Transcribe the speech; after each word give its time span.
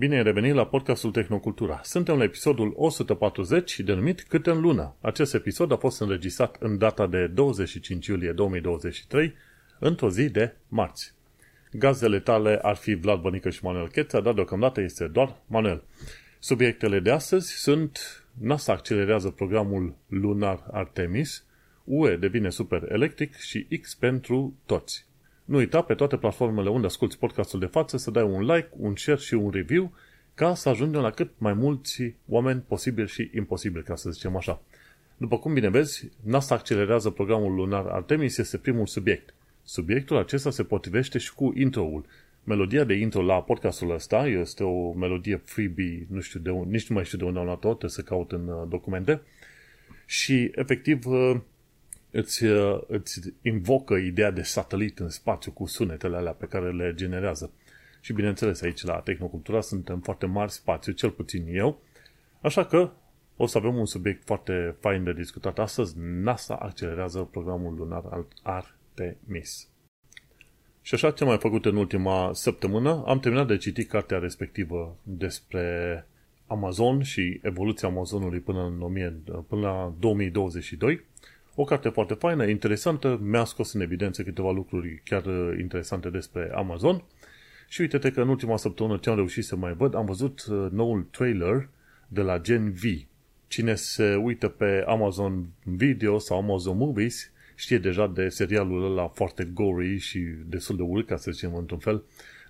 Bine 0.00 0.16
ai 0.16 0.22
revenit 0.22 0.54
la 0.54 0.66
podcastul 0.66 1.10
Tehnocultura. 1.10 1.80
Suntem 1.82 2.16
la 2.16 2.24
episodul 2.24 2.72
140 2.76 3.80
denumit 3.80 4.22
Cât 4.22 4.46
în 4.46 4.60
lună. 4.60 4.96
Acest 5.00 5.34
episod 5.34 5.72
a 5.72 5.76
fost 5.76 6.00
înregistrat 6.00 6.56
în 6.60 6.78
data 6.78 7.06
de 7.06 7.26
25 7.26 8.06
iulie 8.06 8.32
2023, 8.32 9.34
într-o 9.78 10.10
zi 10.10 10.30
de 10.30 10.54
marți. 10.68 11.14
Gazdele 11.72 12.20
tale 12.20 12.58
ar 12.62 12.76
fi 12.76 12.94
Vlad 12.94 13.20
Bănică 13.20 13.50
și 13.50 13.64
Manuel 13.64 13.88
Cheța, 13.88 14.20
dar 14.20 14.34
deocamdată 14.34 14.80
este 14.80 15.06
doar 15.06 15.36
Manuel. 15.46 15.82
Subiectele 16.38 17.00
de 17.00 17.10
astăzi 17.10 17.52
sunt 17.52 17.98
NASA 18.38 18.72
accelerează 18.72 19.30
programul 19.30 19.94
lunar 20.06 20.64
Artemis, 20.70 21.44
UE 21.84 22.16
devine 22.16 22.50
super 22.50 22.92
electric 22.92 23.36
și 23.36 23.66
X 23.80 23.94
pentru 23.94 24.54
toți. 24.66 25.09
Nu 25.50 25.56
uita 25.56 25.82
pe 25.82 25.94
toate 25.94 26.16
platformele 26.16 26.68
unde 26.68 26.86
asculti 26.86 27.16
podcastul 27.16 27.60
de 27.60 27.66
față 27.66 27.96
să 27.96 28.10
dai 28.10 28.22
un 28.22 28.42
like, 28.42 28.68
un 28.76 28.96
share 28.96 29.18
și 29.18 29.34
un 29.34 29.50
review 29.50 29.92
ca 30.34 30.54
să 30.54 30.68
ajungem 30.68 31.00
la 31.00 31.10
cât 31.10 31.30
mai 31.38 31.52
mulți 31.52 32.14
oameni 32.28 32.64
posibil 32.68 33.06
și 33.06 33.30
imposibil, 33.34 33.82
ca 33.82 33.96
să 33.96 34.10
zicem 34.10 34.36
așa. 34.36 34.62
După 35.16 35.38
cum 35.38 35.52
bine 35.52 35.68
vezi, 35.68 36.08
NASA 36.22 36.54
accelerează 36.54 37.10
programul 37.10 37.54
lunar 37.54 37.86
Artemis 37.86 38.38
este 38.38 38.58
primul 38.58 38.86
subiect. 38.86 39.34
Subiectul 39.62 40.16
acesta 40.16 40.50
se 40.50 40.62
potrivește 40.62 41.18
și 41.18 41.34
cu 41.34 41.52
intro-ul. 41.56 42.04
Melodia 42.44 42.84
de 42.84 42.94
intro 42.94 43.22
la 43.22 43.42
podcastul 43.42 43.90
ăsta 43.90 44.26
este 44.26 44.64
o 44.64 44.92
melodie 44.92 45.40
freebie, 45.44 46.06
nu 46.10 46.20
știu 46.20 46.40
de 46.40 46.50
unde, 46.50 46.70
nici 46.70 46.88
nu 46.88 46.94
mai 46.94 47.04
știu 47.04 47.18
de 47.18 47.24
unde 47.24 47.38
am 47.38 47.44
luat-o, 47.44 47.68
trebuie 47.68 47.90
să 47.90 48.02
caut 48.02 48.32
în 48.32 48.48
uh, 48.48 48.68
documente. 48.68 49.22
Și, 50.06 50.50
efectiv, 50.54 51.06
uh, 51.06 51.40
îți, 52.10 52.44
uh, 52.44 52.80
îți 52.86 53.20
invocă 53.42 53.94
ideea 53.94 54.30
de 54.30 54.42
satelit 54.42 54.98
în 54.98 55.08
spațiu 55.08 55.52
cu 55.52 55.66
sunetele 55.66 56.16
alea 56.16 56.32
pe 56.32 56.46
care 56.46 56.72
le 56.72 56.92
generează. 56.94 57.50
Și 58.00 58.12
bineînțeles, 58.12 58.62
aici 58.62 58.82
la 58.82 59.00
Tehnocultura 59.00 59.60
suntem 59.60 60.00
foarte 60.00 60.26
mari 60.26 60.52
spațiu, 60.52 60.92
cel 60.92 61.10
puțin 61.10 61.46
eu, 61.48 61.82
așa 62.40 62.64
că 62.64 62.90
o 63.36 63.46
să 63.46 63.58
avem 63.58 63.76
un 63.76 63.86
subiect 63.86 64.24
foarte 64.24 64.76
fain 64.80 65.04
de 65.04 65.12
discutat 65.12 65.58
astăzi. 65.58 65.94
NASA 65.98 66.54
accelerează 66.54 67.28
programul 67.30 67.74
lunar 67.74 68.04
al 68.10 68.26
Artemis. 68.42 69.68
Și 70.82 70.94
așa 70.94 71.10
ce 71.10 71.22
am 71.22 71.28
mai 71.28 71.38
făcut 71.38 71.64
în 71.64 71.76
ultima 71.76 72.30
săptămână, 72.32 73.02
am 73.06 73.20
terminat 73.20 73.46
de 73.46 73.56
citit 73.56 73.88
cartea 73.88 74.18
respectivă 74.18 74.96
despre 75.02 76.06
Amazon 76.46 77.02
și 77.02 77.40
evoluția 77.42 77.88
Amazonului 77.88 78.40
până, 78.40 78.64
în 78.64 78.80
1000, 78.80 79.22
până 79.48 79.60
la 79.60 79.94
2022 79.98 81.04
o 81.60 81.64
carte 81.64 81.88
foarte 81.88 82.14
faină, 82.14 82.46
interesantă, 82.46 83.18
mi-a 83.22 83.44
scos 83.44 83.72
în 83.72 83.80
evidență 83.80 84.22
câteva 84.22 84.50
lucruri 84.50 85.00
chiar 85.04 85.24
uh, 85.24 85.58
interesante 85.58 86.10
despre 86.10 86.50
Amazon. 86.54 87.04
Și 87.68 87.80
uite-te 87.80 88.10
că 88.10 88.20
în 88.20 88.28
ultima 88.28 88.56
săptămână 88.56 88.96
ce 88.96 89.10
am 89.10 89.16
reușit 89.16 89.44
să 89.44 89.56
mai 89.56 89.72
văd, 89.72 89.94
am 89.94 90.04
văzut 90.04 90.44
uh, 90.50 90.66
noul 90.70 91.02
trailer 91.10 91.68
de 92.08 92.20
la 92.20 92.38
Gen 92.38 92.72
V. 92.72 92.82
Cine 93.46 93.74
se 93.74 94.14
uită 94.14 94.48
pe 94.48 94.84
Amazon 94.86 95.46
Video 95.62 96.18
sau 96.18 96.38
Amazon 96.38 96.76
Movies 96.76 97.32
știe 97.54 97.78
deja 97.78 98.06
de 98.06 98.28
serialul 98.28 98.90
ăla 98.90 99.08
foarte 99.08 99.44
gory 99.44 99.98
și 99.98 100.18
destul 100.46 100.76
de 100.76 100.82
urât, 100.82 101.06
ca 101.06 101.16
să 101.16 101.30
zicem 101.30 101.54
într-un 101.54 101.78
fel, 101.78 102.04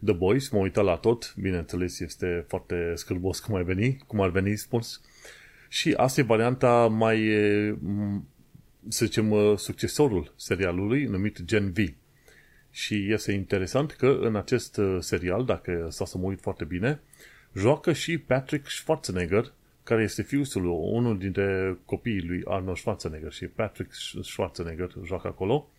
The 0.04 0.14
Boys. 0.14 0.48
M-am 0.48 0.62
uitat 0.62 0.84
la 0.84 0.96
tot, 0.96 1.34
bineînțeles 1.36 2.00
este 2.00 2.44
foarte 2.48 2.92
scârbos 2.94 3.40
cum 3.40 3.54
ar 3.54 3.62
veni, 3.62 3.98
cum 4.06 4.20
ar 4.20 4.30
veni 4.30 4.56
spus. 4.56 5.00
Și 5.68 5.92
asta 5.96 6.20
e 6.20 6.24
varianta 6.24 6.86
mai 6.86 7.28
să 8.88 9.04
zicem, 9.04 9.30
uh, 9.30 9.56
succesorul 9.56 10.32
serialului 10.36 11.04
numit 11.04 11.42
Gen 11.42 11.72
V. 11.72 11.76
Și 12.70 13.12
este 13.12 13.32
interesant 13.32 13.92
că 13.92 14.18
în 14.20 14.36
acest 14.36 14.76
uh, 14.76 14.96
serial, 15.00 15.44
dacă 15.44 15.86
s-a 15.90 16.04
să 16.04 16.18
mă 16.18 16.24
uit 16.24 16.40
foarte 16.40 16.64
bine, 16.64 17.00
joacă 17.54 17.92
și 17.92 18.18
Patrick 18.18 18.68
Schwarzenegger, 18.68 19.52
care 19.82 20.02
este 20.02 20.22
fiul 20.22 20.64
unul 20.66 21.18
dintre 21.18 21.78
copiii 21.84 22.26
lui 22.26 22.42
Arnold 22.44 22.76
Schwarzenegger 22.76 23.32
și 23.32 23.46
Patrick 23.46 23.94
Schwarzenegger 24.22 24.90
joacă 25.04 25.28
acolo. 25.28 25.70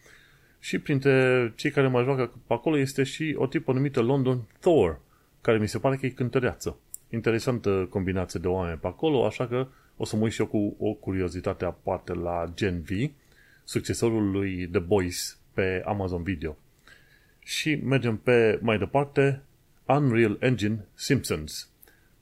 Și 0.59 0.79
printre 0.79 1.53
cei 1.55 1.71
care 1.71 1.87
mai 1.87 2.03
joacă 2.03 2.33
pe 2.47 2.53
acolo 2.53 2.77
este 2.77 3.03
și 3.03 3.35
o 3.37 3.47
tipă 3.47 3.73
numită 3.73 4.01
London 4.01 4.47
Thor, 4.59 4.99
care 5.41 5.57
mi 5.57 5.67
se 5.67 5.79
pare 5.79 5.95
că 5.95 6.05
e 6.05 6.09
cântăreață. 6.09 6.77
Interesantă 7.09 7.87
combinație 7.89 8.39
de 8.39 8.47
oameni 8.47 8.77
pe 8.77 8.87
acolo, 8.87 9.25
așa 9.25 9.47
că 9.47 9.67
o 10.01 10.05
să 10.05 10.15
mă 10.15 10.23
uit 10.23 10.31
și 10.31 10.41
eu 10.41 10.47
cu 10.47 10.75
o 10.79 10.93
curiozitate 10.93 11.65
aparte 11.65 12.13
la 12.13 12.51
Gen 12.55 12.81
V, 12.81 12.89
succesorul 13.63 14.31
lui 14.31 14.67
The 14.67 14.79
Boys 14.79 15.39
pe 15.53 15.83
Amazon 15.85 16.23
Video. 16.23 16.57
Și 17.39 17.75
mergem 17.75 18.17
pe 18.17 18.59
mai 18.61 18.77
departe, 18.77 19.41
Unreal 19.85 20.37
Engine 20.39 20.85
Simpsons. 20.93 21.69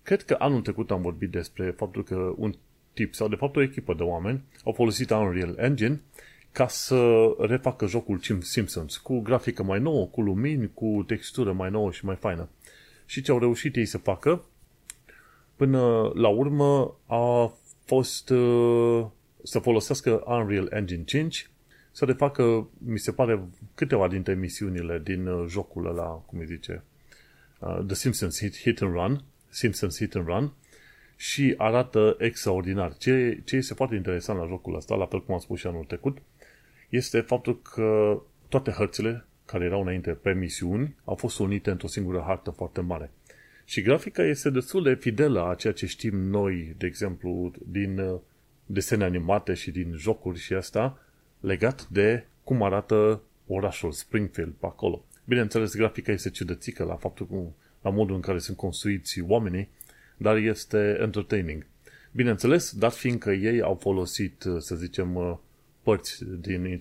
Cred 0.04 0.22
că 0.22 0.36
anul 0.40 0.62
trecut 0.62 0.92
am 0.92 1.02
vorbit 1.02 1.30
despre 1.30 1.72
faptul 1.72 2.04
că 2.04 2.34
un 2.36 2.54
tip 2.94 3.14
sau 3.14 3.28
de 3.28 3.36
fapt 3.36 3.56
o 3.56 3.62
echipă 3.62 3.94
de 3.94 4.04
oameni 4.04 4.44
au 4.64 4.72
folosit 4.72 5.10
Unreal 5.10 5.56
Engine 5.58 6.02
ca 6.52 6.68
să 6.68 7.30
refacă 7.40 7.88
jocul 7.88 8.20
Simpsons 8.42 8.98
cu 8.98 9.20
grafică 9.20 9.64
mai 9.64 9.80
nouă, 9.80 10.06
cu 10.06 10.22
lumini, 10.22 10.72
cu 10.74 11.04
textură 11.08 11.52
mai 11.52 11.70
nouă 11.70 11.92
și 11.92 12.06
mai 12.06 12.16
faină. 12.16 12.50
Și 13.06 13.22
ce 13.22 13.32
au 13.32 13.40
reușit 13.40 13.76
ei 13.76 13.86
să 13.86 13.98
facă? 13.98 14.44
Până 15.56 16.12
la 16.14 16.28
urmă 16.28 16.96
a 17.06 17.54
fost 17.90 18.30
uh, 18.30 19.06
să 19.44 19.60
folosească 19.60 20.24
Unreal 20.26 20.68
Engine 20.72 21.04
5 21.04 21.50
să 21.92 22.06
refacă, 22.06 22.70
mi 22.78 23.00
se 23.00 23.12
pare, 23.12 23.44
câteva 23.76 24.08
dintre 24.08 24.34
misiunile 24.34 25.02
din 25.04 25.28
uh, 25.28 25.46
jocul 25.48 25.88
ăla, 25.88 26.08
cum 26.08 26.40
îi 26.40 26.46
zice, 26.46 26.84
uh, 27.60 27.80
The 27.86 27.96
Simpsons 27.96 28.40
Hit, 28.40 28.58
Hit 28.58 28.82
and 28.82 28.94
Run, 28.94 29.24
Simpsons 29.50 29.98
Hit 29.98 30.16
and 30.16 30.26
Run, 30.26 30.54
și 31.16 31.54
arată 31.58 32.16
extraordinar. 32.20 32.98
Ce, 32.98 33.42
ce 33.46 33.56
este 33.56 33.74
foarte 33.74 33.96
interesant 33.96 34.40
la 34.40 34.48
jocul 34.48 34.76
ăsta, 34.76 34.96
la 34.96 35.06
fel 35.06 35.24
cum 35.24 35.34
am 35.34 35.40
spus 35.40 35.60
și 35.60 35.68
anul 35.68 35.84
trecut, 35.84 36.18
este 36.90 37.20
faptul 37.20 37.62
că 37.62 38.22
toate 38.50 38.72
hărțile 38.72 39.26
care 39.46 39.66
erau 39.66 39.82
înainte 39.82 40.12
pe 40.12 40.34
misiuni 40.34 40.96
au 41.04 41.16
fost 41.16 41.40
unite 41.40 41.72
într-o 41.72 41.88
singură 41.88 42.24
hartă 42.26 42.50
foarte 42.50 42.82
mare. 42.82 43.12
Și 43.70 43.82
grafica 43.82 44.24
este 44.24 44.50
destul 44.50 44.84
de 44.84 44.96
fidelă 44.96 45.50
a 45.50 45.56
ceea 45.56 45.74
ce 45.74 45.86
știm 45.86 46.18
noi, 46.18 46.76
de 46.78 46.86
exemplu, 46.86 47.54
din 47.68 48.00
uh, 48.00 48.20
desene 48.66 49.04
animate 49.04 49.54
și 49.54 49.72
din 49.72 49.94
jocuri 49.98 50.40
și 50.40 50.54
asta, 50.54 51.00
legat 51.40 51.88
de 51.88 52.26
cum 52.44 52.64
arată 52.64 53.22
orașul 53.48 53.92
Springfield 53.92 54.54
pe 54.60 54.66
acolo. 54.66 55.06
Bineînțeles, 55.26 55.76
grafica 55.76 56.12
este 56.12 56.30
ciudățică 56.30 56.84
la 56.84 56.96
faptul 56.96 57.26
cum, 57.26 57.56
la 57.82 57.90
modul 57.90 58.16
în 58.16 58.22
care 58.22 58.40
sunt 58.40 58.58
construiți 58.58 59.22
oamenii, 59.22 59.70
dar 60.18 60.38
este 60.38 60.98
entertaining. 61.02 61.66
Bineînțeles, 62.12 62.74
dat 62.78 62.94
fiindcă 62.94 63.32
ei 63.32 63.62
au 63.62 63.76
folosit, 63.76 64.44
uh, 64.44 64.56
să 64.60 64.76
zicem, 64.76 65.16
uh, 65.16 65.38
părți 65.84 66.24
din 66.26 66.80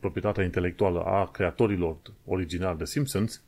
proprietatea 0.00 0.44
intelectuală 0.44 1.00
a 1.00 1.30
creatorilor 1.30 1.96
originali 2.24 2.78
de 2.78 2.84
Simpsons, 2.84 3.42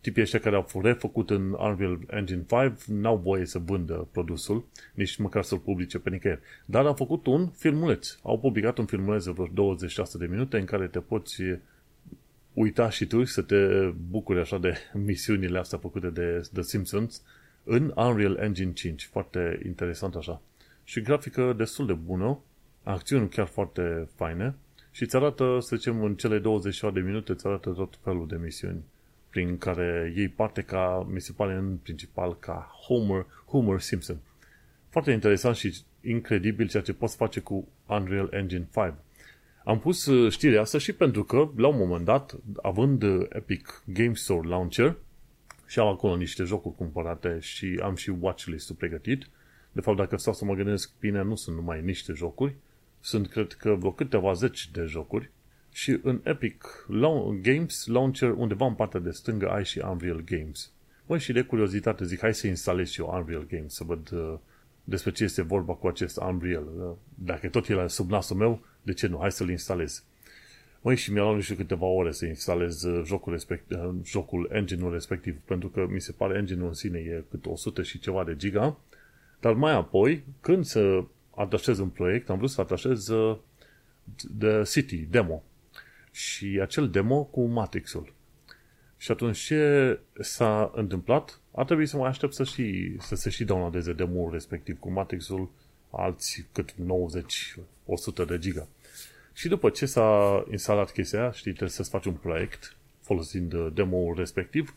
tipii 0.00 0.22
ăștia 0.22 0.38
care 0.38 0.56
au 0.56 0.80
refăcut 0.82 1.30
în 1.30 1.50
Unreal 1.50 1.98
Engine 2.06 2.44
5 2.48 2.84
n-au 2.84 3.16
voie 3.16 3.44
să 3.44 3.58
vândă 3.58 4.08
produsul, 4.12 4.64
nici 4.94 5.16
măcar 5.16 5.42
să-l 5.42 5.58
publice 5.58 5.98
pe 5.98 6.10
nicăieri. 6.10 6.40
Dar 6.64 6.86
au 6.86 6.94
făcut 6.94 7.26
un 7.26 7.48
filmuleț. 7.48 8.18
Au 8.22 8.38
publicat 8.38 8.78
un 8.78 8.86
filmuleț 8.86 9.24
de 9.24 9.30
vreo 9.30 9.46
26 9.52 10.18
de 10.18 10.26
minute 10.26 10.58
în 10.58 10.64
care 10.64 10.86
te 10.86 11.00
poți 11.00 11.42
uita 12.52 12.90
și 12.90 13.06
tu 13.06 13.24
să 13.24 13.42
te 13.42 13.92
bucuri 14.10 14.40
așa 14.40 14.58
de 14.58 14.74
misiunile 15.06 15.58
astea 15.58 15.78
făcute 15.78 16.10
de 16.10 16.48
The 16.52 16.62
Simpsons 16.62 17.22
în 17.64 17.92
Unreal 17.96 18.36
Engine 18.36 18.72
5. 18.72 19.08
Foarte 19.12 19.60
interesant 19.66 20.14
așa. 20.14 20.42
Și 20.84 21.00
grafică 21.00 21.54
destul 21.56 21.86
de 21.86 21.92
bună, 21.92 22.38
acțiuni 22.82 23.28
chiar 23.28 23.46
foarte 23.46 24.08
faine 24.14 24.54
și 24.90 25.02
îți 25.02 25.16
arată, 25.16 25.58
să 25.60 25.76
zicem, 25.76 26.02
în 26.02 26.14
cele 26.14 26.38
27 26.38 27.00
de 27.00 27.06
minute 27.06 27.32
îți 27.32 27.46
arată 27.46 27.70
tot 27.70 27.98
felul 28.02 28.26
de 28.26 28.38
misiuni 28.42 28.84
prin 29.30 29.58
care 29.58 30.12
iei 30.16 30.28
parte 30.28 30.62
ca, 30.62 31.06
mi 31.10 31.20
se 31.20 31.32
pare 31.32 31.54
în 31.54 31.76
principal, 31.76 32.38
ca 32.38 32.70
Homer, 32.86 33.26
Homer 33.46 33.80
Simpson. 33.80 34.18
Foarte 34.88 35.10
interesant 35.10 35.56
și 35.56 35.76
incredibil 36.00 36.68
ceea 36.68 36.82
ce 36.82 36.92
poți 36.92 37.16
face 37.16 37.40
cu 37.40 37.68
Unreal 37.86 38.28
Engine 38.32 38.68
5. 38.72 38.94
Am 39.64 39.78
pus 39.78 40.06
uh, 40.06 40.32
știrea 40.32 40.60
asta 40.60 40.78
și 40.78 40.92
pentru 40.92 41.24
că, 41.24 41.50
la 41.56 41.66
un 41.66 41.76
moment 41.76 42.04
dat, 42.04 42.36
având 42.62 43.02
uh, 43.02 43.26
Epic 43.28 43.82
Game 43.86 44.14
Store 44.14 44.48
Launcher, 44.48 44.96
și 45.68 45.78
am 45.78 45.86
acolo 45.86 46.16
niște 46.16 46.42
jocuri 46.42 46.74
cumpărate 46.74 47.38
și 47.40 47.80
am 47.82 47.94
și 47.94 48.10
watchlist-ul 48.20 48.76
pregătit. 48.76 49.28
De 49.72 49.80
fapt, 49.80 49.96
dacă 49.96 50.16
stau 50.16 50.32
să 50.32 50.44
mă 50.44 50.54
gândesc 50.54 50.92
bine, 51.00 51.22
nu 51.22 51.34
sunt 51.34 51.56
numai 51.56 51.82
niște 51.82 52.12
jocuri, 52.12 52.54
sunt, 53.00 53.28
cred 53.28 53.52
că, 53.52 53.74
vreo 53.74 53.92
câteva 53.92 54.32
zeci 54.32 54.70
de 54.70 54.82
jocuri 54.82 55.30
și 55.72 55.98
în 56.02 56.20
Epic 56.22 56.86
Games 57.42 57.86
Launcher, 57.86 58.30
undeva 58.30 58.66
în 58.66 58.74
partea 58.74 59.00
de 59.00 59.10
stângă, 59.10 59.48
ai 59.48 59.64
și 59.64 59.78
Unreal 59.78 60.20
Games. 60.24 60.72
Băi, 61.06 61.18
și 61.18 61.32
de 61.32 61.42
curiozitate 61.42 62.04
zic, 62.04 62.20
hai 62.20 62.34
să 62.34 62.46
instalez 62.46 62.88
și 62.88 63.00
eu 63.00 63.10
Unreal 63.14 63.46
Games, 63.50 63.74
să 63.74 63.84
văd 63.84 64.10
uh, 64.12 64.34
despre 64.84 65.10
ce 65.10 65.24
este 65.24 65.42
vorba 65.42 65.72
cu 65.72 65.86
acest 65.86 66.16
Unreal. 66.16 66.66
Uh, 66.78 66.90
dacă 67.14 67.48
tot 67.48 67.68
el 67.68 67.88
sub 67.88 68.10
nasul 68.10 68.36
meu, 68.36 68.60
de 68.82 68.92
ce 68.92 69.06
nu? 69.06 69.18
Hai 69.18 69.32
să-l 69.32 69.50
instalez. 69.50 70.04
Măi, 70.80 70.96
și 70.96 71.12
mi-a 71.12 71.22
luat 71.22 71.34
nu 71.34 71.40
știu 71.40 71.54
câteva 71.54 71.86
ore 71.86 72.12
să 72.12 72.26
instalez 72.26 72.82
uh, 72.82 73.04
jocul, 73.04 73.32
respect, 73.32 73.70
uh, 73.70 73.90
jocul 74.04 74.48
engine-ul 74.52 74.92
respectiv, 74.92 75.36
pentru 75.44 75.68
că 75.68 75.86
mi 75.90 76.00
se 76.00 76.12
pare 76.12 76.38
engine-ul 76.38 76.68
în 76.68 76.74
sine 76.74 76.98
e 76.98 77.24
cât 77.30 77.46
100 77.46 77.82
și 77.82 77.98
ceva 77.98 78.24
de 78.24 78.36
giga, 78.36 78.76
dar 79.40 79.52
mai 79.52 79.72
apoi, 79.72 80.24
când 80.40 80.64
să 80.64 81.04
atașez 81.34 81.78
un 81.78 81.88
proiect, 81.88 82.30
am 82.30 82.36
vrut 82.36 82.50
să 82.50 82.60
atașez 82.60 83.10
The 84.38 84.62
City 84.62 84.96
demo 84.96 85.42
și 86.10 86.58
acel 86.62 86.90
demo 86.90 87.24
cu 87.24 87.44
Matrix-ul. 87.44 88.12
Și 88.96 89.10
atunci 89.10 89.38
ce 89.38 89.98
s-a 90.20 90.72
întâmplat? 90.74 91.40
A 91.54 91.64
trebuit 91.64 91.88
să 91.88 91.96
mai 91.96 92.08
aștept 92.08 92.34
să, 92.34 92.44
și, 92.44 92.96
să 92.98 93.14
se 93.14 93.30
și 93.30 93.44
downloadeze 93.44 93.92
demo-ul 93.92 94.32
respectiv 94.32 94.78
cu 94.78 94.90
Matrix-ul 94.90 95.50
alți 95.90 96.46
cât 96.52 96.72
90-100 96.72 98.26
de 98.26 98.38
giga. 98.38 98.68
Și 99.32 99.48
după 99.48 99.70
ce 99.70 99.86
s-a 99.86 100.44
instalat 100.50 100.92
chestia 100.92 101.20
aia, 101.20 101.30
știi, 101.30 101.50
trebuie 101.50 101.70
să-ți 101.70 101.90
faci 101.90 102.04
un 102.04 102.12
proiect 102.12 102.76
folosind 103.00 103.52
uh, 103.52 103.66
demo-ul 103.74 104.14
respectiv, 104.16 104.74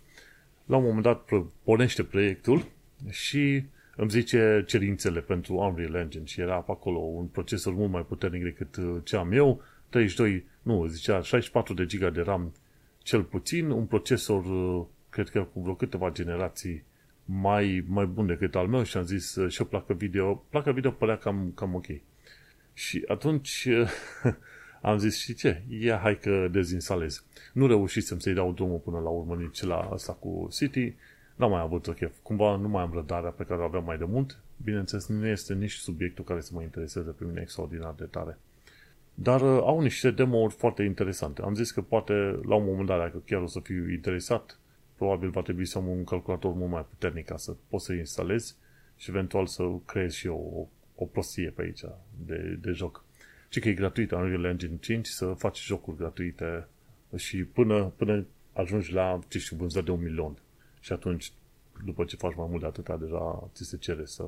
la 0.65 0.77
un 0.77 0.83
moment 0.83 1.03
dat 1.03 1.29
pornește 1.63 2.03
proiectul 2.03 2.65
și 3.09 3.63
îmi 3.95 4.09
zice 4.09 4.63
cerințele 4.67 5.19
pentru 5.19 5.55
Unreal 5.55 5.95
Engine 5.95 6.25
și 6.25 6.41
era 6.41 6.55
pe 6.55 6.71
acolo 6.71 6.97
un 6.97 7.25
procesor 7.25 7.73
mult 7.73 7.91
mai 7.91 8.01
puternic 8.01 8.43
decât 8.43 8.75
uh, 8.75 8.95
ce 9.03 9.15
am 9.15 9.31
eu, 9.31 9.61
32, 9.89 10.45
nu, 10.61 10.85
zicea 10.85 11.21
64 11.21 11.73
de 11.73 11.85
giga 11.85 12.09
de 12.09 12.21
RAM 12.21 12.53
cel 13.03 13.23
puțin, 13.23 13.69
un 13.69 13.85
procesor, 13.85 14.45
uh, 14.45 14.85
cred 15.09 15.29
că 15.29 15.43
cu 15.53 15.61
vreo 15.61 15.75
câteva 15.75 16.11
generații 16.11 16.83
mai, 17.25 17.85
mai 17.87 18.05
bun 18.05 18.25
decât 18.25 18.55
al 18.55 18.67
meu 18.67 18.83
și 18.83 18.97
am 18.97 19.03
zis 19.03 19.37
și 19.47 19.61
o 19.61 19.65
placă 19.65 19.93
video, 19.93 20.35
placa 20.49 20.71
video 20.71 20.91
părea 20.91 21.17
cam, 21.17 21.51
cam 21.55 21.75
ok. 21.75 21.85
Și 22.73 23.03
atunci 23.07 23.67
am 24.81 24.97
zis, 24.97 25.19
și 25.19 25.33
ce? 25.33 25.63
Ia, 25.67 25.97
hai 25.97 26.17
că 26.17 26.47
dezinstalez. 26.51 27.23
Nu 27.53 27.67
reușisem 27.67 28.19
să-i 28.19 28.33
dau 28.33 28.51
drumul 28.51 28.77
până 28.77 28.99
la 28.99 29.09
urmă 29.09 29.35
nici 29.35 29.61
la 29.61 29.75
asta 29.75 30.13
cu 30.13 30.47
City. 30.51 30.93
N-am 31.35 31.49
mai 31.49 31.61
avut 31.61 31.87
o 31.87 31.91
chef. 31.91 32.15
Cumva 32.23 32.55
nu 32.55 32.67
mai 32.67 32.83
am 32.83 32.91
rădarea 32.93 33.29
pe 33.29 33.43
care 33.43 33.61
o 33.61 33.63
aveam 33.63 33.83
mai 33.83 33.97
de 33.97 34.05
mult. 34.05 34.39
Bineînțeles, 34.63 35.07
nu 35.07 35.27
este 35.27 35.53
nici 35.53 35.71
subiectul 35.71 36.23
care 36.23 36.41
să 36.41 36.51
mă 36.53 36.61
intereseze 36.61 37.11
pe 37.11 37.23
mine 37.23 37.41
extraordinar 37.41 37.93
de 37.97 38.05
tare. 38.05 38.37
Dar 39.13 39.41
uh, 39.41 39.61
au 39.61 39.81
niște 39.81 40.11
demo-uri 40.11 40.53
foarte 40.53 40.83
interesante. 40.83 41.41
Am 41.41 41.55
zis 41.55 41.71
că 41.71 41.81
poate 41.81 42.13
la 42.47 42.55
un 42.55 42.65
moment 42.65 42.87
dat, 42.87 42.97
dacă 42.97 43.21
chiar 43.25 43.41
o 43.41 43.47
să 43.47 43.59
fiu 43.59 43.89
interesat, 43.89 44.59
probabil 44.95 45.29
va 45.29 45.41
trebui 45.41 45.65
să 45.65 45.77
am 45.77 45.87
un 45.87 46.03
calculator 46.03 46.53
mult 46.53 46.71
mai 46.71 46.85
puternic 46.89 47.25
ca 47.25 47.37
să 47.37 47.55
pot 47.67 47.81
să 47.81 47.93
instalez 47.93 48.57
și 48.95 49.09
eventual 49.09 49.45
să 49.45 49.63
creez 49.85 50.13
și 50.13 50.27
eu 50.27 50.69
o, 50.95 51.03
o 51.03 51.05
prostie 51.05 51.49
pe 51.49 51.61
aici 51.61 51.81
de, 52.25 52.57
de 52.61 52.71
joc. 52.71 53.03
Și 53.49 53.59
că 53.59 53.69
e 53.69 53.73
gratuit 53.73 54.11
Unreal 54.11 54.43
Engine 54.43 54.77
5 54.79 55.07
să 55.07 55.25
faci 55.25 55.63
jocuri 55.63 55.97
gratuite 55.97 56.67
și 57.15 57.43
până, 57.43 57.93
până 57.95 58.25
ajungi 58.53 58.93
la, 58.93 59.19
ce 59.27 59.39
știu, 59.39 59.57
vânzări 59.57 59.85
de 59.85 59.91
un 59.91 60.01
milion. 60.01 60.37
Și 60.79 60.93
atunci, 60.93 61.31
după 61.85 62.03
ce 62.03 62.15
faci 62.15 62.35
mai 62.35 62.47
mult 62.49 62.61
de 62.61 62.67
atâta, 62.67 62.97
deja 62.97 63.49
ți 63.53 63.63
se 63.63 63.77
cere 63.77 64.05
să 64.05 64.23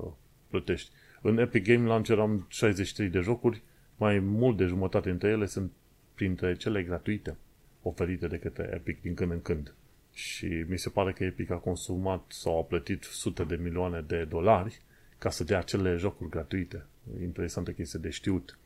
plătești. 0.48 0.92
În 1.22 1.38
Epic 1.38 1.64
Game 1.64 1.88
Launcher 1.88 2.20
am 2.20 2.46
63 2.50 3.10
de 3.10 3.20
jocuri, 3.20 3.62
mai 4.04 4.20
mult 4.20 4.58
de 4.58 4.66
jumătate 4.66 5.10
dintre 5.10 5.30
ele 5.30 5.46
sunt 5.46 5.72
printre 6.14 6.56
cele 6.56 6.84
gratuite 6.84 7.38
oferite 7.82 8.28
de 8.28 8.38
către 8.38 8.70
Epic 8.74 9.02
din 9.02 9.14
când 9.14 9.32
în 9.32 9.42
când. 9.42 9.74
Și 10.14 10.66
mi 10.68 10.78
se 10.78 10.90
pare 10.90 11.12
că 11.12 11.24
Epic 11.24 11.52
a 11.52 11.56
consumat 11.56 12.24
sau 12.28 12.60
a 12.60 12.64
plătit 12.64 13.04
sute 13.04 13.44
de 13.44 13.56
milioane 13.56 14.04
de 14.08 14.24
dolari 14.24 14.82
ca 15.18 15.30
să 15.30 15.44
dea 15.44 15.58
acele 15.58 15.96
jocuri 15.96 16.30
gratuite. 16.30 16.86
Interesantă 17.22 17.72
chestie 17.72 18.00
de 18.00 18.10
știut. 18.10 18.58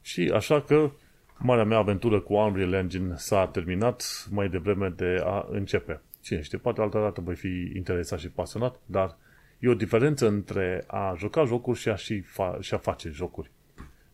Și 0.00 0.30
așa 0.34 0.62
că 0.62 0.90
marea 1.36 1.64
mea 1.64 1.78
aventură 1.78 2.20
cu 2.20 2.34
Unreal 2.34 2.72
Engine 2.72 3.14
s-a 3.16 3.46
terminat 3.46 4.26
mai 4.30 4.48
devreme 4.48 4.88
de 4.88 5.20
a 5.24 5.46
începe. 5.50 6.00
Cine 6.20 6.40
știe, 6.40 6.58
poate 6.58 6.80
altă 6.80 6.98
dată 6.98 7.20
voi 7.20 7.34
fi 7.34 7.72
interesat 7.74 8.18
și 8.18 8.30
pasionat, 8.30 8.80
dar 8.86 9.16
e 9.58 9.68
o 9.68 9.74
diferență 9.74 10.26
între 10.26 10.84
a 10.86 11.14
juca 11.16 11.44
jocuri 11.44 11.78
și 11.78 11.88
a, 11.88 11.94
și, 11.94 12.22
fa- 12.22 12.60
și 12.60 12.74
a 12.74 12.78
face 12.78 13.08
jocuri. 13.08 13.50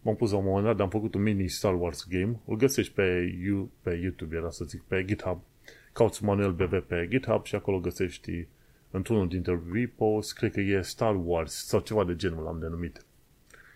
M-am 0.04 0.16
pus 0.16 0.30
la 0.30 0.36
un 0.36 0.44
moment 0.44 0.64
dat, 0.64 0.80
am 0.80 0.88
făcut 0.88 1.14
un 1.14 1.22
mini 1.22 1.48
Star 1.48 1.80
Wars 1.80 2.06
game, 2.08 2.40
îl 2.46 2.56
găsești 2.56 2.92
pe, 2.92 3.36
you, 3.44 3.70
pe 3.82 3.98
YouTube, 4.02 4.36
era 4.36 4.50
să 4.50 4.64
zic, 4.64 4.82
pe 4.82 5.04
GitHub. 5.04 5.42
Cauți 5.92 6.24
Manuel 6.24 6.52
BB 6.52 6.74
pe 6.74 7.06
GitHub 7.10 7.44
și 7.44 7.54
acolo 7.54 7.80
găsești 7.80 8.46
într-unul 8.90 9.28
dintre 9.28 9.60
repos, 9.72 10.32
cred 10.32 10.52
că 10.52 10.60
e 10.60 10.80
Star 10.80 11.16
Wars 11.24 11.66
sau 11.66 11.80
ceva 11.80 12.04
de 12.04 12.16
genul 12.16 12.42
l-am 12.42 12.58
denumit. 12.58 13.06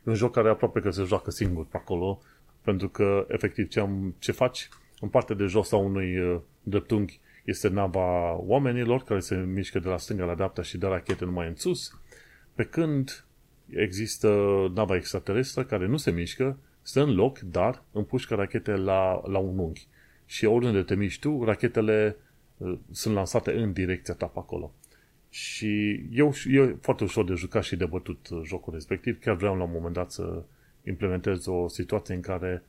E 0.07 0.11
un 0.11 0.15
joc 0.15 0.33
care 0.33 0.49
aproape 0.49 0.81
că 0.81 0.91
se 0.91 1.03
joacă 1.03 1.31
singur 1.31 1.67
pe 1.67 1.77
acolo, 1.77 2.21
pentru 2.63 2.89
că, 2.89 3.27
efectiv, 3.29 3.69
ce, 3.69 3.81
am, 3.81 4.15
ce 4.19 4.33
faci? 4.33 4.69
În 5.01 5.09
partea 5.09 5.35
de 5.35 5.45
jos 5.45 5.73
a 5.73 5.77
unui 5.77 6.19
uh, 6.19 6.41
dreptunghi 6.63 7.21
este 7.45 7.69
nava 7.69 8.37
oamenilor 8.37 9.03
care 9.03 9.21
se 9.21 9.37
mișcă 9.37 9.79
de 9.79 9.89
la 9.89 9.99
stânga 9.99 10.25
la 10.25 10.35
dreapta 10.35 10.63
și 10.63 10.79
de 10.79 10.87
rachete 10.87 11.25
numai 11.25 11.49
în 11.49 11.57
sus, 11.57 12.01
pe 12.55 12.65
când 12.65 13.28
există 13.71 14.29
nava 14.75 14.97
extraterestră 14.97 15.65
care 15.65 15.87
nu 15.87 15.97
se 15.97 16.11
mișcă, 16.11 16.59
stă 16.83 17.03
în 17.03 17.15
loc, 17.15 17.39
dar 17.39 17.83
împușcă 17.93 18.35
rachete 18.35 18.71
la, 18.71 19.23
la 19.25 19.39
un 19.39 19.59
unghi. 19.59 19.87
Și 20.27 20.45
oriunde 20.45 20.83
te 20.83 20.95
miști 20.95 21.21
tu, 21.21 21.45
rachetele 21.45 22.17
uh, 22.57 22.79
sunt 22.91 23.15
lansate 23.15 23.53
în 23.53 23.73
direcția 23.73 24.15
ta 24.15 24.27
pe 24.27 24.39
acolo. 24.39 24.73
Și 25.31 26.03
eu, 26.13 26.33
e 26.47 26.77
foarte 26.81 27.05
ușor 27.05 27.25
de 27.25 27.35
jucat 27.35 27.63
și 27.63 27.77
de 27.77 27.87
bătut 27.87 28.29
uh, 28.29 28.41
jocul 28.45 28.73
respectiv. 28.73 29.21
Chiar 29.21 29.35
vreau 29.35 29.57
la 29.57 29.65
un 29.65 29.71
moment 29.73 29.95
dat 29.95 30.11
să 30.11 30.43
implementez 30.85 31.47
o 31.47 31.69
situație 31.69 32.15
în 32.15 32.21
care 32.21 32.63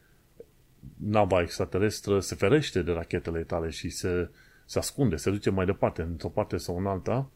nava 0.98 1.42
extraterestră 1.42 2.20
se 2.20 2.36
ferește 2.36 2.82
de 2.82 2.92
rachetele 2.92 3.40
tale 3.40 3.70
și 3.70 3.90
se, 3.90 4.30
se 4.66 4.78
ascunde, 4.78 5.16
se 5.16 5.30
duce 5.30 5.50
mai 5.50 5.66
departe, 5.66 6.02
într-o 6.02 6.30
parte 6.30 6.58
sau 6.58 6.78
în 6.78 6.86
alta 6.86 7.30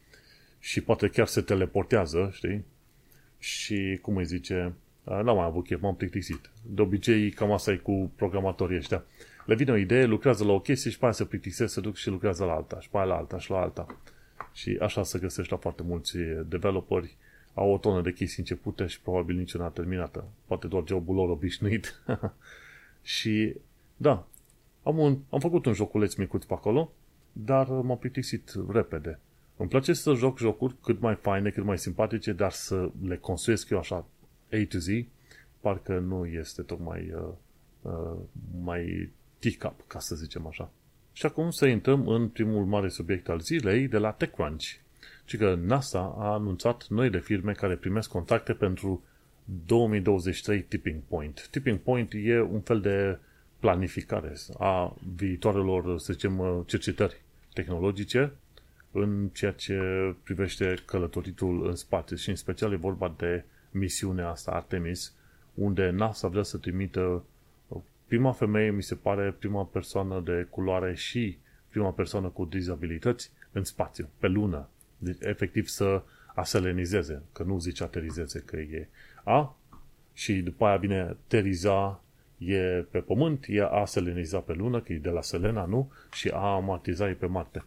și 0.58 0.80
poate 0.80 1.08
chiar 1.08 1.26
se 1.26 1.40
teleportează, 1.40 2.30
știi? 2.32 2.64
Și, 3.44 3.98
cum 4.02 4.16
îi 4.16 4.24
zice, 4.24 4.74
n-am 5.04 5.36
mai 5.36 5.44
avut 5.44 5.64
chef, 5.64 5.80
m-am 5.80 5.96
plictisit. 5.96 6.50
De 6.62 6.82
obicei, 6.82 7.30
cam 7.30 7.52
asta 7.52 7.72
e 7.72 7.76
cu 7.76 8.12
programatorii 8.16 8.76
ăștia. 8.76 9.04
Le 9.46 9.54
vine 9.54 9.70
o 9.70 9.76
idee, 9.76 10.04
lucrează 10.04 10.44
la 10.44 10.52
o 10.52 10.60
chestie 10.60 10.90
și 10.90 10.98
pe 10.98 11.04
aia 11.04 11.12
se 11.12 11.24
plictisesc, 11.24 11.72
se 11.72 11.80
duc 11.80 11.96
și 11.96 12.08
lucrează 12.08 12.44
la 12.44 12.52
alta, 12.52 12.80
și 12.80 12.88
pe 12.88 12.96
aia 12.96 13.06
la 13.06 13.16
alta, 13.16 13.38
și 13.38 13.50
la 13.50 13.60
alta. 13.60 13.86
Și 14.52 14.78
așa 14.80 15.02
se 15.02 15.18
găsește 15.18 15.54
la 15.54 15.60
foarte 15.60 15.82
mulți 15.82 16.16
developeri. 16.46 17.16
Au 17.54 17.72
o 17.72 17.78
tonă 17.78 18.00
de 18.00 18.12
chestii 18.12 18.38
începute 18.38 18.86
și 18.86 19.00
probabil 19.00 19.36
niciuna 19.36 19.68
terminată. 19.68 20.24
Poate 20.46 20.66
doar 20.66 20.82
jobul 20.86 21.14
lor 21.14 21.28
obișnuit. 21.28 22.02
și 23.02 23.54
da, 23.96 24.26
am, 24.82 24.98
un, 24.98 25.18
am 25.30 25.40
făcut 25.40 25.66
un 25.66 25.72
joculeț 25.72 26.14
micuț 26.14 26.44
pe 26.44 26.54
acolo, 26.54 26.92
dar 27.32 27.68
m-am 27.68 27.98
plictisit 27.98 28.52
repede. 28.68 29.18
Îmi 29.64 29.72
place 29.72 29.92
să 29.92 30.14
joc 30.14 30.38
jocuri 30.38 30.74
cât 30.82 31.00
mai 31.00 31.14
faine, 31.14 31.50
cât 31.50 31.64
mai 31.64 31.78
simpatice, 31.78 32.32
dar 32.32 32.50
să 32.50 32.90
le 33.06 33.16
construiesc 33.16 33.70
eu 33.70 33.78
așa 33.78 34.06
A 34.52 34.56
to 34.68 34.78
Z, 34.78 34.86
parcă 35.60 35.98
nu 35.98 36.26
este 36.26 36.62
tocmai 36.62 37.12
uh, 37.14 37.28
uh, 37.82 38.18
mai 38.62 39.10
tick-up, 39.38 39.86
ca 39.86 39.98
să 39.98 40.14
zicem 40.14 40.46
așa. 40.46 40.70
Și 41.12 41.26
acum 41.26 41.50
să 41.50 41.66
intrăm 41.66 42.08
în 42.08 42.28
primul 42.28 42.64
mare 42.64 42.88
subiect 42.88 43.28
al 43.28 43.40
zilei 43.40 43.88
de 43.88 43.98
la 43.98 44.10
TechCrunch. 44.10 44.64
Și 45.24 45.36
că 45.36 45.54
NASA 45.54 46.14
a 46.18 46.32
anunțat 46.32 46.86
noile 46.88 47.20
firme 47.20 47.52
care 47.52 47.76
primesc 47.76 48.10
contacte 48.10 48.52
pentru 48.52 49.04
2023 49.66 50.62
Tipping 50.62 51.00
Point. 51.08 51.48
Tipping 51.50 51.78
Point 51.78 52.12
e 52.14 52.40
un 52.40 52.60
fel 52.60 52.80
de 52.80 53.18
planificare 53.58 54.32
a 54.58 54.96
viitoarelor, 55.16 55.98
să 55.98 56.12
zicem, 56.12 56.64
cercetări 56.66 57.22
tehnologice 57.52 58.32
în 58.94 59.28
ceea 59.32 59.52
ce 59.52 59.78
privește 60.22 60.74
călătoritul 60.84 61.68
în 61.68 61.74
spațiu 61.74 62.16
și 62.16 62.28
în 62.28 62.36
special 62.36 62.72
e 62.72 62.76
vorba 62.76 63.14
de 63.16 63.44
misiunea 63.70 64.28
asta 64.28 64.50
Artemis, 64.50 65.14
unde 65.54 65.90
NASA 65.90 66.28
vrea 66.28 66.42
să 66.42 66.58
trimită 66.58 67.24
prima 68.06 68.32
femeie, 68.32 68.70
mi 68.70 68.82
se 68.82 68.94
pare, 68.94 69.34
prima 69.38 69.64
persoană 69.64 70.20
de 70.20 70.46
culoare 70.50 70.94
și 70.94 71.38
prima 71.68 71.90
persoană 71.90 72.28
cu 72.28 72.44
dizabilități 72.44 73.30
în 73.52 73.64
spațiu, 73.64 74.08
pe 74.18 74.26
lună. 74.26 74.68
Deci, 74.98 75.16
efectiv, 75.20 75.66
să 75.66 76.02
aselenizeze, 76.34 77.22
că 77.32 77.42
nu 77.42 77.58
zice 77.58 77.82
aterizeze, 77.82 78.42
că 78.44 78.56
e 78.56 78.88
A, 79.24 79.56
și 80.12 80.34
după 80.34 80.66
aia 80.66 80.76
vine 80.76 81.16
teriza, 81.26 82.02
e 82.38 82.56
pe 82.90 82.98
pământ, 82.98 83.44
e 83.48 83.68
a 83.70 83.84
seleniza 83.84 84.38
pe 84.38 84.52
lună, 84.52 84.80
că 84.80 84.92
e 84.92 84.98
de 84.98 85.10
la 85.10 85.22
Selena, 85.22 85.64
nu? 85.64 85.92
Și 86.12 86.28
a 86.28 86.54
amortiza 86.54 87.08
e 87.08 87.12
pe 87.12 87.26
Marte. 87.26 87.64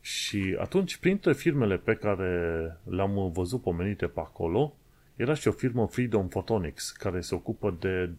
Și 0.00 0.56
atunci, 0.58 0.96
printre 0.96 1.32
firmele 1.32 1.76
pe 1.76 1.94
care 1.94 2.62
le-am 2.84 3.32
văzut 3.32 3.62
pomenite 3.62 4.06
pe 4.06 4.20
acolo, 4.20 4.76
era 5.16 5.34
și 5.34 5.48
o 5.48 5.52
firmă 5.52 5.86
Freedom 5.86 6.28
Photonics, 6.28 6.90
care 6.90 7.20
se 7.20 7.34
ocupă 7.34 7.76
de 7.80 8.10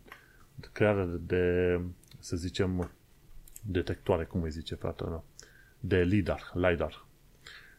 crearea 0.71 1.05
de, 1.05 1.79
să 2.19 2.35
zicem, 2.35 2.91
detectoare, 3.61 4.23
cum 4.23 4.41
îi 4.41 4.51
zice 4.51 4.75
fratele 4.75 5.21
de 5.79 5.97
LIDAR, 5.97 6.51
LIDAR. 6.53 7.05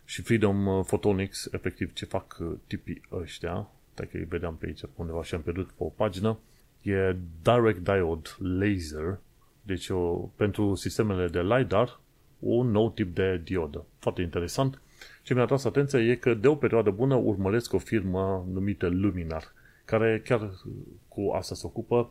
Și 0.04 0.22
Freedom 0.22 0.82
Photonics, 0.82 1.48
efectiv, 1.52 1.92
ce 1.92 2.04
fac 2.04 2.36
uh, 2.40 2.52
tipii 2.66 3.02
ăștia, 3.12 3.68
dacă 3.94 4.10
îi 4.12 4.24
vedeam 4.24 4.56
pe 4.56 4.66
aici 4.66 4.82
undeva 4.94 5.22
și 5.22 5.34
am 5.34 5.42
pierdut 5.42 5.66
pe 5.66 5.82
o 5.82 5.88
pagină, 5.88 6.38
e 6.82 7.16
Direct 7.42 7.84
Diode 7.84 8.28
Laser 8.38 9.18
Deci 9.62 9.88
o, 9.88 10.30
pentru 10.36 10.74
sistemele 10.74 11.28
de 11.28 11.42
LiDAR, 11.42 12.00
un 12.42 12.70
nou 12.70 12.90
tip 12.90 13.14
de 13.14 13.40
diodă. 13.44 13.86
Foarte 13.98 14.22
interesant. 14.22 14.80
Ce 15.22 15.34
mi-a 15.34 15.44
tras 15.44 15.64
atenția 15.64 16.00
e 16.00 16.14
că 16.14 16.34
de 16.34 16.48
o 16.48 16.54
perioadă 16.54 16.90
bună 16.90 17.14
urmăresc 17.14 17.72
o 17.72 17.78
firmă 17.78 18.46
numită 18.52 18.88
Luminar, 18.88 19.52
care 19.84 20.22
chiar 20.24 20.50
cu 21.08 21.30
asta 21.30 21.54
se 21.54 21.66
ocupă 21.66 22.10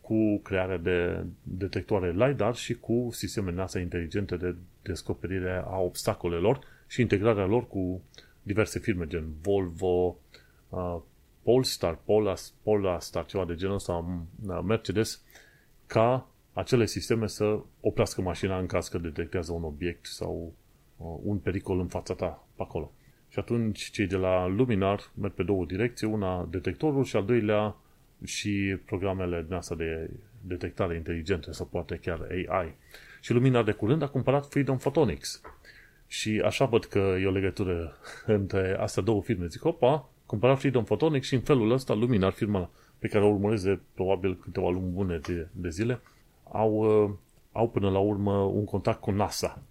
cu 0.00 0.38
crearea 0.38 0.76
de 0.76 1.24
detectoare 1.42 2.10
LiDAR 2.12 2.54
și 2.54 2.74
cu 2.74 3.08
sisteme 3.12 3.52
NASA 3.52 3.78
inteligente 3.78 4.36
de 4.36 4.56
descoperire 4.82 5.62
a 5.66 5.78
obstacolelor 5.78 6.58
și 6.86 7.00
integrarea 7.00 7.46
lor 7.46 7.68
cu 7.68 8.02
diverse 8.42 8.78
firme 8.78 9.06
gen 9.06 9.24
Volvo, 9.42 10.16
uh, 10.68 10.98
Polestar, 11.42 11.98
Polas, 12.04 12.54
Polastar, 12.62 13.26
ceva 13.26 13.44
de 13.44 13.54
genul 13.54 13.74
ăsta, 13.74 13.92
uh, 14.46 14.60
Mercedes, 14.64 15.22
ca 15.86 16.29
acele 16.60 16.86
sisteme 16.86 17.26
să 17.26 17.58
oprească 17.80 18.20
mașina 18.20 18.58
în 18.58 18.66
caz 18.66 18.88
că 18.88 18.98
detectează 18.98 19.52
un 19.52 19.62
obiect 19.62 20.06
sau 20.06 20.54
uh, 20.96 21.06
un 21.22 21.38
pericol 21.38 21.80
în 21.80 21.86
fața 21.86 22.14
ta 22.14 22.46
pe 22.56 22.62
acolo. 22.62 22.92
Și 23.28 23.38
atunci 23.38 23.90
cei 23.90 24.06
de 24.06 24.16
la 24.16 24.46
Luminar 24.46 25.10
merg 25.20 25.32
pe 25.32 25.42
două 25.42 25.64
direcții, 25.64 26.06
una 26.06 26.46
detectorul 26.50 27.04
și 27.04 27.16
al 27.16 27.24
doilea 27.24 27.76
și 28.24 28.76
programele 28.84 29.46
NASA 29.48 29.74
de 29.74 30.10
detectare 30.40 30.96
inteligentă 30.96 31.52
sau 31.52 31.66
poate 31.66 32.00
chiar 32.02 32.26
AI. 32.30 32.74
Și 33.20 33.32
Luminar 33.32 33.64
de 33.64 33.72
curând 33.72 34.02
a 34.02 34.08
cumpărat 34.08 34.46
Freedom 34.46 34.76
Photonics. 34.76 35.40
Și 36.06 36.42
așa 36.44 36.64
văd 36.64 36.84
că 36.84 37.16
e 37.20 37.26
o 37.26 37.30
legătură 37.30 37.96
între 38.26 38.76
astea 38.78 39.02
două 39.02 39.22
firme. 39.22 39.46
Zic, 39.46 39.64
opa, 39.64 40.08
cumpărat 40.26 40.58
Freedom 40.58 40.84
Photonics 40.84 41.26
și 41.26 41.34
în 41.34 41.40
felul 41.40 41.70
ăsta 41.70 41.94
Luminar, 41.94 42.32
firma 42.32 42.70
pe 42.98 43.08
care 43.08 43.24
o 43.24 43.28
urmăresc 43.28 43.64
de 43.64 43.78
probabil 43.94 44.36
câteva 44.36 44.70
luni 44.70 44.92
bune 44.92 45.18
de, 45.18 45.48
de 45.52 45.68
zile, 45.68 46.00
au, 46.52 47.02
uh, 47.04 47.10
au 47.52 47.68
până 47.68 47.90
la 47.90 47.98
urmă 47.98 48.36
un 48.36 48.64
contact 48.64 49.00
cu 49.00 49.10
NASA. 49.10 49.62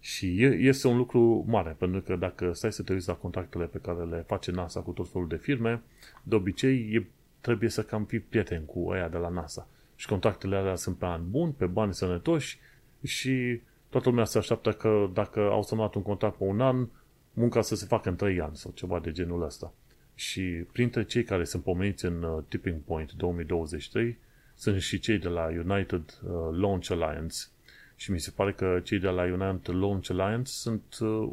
Și 0.00 0.44
este 0.44 0.88
un 0.88 0.96
lucru 0.96 1.44
mare, 1.48 1.76
pentru 1.78 2.00
că 2.00 2.16
dacă 2.16 2.52
stai 2.52 2.72
să 2.72 2.82
te 2.82 2.92
uiți 2.92 3.08
la 3.08 3.14
contactele 3.14 3.64
pe 3.64 3.78
care 3.78 4.04
le 4.04 4.24
face 4.26 4.50
NASA 4.50 4.80
cu 4.80 4.90
tot 4.90 5.08
felul 5.08 5.28
de 5.28 5.36
firme, 5.36 5.82
de 6.22 6.34
obicei 6.34 6.90
e, 6.92 7.06
trebuie 7.40 7.68
să 7.68 7.82
cam 7.82 8.04
fii 8.04 8.20
prieten 8.20 8.64
cu 8.64 8.90
aia 8.90 9.08
de 9.08 9.16
la 9.16 9.28
NASA. 9.28 9.68
Și 9.96 10.06
contactele 10.06 10.56
alea 10.56 10.74
sunt 10.74 10.96
pe 10.96 11.04
ani 11.04 11.24
bun, 11.28 11.52
pe 11.52 11.66
bani 11.66 11.94
sănătoși 11.94 12.58
și 13.02 13.60
toată 13.88 14.08
lumea 14.08 14.24
se 14.24 14.38
așteaptă 14.38 14.72
că 14.72 15.10
dacă 15.12 15.40
au 15.40 15.62
semnat 15.62 15.94
un 15.94 16.02
contract 16.02 16.36
pe 16.36 16.44
un 16.44 16.60
an, 16.60 16.88
munca 17.32 17.62
să 17.62 17.74
se 17.74 17.86
facă 17.86 18.08
în 18.08 18.16
3 18.16 18.40
ani 18.40 18.56
sau 18.56 18.70
ceva 18.74 19.00
de 19.00 19.12
genul 19.12 19.42
ăsta. 19.42 19.72
Și 20.14 20.40
printre 20.72 21.04
cei 21.04 21.24
care 21.24 21.44
sunt 21.44 21.62
pomeniți 21.62 22.04
în 22.04 22.22
uh, 22.22 22.42
Tipping 22.48 22.80
Point 22.80 23.12
2023 23.12 24.18
sunt 24.54 24.80
și 24.80 24.98
cei 24.98 25.18
de 25.18 25.28
la 25.28 25.44
United 25.44 26.20
uh, 26.22 26.30
Launch 26.52 26.90
Alliance. 26.90 27.36
Și 27.96 28.10
mi 28.10 28.20
se 28.20 28.30
pare 28.30 28.52
că 28.52 28.80
cei 28.82 28.98
de 28.98 29.08
la 29.08 29.22
United 29.22 29.74
Launch 29.74 30.10
Alliance 30.10 30.52
sunt 30.52 30.98
uh, 31.00 31.32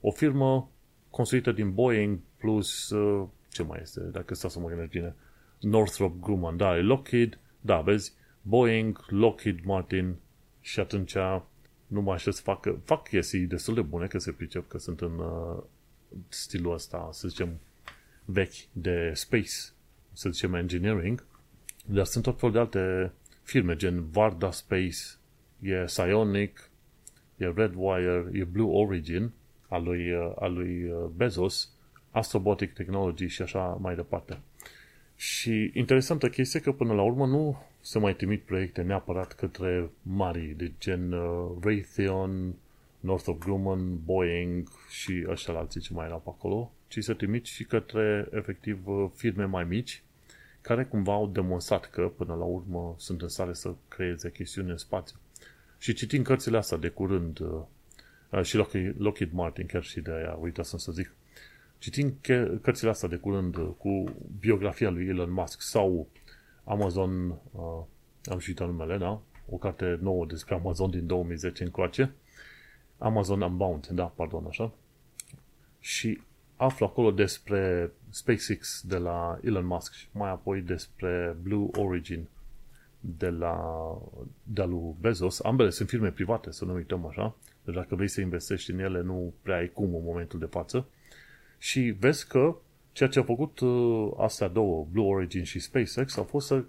o 0.00 0.10
firmă 0.10 0.70
construită 1.10 1.52
din 1.52 1.72
Boeing 1.72 2.18
plus, 2.36 2.90
uh, 2.90 3.28
ce 3.52 3.62
mai 3.62 3.78
este, 3.82 4.00
dacă 4.00 4.34
stau 4.34 4.50
să 4.50 4.58
mă 4.58 4.68
gândesc 4.68 4.90
bine, 4.90 5.14
Northrop 5.60 6.20
Grumman, 6.20 6.56
da, 6.56 6.76
Lockheed, 6.76 7.38
da, 7.60 7.80
vezi, 7.80 8.12
Boeing, 8.42 9.04
Lockheed 9.08 9.58
Martin. 9.64 10.14
Și 10.60 10.80
atunci 10.80 11.16
nu 11.86 12.00
mai 12.00 12.14
aștept 12.14 12.36
să 12.36 12.42
facă, 12.42 12.80
fac 12.84 13.08
chestii 13.08 13.40
destul 13.40 13.74
de 13.74 13.80
bune, 13.80 14.06
că 14.06 14.18
se 14.18 14.32
pricep 14.32 14.68
că 14.68 14.78
sunt 14.78 15.00
în 15.00 15.18
uh, 15.18 15.62
stilul 16.28 16.72
ăsta, 16.72 17.08
să 17.12 17.28
zicem, 17.28 17.58
vechi 18.24 18.72
de 18.72 19.12
space, 19.14 19.54
să 20.12 20.28
zicem 20.30 20.54
engineering, 20.54 21.24
dar 21.86 22.04
sunt 22.04 22.24
tot 22.24 22.38
fel 22.38 22.50
de 22.50 22.58
alte 22.58 23.12
firme, 23.42 23.76
gen 23.76 24.10
Varda 24.10 24.50
Space, 24.50 24.98
e 25.60 25.74
Psionic, 25.74 26.70
e 27.36 27.52
Redwire, 27.56 28.30
e 28.32 28.44
Blue 28.44 28.70
Origin, 28.70 29.30
al 29.68 29.82
lui, 29.82 30.12
uh, 30.12 30.32
al 30.38 30.52
lui 30.52 30.84
uh, 30.84 31.04
Bezos, 31.16 31.70
Astrobotic 32.10 32.72
Technology 32.72 33.26
și 33.26 33.42
așa 33.42 33.78
mai 33.80 33.94
departe. 33.94 34.38
Și 35.16 35.70
interesantă 35.74 36.28
chestie 36.28 36.60
că 36.60 36.72
până 36.72 36.94
la 36.94 37.02
urmă 37.02 37.26
nu 37.26 37.62
se 37.80 37.98
mai 37.98 38.14
trimit 38.14 38.42
proiecte 38.42 38.82
neapărat 38.82 39.32
către 39.32 39.90
mari, 40.02 40.54
de 40.56 40.72
gen 40.78 41.12
uh, 41.12 41.50
Raytheon, 41.60 42.54
Northrop 43.00 43.38
Grumman, 43.38 44.04
Boeing 44.04 44.68
și 44.88 45.24
ăștia 45.28 45.54
alții 45.54 45.80
ce 45.80 45.92
mai 45.92 46.06
erau 46.06 46.18
pe 46.18 46.28
acolo, 46.28 46.72
ci 46.88 47.02
se 47.02 47.14
trimit 47.14 47.44
și 47.44 47.64
către 47.64 48.28
efectiv 48.30 48.78
firme 49.14 49.44
mai 49.44 49.64
mici 49.64 50.02
care 50.66 50.84
cumva 50.84 51.12
au 51.12 51.26
demonstrat 51.26 51.90
că, 51.90 52.12
până 52.16 52.34
la 52.34 52.44
urmă, 52.44 52.94
sunt 52.98 53.22
în 53.22 53.28
stare 53.28 53.52
să 53.52 53.74
creeze 53.88 54.30
chestiuni 54.30 54.70
în 54.70 54.76
spațiu. 54.76 55.16
Și 55.78 55.92
citind 55.92 56.24
cărțile 56.24 56.56
astea 56.56 56.76
de 56.76 56.88
curând, 56.88 57.38
uh, 57.38 58.42
și 58.42 58.56
Lockheed 58.98 59.32
Martin, 59.32 59.66
chiar 59.66 59.82
și 59.82 60.00
de 60.00 60.12
aia, 60.12 60.36
uitasem 60.40 60.78
să 60.78 60.92
zic, 60.92 61.14
citind 61.78 62.14
cărțile 62.62 62.90
astea 62.90 63.08
de 63.08 63.16
curând 63.16 63.56
uh, 63.56 63.68
cu 63.78 64.04
biografia 64.40 64.90
lui 64.90 65.06
Elon 65.06 65.32
Musk 65.32 65.60
sau 65.60 66.08
Amazon, 66.64 67.28
uh, 67.28 67.82
am 68.24 68.38
și 68.38 68.48
uitat 68.48 68.66
numele, 68.66 68.98
da? 68.98 69.22
O 69.48 69.56
carte 69.56 69.98
nouă 70.00 70.26
despre 70.26 70.54
Amazon 70.54 70.90
din 70.90 71.06
2010 71.06 71.64
încoace, 71.64 72.14
Amazon 72.98 73.40
Unbound, 73.40 73.86
da, 73.86 74.04
pardon, 74.04 74.44
așa. 74.48 74.72
Și 75.78 76.20
aflu 76.56 76.86
acolo 76.86 77.10
despre 77.10 77.92
SpaceX 78.10 78.82
de 78.86 78.96
la 78.96 79.38
Elon 79.42 79.66
Musk 79.66 79.92
și 79.92 80.08
mai 80.12 80.30
apoi 80.30 80.60
despre 80.60 81.36
Blue 81.42 81.68
Origin 81.72 82.26
de 83.00 83.28
la 83.28 83.58
de 84.42 84.60
la 84.60 84.66
lui 84.66 84.94
Bezos. 85.00 85.40
Ambele 85.40 85.70
sunt 85.70 85.88
firme 85.88 86.10
private, 86.10 86.50
să 86.50 86.64
nu 86.64 86.74
uităm 86.74 87.06
așa. 87.06 87.36
Deci 87.64 87.74
dacă 87.74 87.94
vrei 87.94 88.08
să 88.08 88.20
investești 88.20 88.70
în 88.70 88.78
ele, 88.78 89.02
nu 89.02 89.32
prea 89.42 89.56
ai 89.56 89.68
cum 89.68 89.94
în 89.94 90.04
momentul 90.04 90.38
de 90.38 90.46
față. 90.46 90.86
Și 91.58 91.80
vezi 91.80 92.26
că 92.26 92.56
ceea 92.92 93.08
ce 93.08 93.18
a 93.18 93.22
făcut 93.22 93.60
uh, 93.60 94.10
astea 94.18 94.48
două, 94.48 94.86
Blue 94.92 95.06
Origin 95.06 95.44
și 95.44 95.58
SpaceX, 95.58 96.16
a 96.16 96.22
fost 96.22 96.46
să 96.46 96.64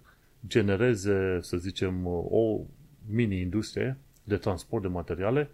genereze, 0.48 1.40
să 1.42 1.58
zicem, 1.58 2.08
o 2.30 2.60
mini-industrie 3.10 3.98
de 4.24 4.38
transport 4.38 4.82
de 4.82 4.88
materiale 4.88 5.50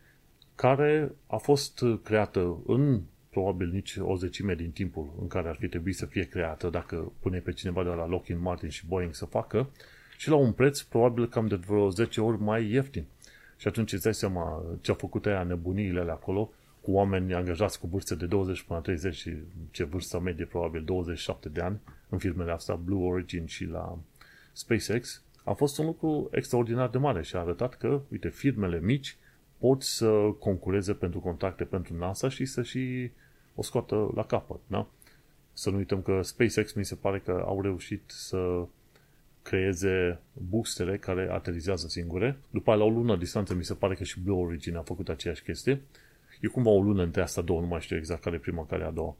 care 0.55 1.11
a 1.27 1.37
fost 1.37 1.83
creată 2.03 2.57
în 2.65 3.01
probabil 3.33 3.69
nici 3.69 3.95
o 3.99 4.15
zecime 4.15 4.55
din 4.55 4.71
timpul 4.71 5.13
în 5.21 5.27
care 5.27 5.47
ar 5.47 5.55
fi 5.55 5.67
trebuit 5.67 5.95
să 5.95 6.05
fie 6.05 6.23
creată 6.23 6.69
dacă 6.69 7.11
pune 7.19 7.39
pe 7.39 7.51
cineva 7.51 7.83
de 7.83 7.89
la 7.89 8.07
Lockheed 8.07 8.39
Martin 8.39 8.69
și 8.69 8.85
Boeing 8.85 9.13
să 9.13 9.25
facă 9.25 9.69
și 10.17 10.29
la 10.29 10.35
un 10.35 10.51
preț 10.51 10.81
probabil 10.81 11.29
cam 11.29 11.47
de 11.47 11.55
vreo 11.55 11.89
10 11.89 12.21
ori 12.21 12.41
mai 12.41 12.71
ieftin. 12.71 13.05
Și 13.57 13.67
atunci 13.67 13.93
îți 13.93 14.03
dai 14.03 14.13
seama 14.13 14.63
ce 14.81 14.91
a 14.91 14.93
făcut 14.93 15.25
aia 15.25 15.43
nebuniile 15.43 16.11
acolo 16.11 16.51
cu 16.81 16.91
oameni 16.91 17.33
angajați 17.33 17.79
cu 17.79 17.87
vârste 17.87 18.15
de 18.15 18.25
20 18.25 18.61
până 18.61 18.79
la 18.79 18.85
30 18.85 19.15
și 19.15 19.33
ce 19.71 19.83
vârstă 19.83 20.19
medie 20.19 20.45
probabil 20.45 20.83
27 20.83 21.49
de 21.49 21.61
ani 21.61 21.79
în 22.09 22.17
firmele 22.17 22.51
astea 22.51 22.75
Blue 22.75 23.05
Origin 23.05 23.45
și 23.45 23.65
la 23.65 23.97
SpaceX 24.51 25.23
a 25.43 25.53
fost 25.53 25.77
un 25.77 25.85
lucru 25.85 26.29
extraordinar 26.31 26.89
de 26.89 26.97
mare 26.97 27.23
și 27.23 27.35
a 27.35 27.39
arătat 27.39 27.77
că, 27.77 28.01
uite, 28.11 28.29
firmele 28.29 28.79
mici 28.79 29.17
pot 29.57 29.81
să 29.81 30.09
concureze 30.39 30.93
pentru 30.93 31.19
contacte 31.19 31.63
pentru 31.63 31.97
NASA 31.97 32.29
și 32.29 32.45
să 32.45 32.61
și 32.61 33.11
o 33.55 33.61
scoată 33.61 34.11
la 34.15 34.23
capăt, 34.23 34.59
da? 34.67 34.87
Să 35.53 35.69
nu 35.69 35.77
uităm 35.77 36.01
că 36.01 36.21
SpaceX 36.21 36.73
mi 36.73 36.85
se 36.85 36.95
pare 36.95 37.19
că 37.19 37.43
au 37.45 37.61
reușit 37.61 38.03
să 38.05 38.65
creeze 39.41 40.19
boostere 40.33 40.97
care 40.97 41.27
aterizează 41.31 41.87
singure. 41.87 42.37
După 42.49 42.69
aia, 42.69 42.79
la 42.79 42.85
o 42.85 42.89
lună 42.89 43.15
distanță, 43.15 43.53
mi 43.53 43.63
se 43.63 43.73
pare 43.73 43.95
că 43.95 44.03
și 44.03 44.19
Blue 44.19 44.43
Origin 44.45 44.75
a 44.75 44.81
făcut 44.81 45.09
aceeași 45.09 45.43
chestie. 45.43 45.81
E 46.41 46.47
cumva 46.47 46.69
o 46.69 46.81
lună 46.81 47.03
între 47.03 47.21
asta 47.21 47.41
două, 47.41 47.61
nu 47.61 47.67
mai 47.67 47.81
știu 47.81 47.95
exact 47.95 48.21
care 48.21 48.35
e 48.35 48.39
prima, 48.39 48.65
care 48.65 48.83
e 48.83 48.85
a 48.85 48.91
doua. 48.91 49.15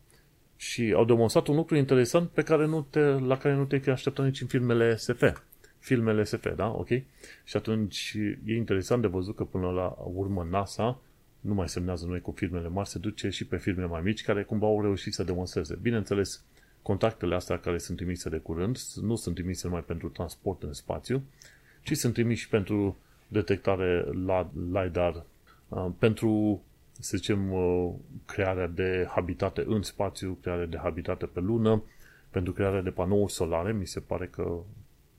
Și 0.56 0.94
au 0.96 1.06
demonstrat 1.06 1.48
un 1.48 1.56
lucru 1.56 1.76
interesant 1.76 2.30
pe 2.30 2.42
care 2.44 2.66
nu 2.66 2.82
te, 2.82 3.00
la 3.00 3.38
care 3.38 3.56
nu 3.56 3.66
te 3.66 3.78
fi 3.78 3.90
așteptat 3.90 4.26
nici 4.26 4.42
în 4.42 4.48
filmele 4.48 4.96
SF. 4.96 5.24
Filmele 5.80 6.24
SF, 6.24 6.56
da? 6.56 6.68
Ok? 6.68 6.88
Și 7.44 7.58
atunci 7.58 8.18
e 8.46 8.56
interesant 8.56 9.02
de 9.02 9.08
văzut 9.08 9.36
că 9.36 9.44
până 9.44 9.70
la 9.70 9.96
urmă 10.14 10.48
NASA 10.50 11.02
nu 11.44 11.54
mai 11.54 11.70
semnează 11.70 12.06
noi 12.06 12.22
cu 12.22 12.32
firmele 12.32 12.68
mari, 12.68 12.90
se 12.90 13.00
duce 13.00 13.30
și 13.30 13.46
pe 13.46 13.58
firme 13.58 13.86
mai 13.86 14.02
mici 14.02 14.24
care 14.24 14.44
cumva 14.44 14.66
au 14.66 14.82
reușit 14.82 15.14
să 15.14 15.24
demonstreze. 15.24 15.78
Bineînțeles, 15.82 16.44
contactele 16.82 17.36
astea 17.36 17.60
care 17.60 17.78
sunt 17.78 17.98
trimise 17.98 18.30
de 18.30 18.38
curând 18.38 18.78
nu 19.02 19.16
sunt 19.16 19.36
trimise 19.36 19.68
numai 19.68 19.84
pentru 19.84 20.10
transport 20.10 20.64
în 20.64 20.74
spațiu, 20.74 21.24
ci 21.82 21.98
sunt 21.98 22.14
trimiși 22.14 22.50
pentru 22.50 22.98
detectare 23.28 24.06
la 24.26 24.52
LiDAR, 24.72 25.24
uh, 25.68 25.88
pentru, 26.00 26.62
să 27.00 27.18
zicem, 27.18 27.52
uh, 27.52 27.92
crearea 28.26 28.68
de 28.68 29.08
habitate 29.10 29.64
în 29.68 29.82
spațiu, 29.82 30.38
crearea 30.42 30.66
de 30.66 30.78
habitate 30.78 31.26
pe 31.26 31.40
lună, 31.40 31.84
pentru 32.30 32.54
crearea 32.54 32.82
de 32.82 32.90
panouri 32.90 33.32
solare, 33.32 33.74
mi 33.74 33.88
se 33.88 34.00
pare 34.00 34.28
că 34.28 34.60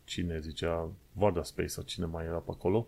cine 0.05 0.41
zicea, 0.41 0.89
Varda 1.13 1.43
Space 1.43 1.69
sau 1.69 1.83
cine 1.85 2.07
mai 2.07 2.25
era 2.25 2.37
pe 2.37 2.51
acolo, 2.51 2.87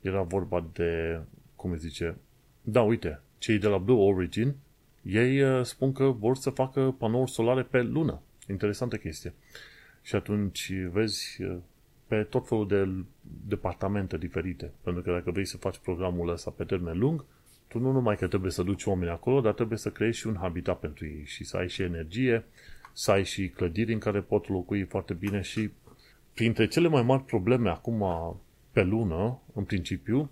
era 0.00 0.22
vorba 0.22 0.66
de, 0.72 1.20
cum 1.56 1.76
zice, 1.76 2.16
da, 2.62 2.82
uite, 2.82 3.20
cei 3.38 3.58
de 3.58 3.66
la 3.66 3.78
Blue 3.78 4.12
Origin, 4.12 4.54
ei 5.02 5.42
uh, 5.42 5.64
spun 5.64 5.92
că 5.92 6.04
vor 6.04 6.36
să 6.36 6.50
facă 6.50 6.94
panouri 6.98 7.30
solare 7.30 7.62
pe 7.62 7.82
lună. 7.82 8.20
Interesantă 8.48 8.96
chestie. 8.96 9.34
Și 10.02 10.14
atunci 10.14 10.72
vezi 10.92 11.42
uh, 11.42 11.56
pe 12.06 12.22
tot 12.22 12.48
felul 12.48 12.66
de 12.66 13.04
departamente 13.46 14.18
diferite. 14.18 14.72
Pentru 14.82 15.02
că 15.02 15.12
dacă 15.12 15.30
vrei 15.30 15.46
să 15.46 15.56
faci 15.56 15.78
programul 15.78 16.28
ăsta 16.28 16.50
pe 16.50 16.64
termen 16.64 16.98
lung, 16.98 17.24
tu 17.68 17.78
nu 17.78 17.92
numai 17.92 18.16
că 18.16 18.26
trebuie 18.26 18.50
să 18.50 18.62
duci 18.62 18.84
oameni 18.84 19.10
acolo, 19.10 19.40
dar 19.40 19.52
trebuie 19.52 19.78
să 19.78 19.90
creezi 19.90 20.18
și 20.18 20.26
un 20.26 20.36
habitat 20.40 20.78
pentru 20.78 21.06
ei 21.06 21.22
și 21.24 21.44
să 21.44 21.56
ai 21.56 21.68
și 21.68 21.82
energie, 21.82 22.44
să 22.92 23.10
ai 23.10 23.24
și 23.24 23.48
clădiri 23.48 23.92
în 23.92 23.98
care 23.98 24.20
pot 24.20 24.48
locui 24.48 24.84
foarte 24.84 25.14
bine 25.14 25.40
și 25.40 25.70
printre 26.34 26.66
cele 26.66 26.88
mai 26.88 27.02
mari 27.02 27.24
probleme 27.24 27.68
acum 27.68 28.04
pe 28.72 28.82
lună, 28.82 29.40
în 29.54 29.64
principiu, 29.64 30.30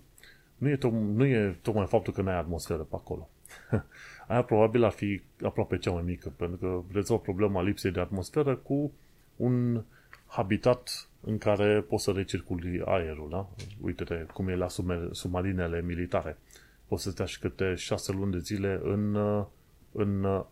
nu 0.59 0.69
e, 0.69 0.77
to- 0.77 1.15
nu 1.15 1.25
e 1.25 1.57
tocmai 1.61 1.85
faptul 1.85 2.13
că 2.13 2.21
n-ai 2.21 2.37
atmosferă 2.37 2.81
pe 2.81 2.95
acolo. 2.95 3.29
Aia 4.27 4.43
probabil 4.43 4.83
ar 4.83 4.91
fi 4.91 5.21
aproape 5.43 5.77
cea 5.77 5.91
mai 5.91 6.03
mică, 6.05 6.33
pentru 6.35 6.57
că 6.57 6.81
rezolv 6.93 7.19
problema 7.19 7.61
lipsei 7.61 7.91
de 7.91 7.99
atmosferă 7.99 8.55
cu 8.55 8.91
un 9.35 9.83
habitat 10.25 11.09
în 11.21 11.37
care 11.37 11.81
poți 11.81 12.03
să 12.03 12.11
recirculi 12.11 12.81
aerul, 12.85 13.29
da? 13.29 13.49
Uite-te 13.81 14.15
cum 14.15 14.47
e 14.47 14.55
la 14.55 14.67
submarinele 15.11 15.81
militare. 15.81 16.37
Poți 16.87 17.03
să 17.03 17.09
stea 17.09 17.25
și 17.25 17.39
câte 17.39 17.75
șase 17.75 18.11
luni 18.11 18.31
de 18.31 18.39
zile 18.39 18.79
în, 18.83 19.15
în 19.91 20.43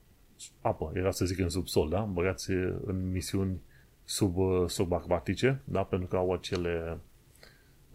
apă, 0.62 0.92
era 0.94 1.12
să 1.12 1.26
zic 1.26 1.40
în 1.40 1.50
subsol, 1.50 1.90
da? 1.90 2.00
Băgați 2.00 2.52
în 2.86 3.12
misiuni 3.12 3.62
sub, 4.04 4.36
subacvatice, 4.70 5.62
da? 5.64 5.84
Pentru 5.84 6.08
că 6.08 6.16
au 6.16 6.34
acele 6.34 6.98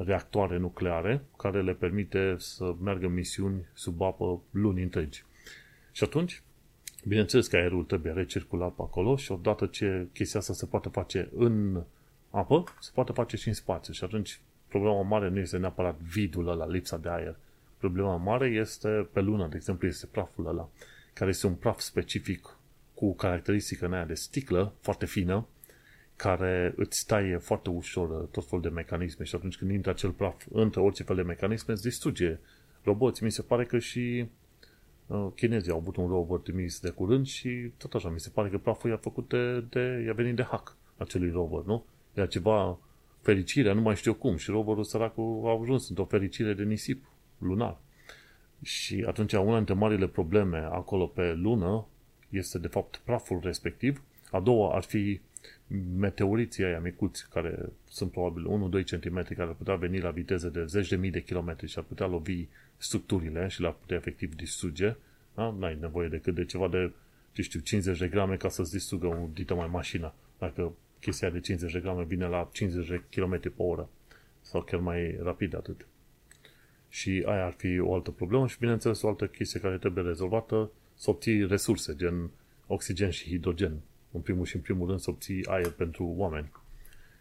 reactoare 0.06 0.58
nucleare 0.58 1.24
care 1.36 1.62
le 1.62 1.72
permite 1.72 2.34
să 2.38 2.74
meargă 2.82 3.08
misiuni 3.08 3.66
sub 3.72 4.02
apă 4.02 4.40
luni 4.50 4.82
întregi. 4.82 5.24
Și 5.92 6.04
atunci, 6.04 6.42
bineînțeles 7.06 7.46
că 7.46 7.56
aerul 7.56 7.84
trebuie 7.84 8.12
recirculat 8.12 8.72
pe 8.72 8.82
acolo 8.82 9.16
și 9.16 9.32
odată 9.32 9.66
ce 9.66 10.06
chestia 10.12 10.40
asta 10.40 10.52
se 10.52 10.66
poate 10.66 10.88
face 10.88 11.30
în 11.36 11.82
apă, 12.30 12.64
se 12.80 12.90
poate 12.94 13.12
face 13.12 13.36
și 13.36 13.48
în 13.48 13.54
spațiu. 13.54 13.92
Și 13.92 14.04
atunci 14.04 14.40
problema 14.68 15.02
mare 15.02 15.28
nu 15.28 15.38
este 15.38 15.56
neapărat 15.56 15.98
vidul 15.98 16.48
ăla, 16.48 16.66
lipsa 16.66 16.96
de 16.96 17.08
aer. 17.08 17.36
Problema 17.78 18.16
mare 18.16 18.46
este 18.46 19.08
pe 19.12 19.20
lună, 19.20 19.46
de 19.46 19.56
exemplu, 19.56 19.88
este 19.88 20.06
praful 20.06 20.46
ăla, 20.46 20.68
care 21.12 21.30
este 21.30 21.46
un 21.46 21.54
praf 21.54 21.78
specific 21.78 22.56
cu 22.94 23.14
caracteristică 23.14 23.86
în 23.86 23.92
aia 23.92 24.04
de 24.04 24.14
sticlă, 24.14 24.72
foarte 24.80 25.06
fină, 25.06 25.46
care 26.22 26.72
îți 26.76 27.06
taie 27.06 27.36
foarte 27.36 27.70
ușor 27.70 28.10
uh, 28.10 28.28
tot 28.30 28.44
felul 28.44 28.62
de 28.62 28.68
mecanisme 28.68 29.24
și 29.24 29.34
atunci 29.34 29.56
când 29.56 29.70
intră 29.70 29.90
acel 29.90 30.10
praf 30.10 30.44
între 30.52 30.80
orice 30.80 31.02
fel 31.02 31.16
de 31.16 31.22
mecanisme, 31.22 31.72
îți 31.72 31.82
distruge 31.82 32.38
roboți. 32.82 33.24
Mi 33.24 33.30
se 33.30 33.42
pare 33.42 33.64
că 33.64 33.78
și 33.78 34.26
uh, 35.06 35.26
chinezii 35.34 35.72
au 35.72 35.78
avut 35.78 35.96
un 35.96 36.08
robot 36.08 36.42
trimis 36.42 36.80
de 36.80 36.88
curând 36.88 37.26
și 37.26 37.72
tot 37.76 37.94
așa, 37.94 38.08
mi 38.08 38.20
se 38.20 38.30
pare 38.34 38.48
că 38.48 38.58
praful 38.58 38.90
i-a 38.90 38.96
făcut 38.96 39.28
de, 39.28 39.60
de 39.60 40.02
i-a 40.06 40.12
venit 40.12 40.36
de 40.36 40.42
hack 40.42 40.76
acelui 40.96 41.30
robot, 41.30 41.66
nu? 41.66 41.84
Era 42.14 42.26
ceva 42.26 42.78
fericire, 43.20 43.72
nu 43.72 43.80
mai 43.80 43.96
știu 43.96 44.14
cum, 44.14 44.36
și 44.36 44.50
robotul 44.50 44.84
săracul 44.84 45.42
a 45.44 45.60
ajuns 45.60 45.88
într-o 45.88 46.04
fericire 46.04 46.54
de 46.54 46.62
nisip 46.62 47.04
lunar. 47.38 47.76
Și 48.62 49.04
atunci 49.06 49.32
una 49.32 49.56
dintre 49.56 49.74
marile 49.74 50.06
probleme 50.06 50.58
acolo 50.58 51.06
pe 51.06 51.32
lună 51.32 51.86
este 52.28 52.58
de 52.58 52.68
fapt 52.68 53.00
praful 53.04 53.40
respectiv. 53.42 54.02
A 54.30 54.40
doua 54.40 54.74
ar 54.74 54.82
fi 54.82 55.20
meteoriții 55.96 56.64
aia 56.64 56.80
micuți, 56.80 57.28
care 57.28 57.68
sunt 57.88 58.10
probabil 58.10 58.46
1-2 58.82 58.84
cm, 58.84 59.22
care 59.22 59.48
ar 59.48 59.54
putea 59.54 59.74
veni 59.74 60.00
la 60.00 60.10
viteze 60.10 60.48
de 60.48 60.64
zeci 60.64 60.88
de 60.88 60.96
mii 60.96 61.10
de 61.10 61.22
kilometri 61.22 61.68
și 61.68 61.78
ar 61.78 61.84
putea 61.84 62.06
lovi 62.06 62.46
structurile 62.76 63.48
și 63.48 63.60
le-ar 63.60 63.72
putea 63.72 63.96
efectiv 63.96 64.34
distruge, 64.34 64.96
da? 65.34 65.54
n-ai 65.58 65.76
nevoie 65.80 66.08
decât 66.08 66.34
de 66.34 66.44
ceva 66.44 66.68
de, 66.68 66.92
ce 67.32 67.42
știu, 67.42 67.60
50 67.60 67.98
de 67.98 68.08
grame 68.08 68.36
ca 68.36 68.48
să-ți 68.48 68.72
distrugă 68.72 69.06
un 69.06 69.30
dită 69.32 69.54
mai 69.54 69.68
mașină. 69.70 70.14
Dacă 70.38 70.72
chestia 71.00 71.30
de 71.30 71.40
50 71.40 71.72
de 71.72 71.80
grame 71.80 72.04
vine 72.04 72.26
la 72.26 72.48
50 72.52 72.88
de 72.88 73.02
km 73.10 73.40
pe 73.40 73.52
oră 73.56 73.88
sau 74.40 74.62
chiar 74.62 74.80
mai 74.80 75.18
rapid 75.22 75.50
de 75.50 75.56
atât. 75.56 75.86
Și 76.88 77.22
aia 77.26 77.44
ar 77.44 77.52
fi 77.52 77.78
o 77.78 77.94
altă 77.94 78.10
problemă 78.10 78.46
și, 78.46 78.58
bineînțeles, 78.58 79.02
o 79.02 79.08
altă 79.08 79.26
chestie 79.26 79.60
care 79.60 79.78
trebuie 79.78 80.04
rezolvată, 80.04 80.70
să 80.94 81.10
obții 81.10 81.46
resurse, 81.46 81.94
gen 81.96 82.30
oxigen 82.66 83.10
și 83.10 83.28
hidrogen 83.28 83.80
în 84.12 84.20
primul 84.20 84.44
și 84.44 84.56
în 84.56 84.62
primul 84.62 84.86
rând 84.86 85.00
să 85.00 85.10
obții 85.10 85.46
aer 85.46 85.70
pentru 85.70 86.14
oameni. 86.16 86.52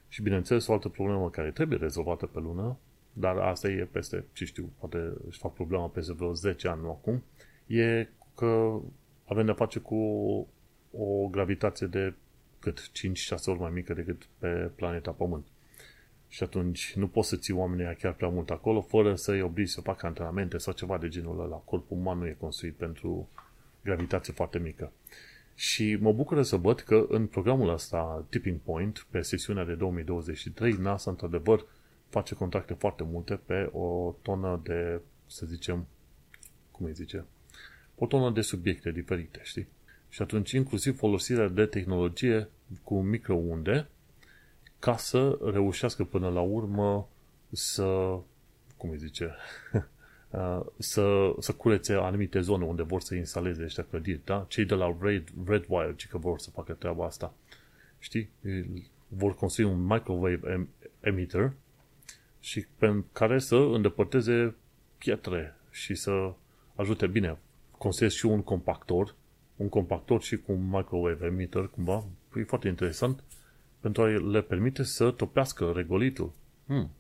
Și 0.08 0.22
bineînțeles, 0.22 0.68
o 0.68 0.74
altă 0.74 0.90
problemă 0.90 1.30
care 1.30 1.52
trebuie 1.52 1.78
rezolvată 1.78 2.26
pe 2.26 2.40
lună, 2.40 2.78
dar 3.14 3.38
asta 3.38 3.68
e 3.68 3.88
peste, 3.92 4.26
ce 4.34 4.46
știu, 4.46 4.70
poate 4.80 5.14
își 5.28 5.40
fac 5.40 5.54
problema 5.54 5.88
peste 5.88 6.14
vreo 6.14 6.34
10 6.34 6.68
ani 6.68 6.88
acum, 6.88 7.24
e 7.68 8.08
că 8.36 8.80
avem 9.26 9.46
de 9.46 9.52
face 9.52 9.80
cu 9.80 9.96
o 10.92 11.28
gravitație 11.28 11.88
de 11.88 12.14
cât 12.60 12.80
5-6 12.80 13.46
ori 13.46 13.60
mai 13.60 13.72
mică 13.72 13.94
decât 13.94 14.28
pe 14.38 14.72
planeta 14.76 15.12
Pământ. 15.12 15.46
Și 16.28 16.44
atunci 16.44 16.94
nu 16.96 17.08
poți 17.08 17.30
să 17.30 17.36
ții 17.36 17.54
oamenii 17.54 17.96
chiar 17.96 18.14
prea 18.14 18.30
mult 18.30 18.50
acolo 18.50 18.82
fără 18.82 19.16
să-i 19.16 19.42
obligi 19.42 19.72
să 19.72 19.82
facă 19.82 20.06
antrenamente 20.06 20.58
sau 20.58 20.74
ceva 20.74 20.98
de 20.98 21.08
genul 21.08 21.40
ăla. 21.40 21.56
Corpul 21.56 21.98
uman 21.98 22.18
nu 22.18 22.28
e 22.28 22.36
construit 22.40 22.76
pentru 22.76 23.30
gravitație 23.84 24.34
foarte 24.34 24.60
mică. 24.60 24.92
Și 25.62 25.98
mă 26.00 26.14
bucură 26.14 26.44
să 26.44 26.56
văd 26.56 26.80
că 26.80 27.06
în 27.10 27.28
programul 27.28 27.70
ăsta, 27.70 28.26
Tipping 28.30 28.60
Point, 28.60 29.08
pe 29.10 29.22
sesiunea 29.22 29.66
de 29.66 29.74
2023, 29.74 30.74
NASA 30.74 31.10
într-adevăr 31.10 31.66
face 32.10 32.36
contacte 32.36 32.74
foarte 32.74 33.04
multe 33.04 33.36
pe 33.46 33.70
o 33.74 34.16
tonă 34.22 34.62
de, 34.64 35.02
să 35.26 35.46
zicem, 35.46 35.88
cum 36.72 36.86
îi 36.86 36.94
zice, 36.94 37.26
o 37.96 38.06
tonă 38.06 38.32
de 38.32 38.42
subiecte 38.42 38.92
diferite, 38.92 39.40
știi? 39.44 39.68
Și 40.10 40.22
atunci 40.22 40.52
inclusiv 40.52 40.98
folosirea 40.98 41.48
de 41.48 41.66
tehnologie 41.66 42.50
cu 42.84 43.02
microunde 43.02 43.88
ca 44.80 44.98
să 44.98 45.40
reușească 45.54 46.04
până 46.04 46.30
la 46.30 46.42
urmă 46.42 47.10
să, 47.52 48.20
cum 48.78 48.90
îi 48.90 48.98
zice, 48.98 49.36
Uh, 49.74 49.82
să, 50.78 51.34
să 51.40 51.54
curețe 51.54 51.94
anumite 51.94 52.40
zone 52.40 52.66
unde 52.66 52.84
vor 52.84 53.02
să 53.02 53.16
instaleze 53.16 53.64
ăștia 53.64 53.86
clădiri, 53.90 54.22
da? 54.26 54.46
Cei 54.48 54.66
de 54.66 54.74
la 54.74 54.98
Red, 55.00 55.24
Redwire, 55.46 55.94
ci 55.96 56.08
că 56.08 56.18
vor 56.18 56.40
să 56.40 56.50
facă 56.50 56.74
treaba 56.74 57.06
asta. 57.06 57.34
Știi? 58.00 58.30
Vor 59.08 59.36
construi 59.36 59.66
un 59.66 59.86
microwave 59.86 60.68
emitter 61.00 61.54
și 62.40 62.66
pe 62.78 63.04
care 63.12 63.40
să 63.40 63.56
îndepărteze 63.56 64.56
pietre 64.98 65.56
și 65.70 65.96
să 65.96 66.34
ajute 66.76 67.08
bine. 67.08 67.38
Construiesc 67.78 68.16
și 68.16 68.26
un 68.26 68.42
compactor, 68.42 69.16
un 69.56 69.70
compactor 69.70 70.22
și 70.22 70.38
cu 70.38 70.52
un 70.52 70.70
microwave 70.70 71.26
emitter, 71.26 71.68
cumva, 71.68 72.06
e 72.36 72.44
foarte 72.44 72.68
interesant, 72.68 73.24
pentru 73.80 74.02
a 74.02 74.08
le 74.08 74.42
permite 74.42 74.84
să 74.84 75.12
topească 75.12 75.72
regolitul. 75.76 76.32
Hmm, 76.66 76.92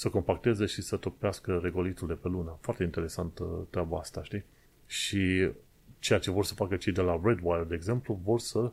să 0.00 0.08
compacteze 0.08 0.66
și 0.66 0.82
să 0.82 0.96
topească 0.96 1.60
regolitul 1.62 2.08
de 2.08 2.14
pe 2.14 2.28
lună. 2.28 2.58
Foarte 2.60 2.82
interesant 2.82 3.38
uh, 3.38 3.48
treaba 3.70 3.98
asta, 3.98 4.22
știi? 4.22 4.44
Și 4.86 5.50
ceea 5.98 6.18
ce 6.18 6.30
vor 6.30 6.44
să 6.44 6.54
facă 6.54 6.76
cei 6.76 6.92
de 6.92 7.00
la 7.00 7.20
Redwire, 7.24 7.64
de 7.68 7.74
exemplu, 7.74 8.20
vor 8.22 8.40
să 8.40 8.72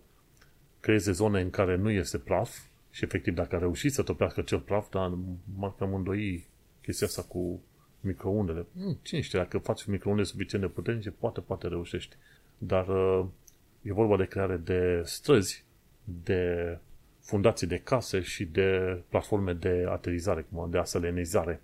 creeze 0.79 1.11
zone 1.11 1.41
în 1.41 1.49
care 1.49 1.75
nu 1.75 1.89
este 1.89 2.17
praf 2.17 2.57
și 2.91 3.03
efectiv 3.03 3.33
dacă 3.33 3.55
a 3.55 3.59
reușit 3.59 3.93
să 3.93 4.03
topească 4.03 4.41
cel 4.41 4.59
praf, 4.59 4.89
dar 4.89 5.09
m 5.57 5.75
am 5.79 5.93
îndoi 5.93 6.47
chestia 6.81 7.07
asta 7.07 7.21
cu 7.21 7.61
microundele. 7.99 8.65
Hmm, 8.73 8.97
cine 9.01 9.21
știe, 9.21 9.39
dacă 9.39 9.57
faci 9.57 9.85
microunde 9.85 10.23
suficient 10.23 10.63
de 10.63 10.69
puternice, 10.69 11.11
poate, 11.11 11.39
poate 11.39 11.67
reușești. 11.67 12.15
Dar 12.57 12.87
uh, 12.87 13.25
e 13.81 13.93
vorba 13.93 14.17
de 14.17 14.25
creare 14.25 14.57
de 14.57 15.01
străzi, 15.05 15.65
de 16.03 16.77
fundații 17.27 17.67
de 17.67 17.77
case 17.77 18.21
și 18.21 18.45
de 18.45 19.01
platforme 19.09 19.53
de 19.53 19.85
aterizare, 19.89 20.45
de 20.69 20.77
aselenizare. 20.77 21.61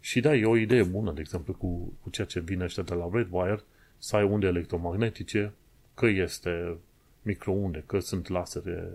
Și 0.00 0.20
da, 0.20 0.34
e 0.34 0.44
o 0.44 0.56
idee 0.56 0.82
bună, 0.82 1.12
de 1.12 1.20
exemplu, 1.20 1.54
cu, 1.54 1.92
cu 2.02 2.10
ceea 2.10 2.26
ce 2.26 2.40
vine 2.40 2.64
ăștia 2.64 2.82
de 2.82 2.94
la 2.94 3.08
Redwire, 3.12 3.60
să 3.98 4.16
ai 4.16 4.24
unde 4.24 4.46
electromagnetice, 4.46 5.52
că 5.94 6.06
este 6.06 6.76
microunde, 7.22 7.82
că 7.86 7.98
sunt 7.98 8.28
lasere, 8.28 8.88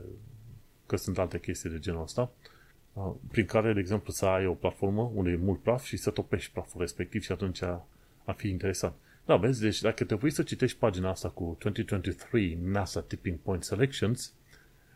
că 0.86 0.96
sunt 0.96 1.18
alte 1.18 1.40
chestii 1.40 1.70
de 1.70 1.80
genul 1.80 2.02
ăsta, 2.02 2.32
prin 3.32 3.46
care, 3.46 3.74
de 3.74 3.80
exemplu, 3.80 4.12
să 4.12 4.26
ai 4.26 4.46
o 4.46 4.54
platformă 4.54 5.12
unde 5.14 5.32
e 5.32 5.36
mult 5.36 5.62
praf 5.62 5.84
și 5.84 5.98
să 5.98 6.10
topești 6.10 6.52
praful 6.52 6.82
respectiv 6.82 7.22
și 7.22 7.32
atunci 7.32 7.62
ar 8.26 8.36
fi 8.36 8.50
interesant. 8.50 8.94
Da, 9.26 9.36
vezi, 9.36 9.62
deci 9.62 9.82
dacă 9.82 10.04
te 10.04 10.16
pui 10.16 10.32
să 10.32 10.44
citești 10.44 10.78
pagina 10.78 11.10
asta 11.10 11.30
cu 11.30 11.58
2023 11.60 12.58
NASA 12.64 13.02
Tipping 13.02 13.38
Point 13.38 13.64
Selections, 13.64 14.34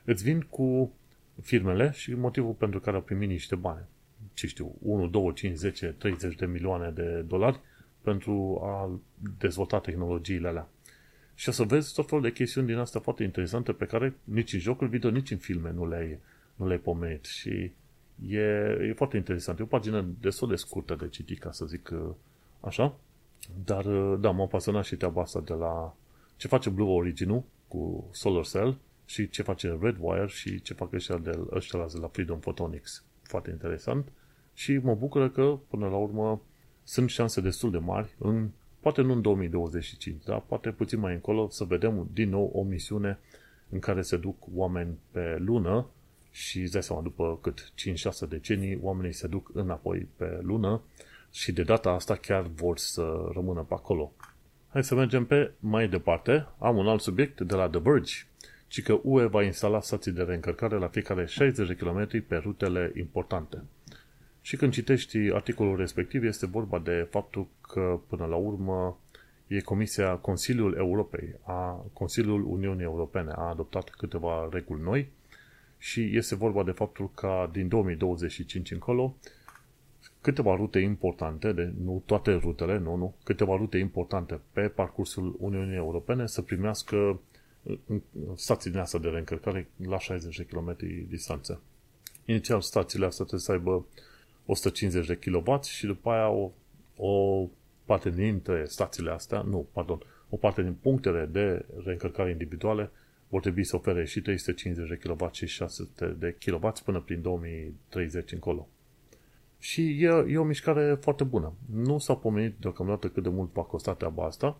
îți 0.08 0.24
vin 0.24 0.42
cu 0.42 0.94
firmele 1.42 1.92
și 1.92 2.14
motivul 2.14 2.54
pentru 2.54 2.80
care 2.80 2.96
au 2.96 3.02
primit 3.02 3.30
niște 3.30 3.56
bani. 3.56 3.86
Ce 4.34 4.48
știu, 4.48 4.76
1, 4.82 5.08
2, 5.08 5.34
5, 5.34 5.58
10, 5.58 5.96
30 5.98 6.36
de 6.36 6.46
milioane 6.46 6.90
de 6.90 7.22
dolari 7.28 7.60
pentru 8.02 8.62
a 8.64 9.00
dezvolta 9.38 9.80
tehnologiile 9.80 10.48
alea. 10.48 10.70
Și 11.36 11.50
o 11.50 11.52
să 11.52 11.64
vezi 11.64 11.94
tot 11.94 12.08
felul 12.08 12.24
de 12.24 12.32
chestiuni 12.32 12.68
din 12.68 12.78
astea 12.78 13.02
foarte 13.02 13.24
interesante 13.24 13.72
pe 13.72 13.86
care 13.86 14.16
nici 14.24 14.54
în 14.54 14.60
jocul 14.60 14.88
video, 14.88 15.10
nici 15.10 15.32
în 15.32 15.38
filme 15.38 15.72
nu 15.72 15.88
le-ai, 15.88 16.20
nu 16.56 16.68
le-ai 16.68 16.80
pomenit. 16.80 17.26
Și 17.26 17.72
e, 18.30 18.40
e 18.82 18.94
foarte 18.96 19.18
interesant. 19.18 19.60
E 19.60 19.64
o 19.64 19.66
pagină 19.66 20.06
destul 20.20 20.48
de 20.48 20.56
scurtă 20.56 20.96
de 20.96 21.08
citit, 21.08 21.40
ca 21.40 21.52
să 21.52 21.66
zic 21.66 21.90
uh, 21.94 22.14
așa. 22.60 23.00
Dar, 23.66 23.86
uh, 23.86 24.20
da, 24.20 24.32
m-a 24.32 24.46
pasionat 24.46 24.86
și 24.86 24.96
treaba 24.96 25.22
asta 25.22 25.40
de 25.40 25.54
la 25.54 25.96
ce 26.36 26.48
face 26.48 26.70
Blue 26.70 26.90
Origin 26.90 27.44
cu 27.68 28.10
Solar 28.12 28.46
Cell 28.46 28.78
și 29.08 29.30
ce 29.30 29.42
face 29.42 29.78
Redwire 29.82 30.28
și 30.28 30.62
ce 30.62 30.74
fac 30.74 30.94
ăștia 30.94 31.18
de, 31.18 31.40
ăștia 31.52 31.86
de 31.94 31.98
la 32.00 32.08
Freedom 32.08 32.40
Photonics. 32.40 33.04
foarte 33.22 33.50
interesant 33.50 34.12
și 34.54 34.78
mă 34.78 34.96
bucură 34.96 35.30
că, 35.30 35.60
până 35.68 35.88
la 35.88 35.96
urmă, 35.96 36.42
sunt 36.84 37.10
șanse 37.10 37.42
destul 37.42 37.72
de 37.72 37.78
mari, 37.78 38.16
în, 38.18 38.50
poate 38.80 39.02
nu 39.02 39.14
în 39.14 39.22
2025, 39.22 40.24
dar 40.24 40.42
poate 40.42 40.72
puțin 40.72 41.00
mai 41.00 41.14
încolo, 41.14 41.50
să 41.50 41.64
vedem 41.64 42.10
din 42.14 42.30
nou 42.30 42.52
o 42.54 42.64
misiune 42.64 43.20
în 43.70 43.80
care 43.80 44.02
se 44.02 44.18
duc 44.18 44.36
oameni 44.54 44.98
pe 45.12 45.38
lună 45.40 45.88
și 46.32 46.62
îți 46.62 46.72
dai 46.72 46.84
seama, 46.84 47.02
după 47.02 47.40
cât 47.42 47.74
5-6 48.26 48.28
decenii, 48.30 48.80
oamenii 48.82 49.14
se 49.14 49.28
duc 49.28 49.50
înapoi 49.54 50.08
pe 50.16 50.40
lună 50.42 50.82
și 51.32 51.52
de 51.52 51.64
data 51.64 51.90
asta 51.90 52.16
chiar 52.16 52.42
vor 52.42 52.78
să 52.78 53.30
rămână 53.34 53.62
pe 53.62 53.74
acolo. 53.74 54.14
Hai 54.68 54.84
să 54.84 54.96
mergem 54.96 55.26
pe 55.26 55.52
mai 55.60 55.88
departe. 55.88 56.48
Am 56.60 56.78
un 56.78 56.88
alt 56.88 57.02
subiect 57.02 57.42
de 57.42 57.56
la 57.56 57.70
The 57.70 57.80
Verge, 57.80 58.14
ci 58.68 58.84
că 58.84 59.00
UE 59.04 59.26
va 59.26 59.44
instala 59.44 59.82
stații 59.82 60.12
de 60.12 60.22
reîncărcare 60.22 60.78
la 60.78 60.88
fiecare 60.88 61.26
60 61.26 61.68
de 61.68 61.76
km 61.76 62.26
pe 62.28 62.36
rutele 62.36 62.92
importante. 62.96 63.64
Și 64.42 64.56
când 64.56 64.74
citești 64.74 65.18
articolul 65.18 65.78
respectiv, 65.78 66.24
este 66.24 66.46
vorba 66.46 66.80
de 66.80 67.08
faptul 67.10 67.48
că, 67.62 68.00
până 68.08 68.26
la 68.26 68.36
urmă, 68.36 69.00
e 69.48 69.62
Comisia 69.62 70.16
Consiliul 70.16 70.76
Europei, 70.78 71.36
a 71.44 71.86
Consiliul 71.94 72.46
Uniunii 72.46 72.84
Europene 72.84 73.32
a 73.36 73.50
adoptat 73.50 73.90
câteva 73.90 74.50
reguli 74.52 74.82
noi 74.82 75.12
și 75.78 76.18
este 76.18 76.36
vorba 76.36 76.64
de 76.64 76.72
faptul 76.72 77.12
că 77.14 77.50
din 77.52 77.68
2025 77.68 78.72
încolo 78.72 79.16
câteva 80.22 80.56
rute 80.56 80.80
importante, 80.80 81.52
de, 81.52 81.74
nu 81.84 82.04
toate 82.06 82.34
rutele, 82.34 82.78
nu, 82.78 82.96
nu, 82.96 83.16
câteva 83.24 83.56
rute 83.56 83.78
importante 83.78 84.40
pe 84.52 84.62
parcursul 84.62 85.36
Uniunii 85.40 85.76
Europene 85.76 86.26
să 86.26 86.42
primească 86.42 87.20
stații 88.36 88.72
din 88.72 88.80
asta 88.80 88.98
de 88.98 89.08
reîncărcare 89.08 89.70
la 89.86 90.00
60 90.00 90.38
de 90.38 90.46
km 90.46 90.78
distanță. 91.10 91.62
Inițial 92.26 92.62
stațiile 92.62 93.06
astea 93.06 93.26
trebuie 93.26 93.46
să 93.46 93.52
aibă 93.52 93.86
150 94.46 95.08
de 95.08 95.16
kW 95.16 95.62
și 95.62 95.86
după 95.86 96.10
aia 96.10 96.30
o, 96.30 96.52
o 96.96 97.48
parte 97.86 98.10
dintre 98.10 98.66
stațiile 98.66 99.12
astea, 99.12 99.42
nu, 99.42 99.68
pardon, 99.72 100.02
o 100.30 100.36
parte 100.36 100.62
din 100.62 100.74
punctele 100.74 101.26
de 101.26 101.66
reîncărcare 101.84 102.30
individuale 102.30 102.92
vor 103.28 103.42
trebui 103.42 103.64
să 103.64 103.76
ofere 103.76 104.06
și 104.06 104.22
350 104.22 104.90
de 104.90 104.96
kW 104.96 105.30
și 105.32 105.48
600 105.48 106.16
de 106.20 106.38
kW 106.46 106.72
până 106.86 107.00
prin 107.00 107.22
2030 107.22 108.32
încolo. 108.32 108.68
Și 109.60 110.04
e, 110.04 110.26
e 110.28 110.38
o 110.38 110.44
mișcare 110.44 110.98
foarte 111.02 111.24
bună. 111.24 111.54
Nu 111.74 111.98
s-a 111.98 112.16
pomenit 112.16 112.56
deocamdată 112.60 113.10
cât 113.10 113.24
de 113.24 113.30
mult 113.30 113.54
va 113.54 113.62
costa 113.62 113.94
treaba 113.94 114.26
asta, 114.26 114.58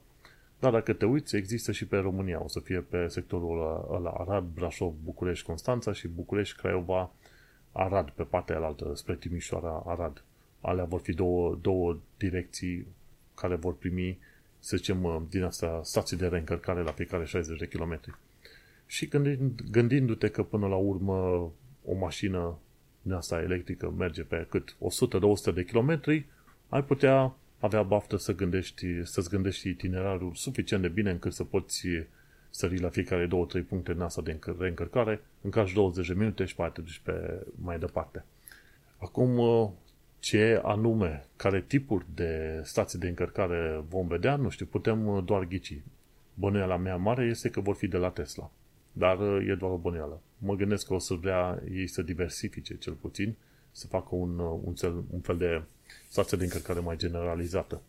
dar 0.60 0.72
dacă 0.72 0.94
te 0.94 1.06
uiți, 1.06 1.36
există 1.36 1.72
și 1.72 1.86
pe 1.86 1.98
România. 1.98 2.44
O 2.44 2.48
să 2.48 2.60
fie 2.60 2.80
pe 2.80 3.08
sectorul 3.08 3.86
ăla 3.92 4.10
Arad, 4.10 4.44
Brașov, 4.54 4.94
București, 5.04 5.46
Constanța 5.46 5.94
și 5.94 6.08
București, 6.08 6.58
Craiova, 6.58 7.12
Arad, 7.72 8.10
pe 8.10 8.24
partea 8.24 8.56
alaltă, 8.56 8.92
spre 8.96 9.16
Timișoara, 9.16 9.84
Arad. 9.86 10.24
Alea 10.62 10.84
vor 10.84 11.00
fi 11.00 11.14
două, 11.14 11.58
două 11.62 11.98
direcții 12.18 12.88
care 13.36 13.56
vor 13.56 13.76
primi, 13.76 14.20
să 14.60 14.78
zicem, 14.78 15.28
din 15.30 15.44
asta 15.44 15.80
stații 15.84 16.18
de 16.18 16.28
reîncărcare 16.28 16.82
la 16.82 16.92
fiecare 16.92 17.26
60 17.26 17.60
de 17.60 17.68
kilometri. 17.68 18.16
Și 18.86 19.08
gândind, 19.08 19.62
gândindu-te 19.72 20.30
că 20.30 20.44
până 20.44 20.68
la 20.68 20.76
urmă 20.76 21.16
o 21.86 21.96
mașină 22.00 22.58
din 23.02 23.12
asta 23.12 23.42
electrică 23.42 23.94
merge 23.98 24.24
pe 24.24 24.48
cât 24.50 24.76
100-200 25.52 25.54
de 25.54 25.64
kilometri, 25.64 26.26
ai 26.70 26.84
putea 26.84 27.36
avea 27.60 27.84
baftă 27.84 28.18
să 28.18 28.36
gândești, 28.36 29.06
să-ți 29.06 29.30
gândești 29.30 29.70
itinerarul 29.70 30.34
suficient 30.34 30.82
de 30.82 30.88
bine 30.88 31.12
încât 31.12 31.34
să 31.34 31.44
poți 31.44 31.88
sări 32.50 32.80
la 32.80 32.90
fiecare 32.90 33.28
2-3 33.28 33.30
puncte 33.68 33.92
în 33.92 34.02
asta 34.02 34.22
de 34.22 34.40
reîncărcare, 34.60 35.22
încarci 35.42 35.74
20 35.74 36.08
de 36.08 36.14
minute 36.14 36.46
și 36.46 36.56
mai 36.58 36.72
te 36.72 36.82
duci 36.82 37.02
pe 37.04 37.46
mai 37.56 37.80
departe. 37.80 38.24
Acum, 38.98 39.40
ce 40.20 40.62
anume, 40.64 41.26
care 41.36 41.62
tipuri 41.62 42.06
de 42.14 42.62
stații 42.64 43.00
de 43.00 43.08
încărcare 43.08 43.84
vom 43.90 44.08
vedea, 44.08 44.36
nu 44.36 44.50
știu, 44.50 44.66
putem 44.66 45.24
doar 45.26 45.46
ghici. 45.46 45.82
Bănuiala 46.34 46.78
mea 46.78 46.96
mare 46.96 47.26
este 47.26 47.50
că 47.50 47.62
vor 47.62 47.76
fi 47.76 47.88
de 47.88 47.98
la 47.98 48.10
Tesla. 48.10 48.52
Dar 48.92 49.18
e 49.48 49.56
doar 49.60 49.72
o 49.72 49.78
bănuială. 49.78 50.22
Mă 50.38 50.56
gândesc 50.56 50.88
că 50.88 50.94
o 50.94 51.00
să 51.00 51.14
vrea 51.14 51.62
ei 51.72 51.88
să 51.88 52.02
diversifice 52.02 52.78
cel 52.78 52.94
puțin, 52.94 53.36
să 53.72 53.88
facă 53.88 54.16
un, 54.16 54.40
un, 54.40 54.74
cel, 54.74 55.04
un 55.10 55.20
fel 55.20 55.38
de 55.38 55.62
stație 56.08 56.38
de 56.38 56.44
încărcare 56.44 56.80
mai 56.80 56.98
generalizată. 56.98 57.82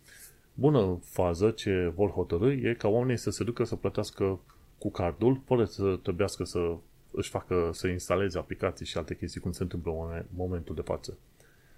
Bună 0.55 0.99
fază 1.05 1.51
ce 1.51 1.93
vor 1.95 2.11
hotărâi 2.11 2.63
e 2.63 2.75
ca 2.75 2.89
oamenii 2.89 3.17
să 3.17 3.31
se 3.31 3.45
ducă 3.45 3.65
să 3.65 3.77
plătească 3.77 4.41
cu 4.79 4.91
cardul, 4.91 5.41
fără 5.45 5.65
să 5.65 5.99
trebuiască 6.03 6.45
să 6.45 6.77
își 7.11 7.31
facă, 7.31 7.71
să 7.73 7.89
instaleze 7.89 8.39
aplicații 8.39 8.87
și 8.87 8.97
alte 8.97 9.17
chestii 9.17 9.41
cum 9.41 9.53
se 9.53 9.63
întâmplă 9.63 9.93
în 9.93 10.25
momentul 10.37 10.75
de 10.75 10.81
față. 10.81 11.19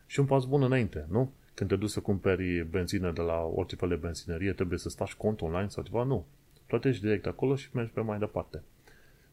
Și 0.07 0.21
un 0.21 0.27
pas 0.27 0.45
bun 0.45 0.63
înainte, 0.63 1.07
nu? 1.11 1.33
Când 1.55 1.71
te 1.71 1.77
duci 1.77 1.91
să 1.91 2.01
cumperi 2.01 2.67
benzină 2.71 3.13
de 3.13 3.21
la 3.21 3.43
orice 3.55 3.77
fel 3.77 3.89
de 3.89 3.95
benzinerie, 3.95 4.53
trebuie 4.53 4.79
să 4.79 4.89
faci 4.89 5.15
cont 5.15 5.41
online 5.41 5.69
sau 5.69 5.83
ceva? 5.83 6.03
Nu. 6.03 6.27
Plătești 6.67 7.03
direct 7.03 7.27
acolo 7.27 7.57
și 7.57 7.69
mergi 7.73 7.93
pe 7.93 8.01
mai 8.01 8.19
departe. 8.19 8.63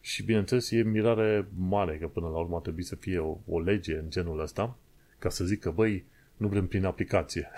Și 0.02 0.24
bineînțeles 0.24 0.72
e 0.72 0.82
mirare 0.82 1.48
mare 1.56 1.98
că 1.98 2.08
până 2.08 2.28
la 2.28 2.38
urmă 2.38 2.60
trebuie 2.60 2.84
să 2.84 2.96
fie 2.96 3.20
o, 3.20 3.38
o 3.48 3.60
lege 3.60 3.98
în 3.98 4.10
genul 4.10 4.40
ăsta 4.40 4.78
ca 5.20 5.30
să 5.30 5.46
zică, 5.46 5.72
băi, 5.72 6.06
nu 6.38 6.48
vrem 6.48 6.68
prin 6.68 6.86
aplicație. 6.86 7.50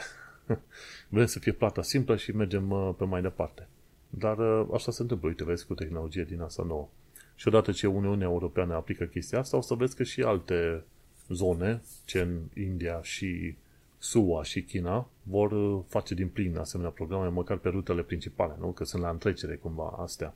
vrem 1.09 1.25
să 1.25 1.39
fie 1.39 1.51
plata 1.51 1.81
simplă 1.81 2.15
și 2.15 2.35
mergem 2.35 2.71
uh, 2.71 2.93
pe 2.97 3.05
mai 3.05 3.21
departe. 3.21 3.67
Dar 4.09 4.37
uh, 4.37 4.67
așa 4.73 4.91
se 4.91 5.01
întâmplă, 5.01 5.27
uite, 5.27 5.43
vezi, 5.43 5.65
cu 5.65 5.73
tehnologie 5.73 6.23
din 6.23 6.41
asta 6.41 6.63
nouă. 6.67 6.87
Și 7.35 7.47
odată 7.47 7.71
ce 7.71 7.87
Uniunea 7.87 8.27
Europeană 8.27 8.73
aplică 8.73 9.03
chestia 9.03 9.39
asta, 9.39 9.57
o 9.57 9.61
să 9.61 9.73
vezi 9.73 9.95
că 9.95 10.03
și 10.03 10.21
alte 10.21 10.83
zone, 11.29 11.81
ce 12.05 12.21
în 12.21 12.39
India 12.63 13.01
și 13.01 13.55
SUA 13.97 14.43
și 14.43 14.63
China, 14.63 15.09
vor 15.23 15.51
uh, 15.51 15.83
face 15.87 16.13
din 16.13 16.27
plin 16.27 16.57
asemenea 16.57 16.91
programe, 16.91 17.27
măcar 17.27 17.57
pe 17.57 17.69
rutele 17.69 18.01
principale, 18.01 18.55
nu? 18.59 18.71
Că 18.71 18.83
sunt 18.83 19.01
la 19.01 19.09
întrecere 19.09 19.55
cumva 19.55 19.97
astea. 19.99 20.33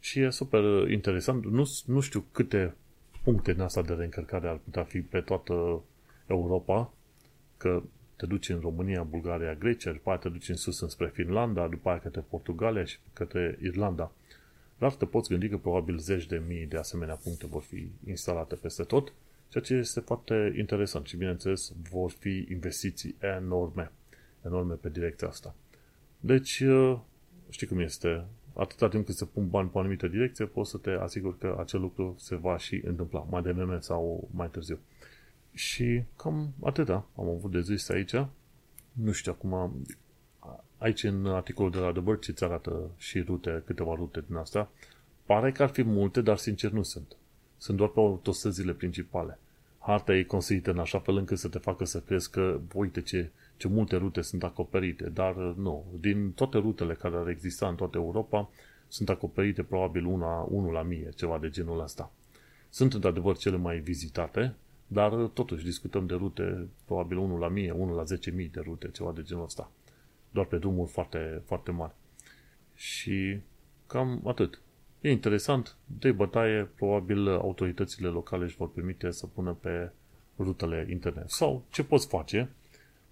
Și 0.00 0.20
e 0.20 0.30
super 0.30 0.90
interesant. 0.90 1.44
Nu, 1.44 1.70
nu 1.86 2.00
știu 2.00 2.24
câte 2.32 2.74
puncte 3.22 3.50
în 3.50 3.60
asta 3.60 3.82
de 3.82 3.92
reîncărcare 3.92 4.48
ar 4.48 4.56
putea 4.64 4.84
fi 4.84 5.00
pe 5.00 5.20
toată 5.20 5.82
Europa, 6.26 6.92
că 7.58 7.82
te 8.16 8.26
duci 8.26 8.48
în 8.48 8.60
România, 8.60 9.02
Bulgaria, 9.02 9.54
Grecia, 9.54 9.92
după 9.92 10.08
aia 10.08 10.18
te 10.18 10.28
duci 10.28 10.48
în 10.48 10.56
sus 10.56 10.80
înspre 10.80 11.10
Finlanda, 11.14 11.68
după 11.68 11.88
aia 11.88 11.98
către 11.98 12.24
Portugalia 12.28 12.84
și 12.84 12.98
către 13.12 13.58
Irlanda. 13.62 14.12
Dar 14.78 14.94
te 14.94 15.04
poți 15.04 15.28
gândi 15.28 15.48
că 15.48 15.56
probabil 15.56 15.98
zeci 15.98 16.26
de 16.26 16.42
mii 16.46 16.66
de 16.66 16.76
asemenea 16.76 17.14
puncte 17.14 17.46
vor 17.46 17.62
fi 17.62 17.90
instalate 18.06 18.54
peste 18.54 18.82
tot, 18.82 19.12
ceea 19.48 19.64
ce 19.64 19.74
este 19.74 20.00
foarte 20.00 20.54
interesant 20.56 21.06
și 21.06 21.16
bineînțeles 21.16 21.72
vor 21.90 22.10
fi 22.10 22.46
investiții 22.50 23.16
enorme, 23.20 23.92
enorme 24.44 24.74
pe 24.74 24.88
direcția 24.88 25.28
asta. 25.28 25.54
Deci, 26.20 26.62
știi 27.48 27.66
cum 27.66 27.78
este, 27.78 28.24
atâta 28.54 28.88
timp 28.88 29.06
cât 29.06 29.14
se 29.14 29.24
pun 29.24 29.48
bani 29.48 29.68
pe 29.68 29.76
o 29.76 29.80
anumită 29.80 30.08
direcție, 30.08 30.44
poți 30.44 30.70
să 30.70 30.76
te 30.76 30.90
asiguri 30.90 31.38
că 31.38 31.56
acel 31.58 31.80
lucru 31.80 32.14
se 32.18 32.36
va 32.36 32.58
și 32.58 32.82
întâmpla, 32.84 33.26
mai 33.30 33.42
devreme 33.42 33.80
sau 33.80 34.28
mai 34.34 34.48
târziu. 34.50 34.78
Și 35.58 36.02
cam 36.16 36.52
atâta 36.62 37.06
am 37.16 37.28
avut 37.28 37.50
de 37.50 37.60
zis 37.60 37.88
aici. 37.88 38.14
Nu 38.92 39.12
știu, 39.12 39.32
acum 39.32 39.84
aici 40.76 41.02
în 41.02 41.26
articolul 41.26 41.70
de 41.70 41.78
la 41.78 41.92
The 41.92 42.00
Bird 42.00 42.22
ți 42.34 42.44
arată 42.44 42.90
și 42.96 43.20
rute, 43.20 43.62
câteva 43.66 43.94
rute 43.94 44.24
din 44.26 44.36
astea. 44.36 44.68
Pare 45.24 45.52
că 45.52 45.62
ar 45.62 45.68
fi 45.68 45.82
multe, 45.82 46.20
dar 46.20 46.36
sincer 46.36 46.70
nu 46.70 46.82
sunt. 46.82 47.16
Sunt 47.56 47.76
doar 47.76 47.88
pe 47.88 48.00
autostrăzile 48.00 48.72
principale. 48.72 49.38
Harta 49.78 50.14
e 50.14 50.22
construită 50.22 50.70
în 50.70 50.78
așa 50.78 50.98
fel 50.98 51.16
încât 51.16 51.38
să 51.38 51.48
te 51.48 51.58
facă 51.58 51.84
să 51.84 52.00
crezi 52.00 52.30
că, 52.30 52.60
uite 52.74 53.02
ce, 53.02 53.30
ce 53.56 53.68
multe 53.68 53.96
rute 53.96 54.20
sunt 54.20 54.42
acoperite, 54.42 55.08
dar 55.08 55.34
nu. 55.34 55.84
Din 56.00 56.32
toate 56.32 56.58
rutele 56.58 56.94
care 56.94 57.16
ar 57.16 57.28
exista 57.28 57.68
în 57.68 57.74
toată 57.74 57.96
Europa, 57.96 58.50
sunt 58.88 59.08
acoperite 59.08 59.62
probabil 59.62 60.04
una, 60.04 60.40
unul 60.40 60.72
la 60.72 60.82
mie, 60.82 61.08
ceva 61.16 61.38
de 61.38 61.50
genul 61.50 61.80
ăsta. 61.80 62.12
Sunt 62.68 62.94
într-adevăr 62.94 63.36
cele 63.36 63.56
mai 63.56 63.78
vizitate, 63.78 64.54
dar 64.88 65.14
totuși 65.14 65.64
discutăm 65.64 66.06
de 66.06 66.14
rute, 66.14 66.68
probabil 66.84 67.16
unul 67.16 67.38
la 67.38 67.48
mie, 67.48 67.70
unul 67.70 67.96
la 67.96 68.02
10.000 68.02 68.50
de 68.50 68.60
rute, 68.60 68.90
ceva 68.90 69.12
de 69.12 69.22
genul 69.22 69.44
ăsta. 69.44 69.70
Doar 70.30 70.46
pe 70.46 70.56
drumuri 70.56 70.90
foarte, 70.90 71.42
foarte 71.44 71.70
mari. 71.70 71.92
Și 72.74 73.40
cam 73.86 74.22
atât. 74.26 74.60
E 75.00 75.10
interesant, 75.10 75.76
de 75.84 76.12
bătaie, 76.12 76.70
probabil 76.74 77.28
autoritățile 77.28 78.08
locale 78.08 78.44
își 78.44 78.56
vor 78.56 78.70
permite 78.70 79.10
să 79.10 79.26
pună 79.26 79.52
pe 79.52 79.90
rutele 80.38 80.86
internet. 80.90 81.30
Sau 81.30 81.64
ce 81.70 81.84
poți 81.84 82.06
face, 82.06 82.50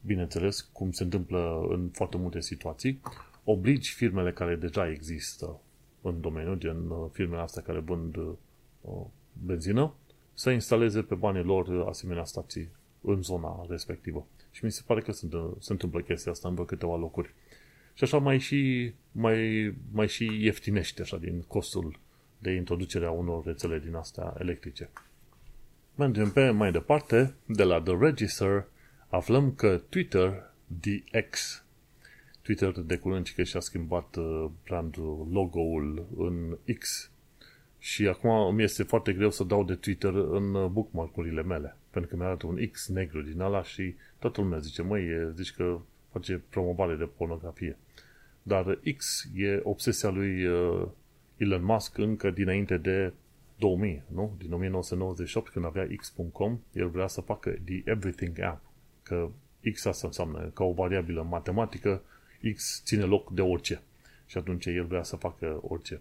bineînțeles, 0.01 0.61
cum 0.73 0.93
se 0.93 1.03
întâmplă 1.03 1.67
în 1.69 1.89
foarte 1.93 2.17
multe 2.17 2.41
situații, 2.41 3.01
obligi 3.45 3.93
firmele 3.93 4.33
care 4.33 4.57
deja 4.57 4.91
există 4.91 5.61
în 6.03 6.21
domeniu, 6.21 6.55
gen 6.55 6.89
uh, 6.89 7.07
firmele 7.13 7.43
astea 7.43 7.63
care 7.63 7.79
vând 7.79 8.17
uh, 8.17 9.05
benzină, 9.47 9.93
să 10.37 10.51
instaleze 10.51 11.03
pe 11.03 11.15
banii 11.15 11.43
lor 11.43 11.87
asemenea 11.89 12.25
stații 12.25 12.69
în 13.01 13.23
zona 13.23 13.67
respectivă. 13.69 14.27
Și 14.51 14.65
mi 14.65 14.73
se 14.73 14.83
pare 14.87 15.01
că 15.01 15.13
se, 15.13 15.29
se 15.59 15.73
întâmplă 15.73 16.01
chestia 16.01 16.33
asta 16.33 16.49
în 16.49 16.55
vreo 16.55 16.67
câteva 16.67 16.97
locuri. 16.97 17.35
Și 17.95 18.05
așa 18.05 18.19
mai 18.19 18.39
și, 18.39 18.93
mai, 19.13 19.75
mai 19.93 20.09
și 20.09 20.25
ieftinește 20.41 21.03
așa 21.03 21.17
din 21.17 21.43
costul 21.47 21.99
de 22.39 22.51
introducere 22.51 23.07
a 23.07 23.11
unor 23.11 23.45
rețele 23.45 23.79
din 23.79 23.95
astea 23.95 24.35
electrice. 24.39 24.91
Mergem 25.95 26.31
pe 26.31 26.51
mai 26.51 26.73
departe, 26.73 27.35
de 27.47 27.63
la 27.63 27.81
The 27.81 27.97
Register, 27.99 28.67
aflăm 29.09 29.53
că 29.53 29.83
Twitter 29.89 30.53
DX, 30.67 31.65
Twitter 32.43 32.81
de 32.81 32.97
curând 32.97 33.33
că 33.37 33.43
și-a 33.43 33.61
schimbat 33.61 34.17
uh, 34.17 34.47
brandul, 34.65 35.29
logo-ul 35.31 36.07
în 36.17 36.59
X. 36.79 37.11
Și 37.87 38.07
acum 38.07 38.55
mi 38.55 38.63
este 38.63 38.83
foarte 38.83 39.13
greu 39.13 39.31
să 39.31 39.45
dau 39.45 39.65
de 39.65 39.75
Twitter 39.75 40.15
în 40.15 40.55
uh, 40.55 40.71
bookmark-urile 40.71 41.43
mele, 41.43 41.77
pentru 41.91 42.11
că 42.11 42.17
mi-arată 42.17 42.47
un 42.47 42.67
X 42.71 42.89
negru 42.89 43.23
din 43.23 43.41
ala 43.41 43.63
și 43.63 43.95
toată 44.19 44.41
lumea 44.41 44.59
zice, 44.59 44.83
măi, 44.83 45.33
zici 45.35 45.53
că 45.53 45.81
face 46.13 46.43
promovare 46.49 46.95
de 46.95 47.09
pornografie. 47.17 47.77
Dar 48.43 48.79
X 48.97 49.29
e 49.35 49.61
obsesia 49.63 50.09
lui 50.09 50.47
uh, 50.47 50.89
Elon 51.37 51.65
Musk 51.65 51.99
încă 51.99 52.31
dinainte 52.31 52.77
de 52.77 53.13
2000, 53.59 54.03
nu? 54.07 54.37
Din 54.39 54.53
1998, 54.53 55.51
când 55.51 55.65
avea 55.65 55.89
X.com, 55.97 56.59
el 56.73 56.89
vrea 56.89 57.07
să 57.07 57.21
facă 57.21 57.51
The 57.65 57.83
Everything 57.85 58.41
App. 58.41 58.65
Că 59.03 59.31
X 59.73 59.85
asta 59.85 60.07
înseamnă, 60.07 60.51
ca 60.55 60.65
o 60.65 60.73
variabilă 60.73 61.23
matematică, 61.23 62.03
X 62.55 62.83
ține 62.85 63.03
loc 63.03 63.33
de 63.33 63.43
orice. 63.43 63.83
Și 64.27 64.39
atunci 64.39 64.67
el 64.67 64.85
vrea 64.85 65.03
să 65.03 65.17
facă 65.17 65.59
orice. 65.63 66.01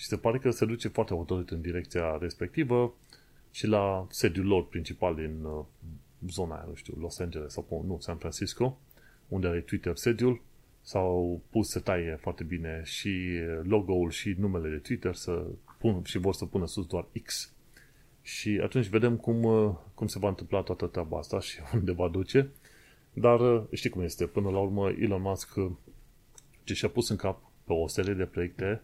Și 0.00 0.06
se 0.06 0.16
pare 0.16 0.38
că 0.38 0.50
se 0.50 0.64
duce 0.64 0.88
foarte 0.88 1.14
hotărât 1.14 1.50
în 1.50 1.60
direcția 1.60 2.16
respectivă 2.20 2.94
și 3.50 3.66
la 3.66 4.06
sediul 4.10 4.46
lor 4.46 4.66
principal 4.66 5.14
din 5.14 5.44
uh, 5.44 5.64
zona 6.28 6.54
aia, 6.54 6.64
nu 6.68 6.74
știu, 6.74 6.94
Los 7.00 7.18
Angeles 7.18 7.52
sau 7.52 7.84
nu, 7.86 7.98
San 8.00 8.16
Francisco, 8.16 8.78
unde 9.28 9.46
are 9.46 9.60
Twitter 9.60 9.96
sediul, 9.96 10.40
s-au 10.80 11.40
pus 11.50 11.68
să 11.68 11.80
taie 11.80 12.18
foarte 12.20 12.44
bine 12.44 12.82
și 12.84 13.38
logo-ul 13.62 14.10
și 14.10 14.34
numele 14.38 14.68
de 14.68 14.76
Twitter 14.76 15.14
să 15.14 15.44
pun, 15.78 16.02
și 16.04 16.18
vor 16.18 16.34
să 16.34 16.44
pună 16.44 16.66
sus 16.66 16.86
doar 16.86 17.06
X. 17.22 17.52
Și 18.22 18.60
atunci 18.62 18.86
vedem 18.86 19.16
cum, 19.16 19.42
uh, 19.42 19.74
cum 19.94 20.06
se 20.06 20.18
va 20.18 20.28
întâmpla 20.28 20.62
toată 20.62 20.86
treaba 20.86 21.18
asta 21.18 21.40
și 21.40 21.60
unde 21.74 21.92
va 21.92 22.08
duce. 22.08 22.50
Dar 23.12 23.40
uh, 23.40 23.62
știi 23.72 23.90
cum 23.90 24.02
este, 24.02 24.26
până 24.26 24.50
la 24.50 24.58
urmă 24.58 24.90
Elon 24.90 25.22
Musk 25.22 25.56
uh, 25.56 25.70
ce 26.64 26.74
și-a 26.74 26.88
pus 26.88 27.08
în 27.08 27.16
cap 27.16 27.42
pe 27.64 27.72
o 27.72 27.86
serie 27.88 28.14
de 28.14 28.24
proiecte 28.24 28.82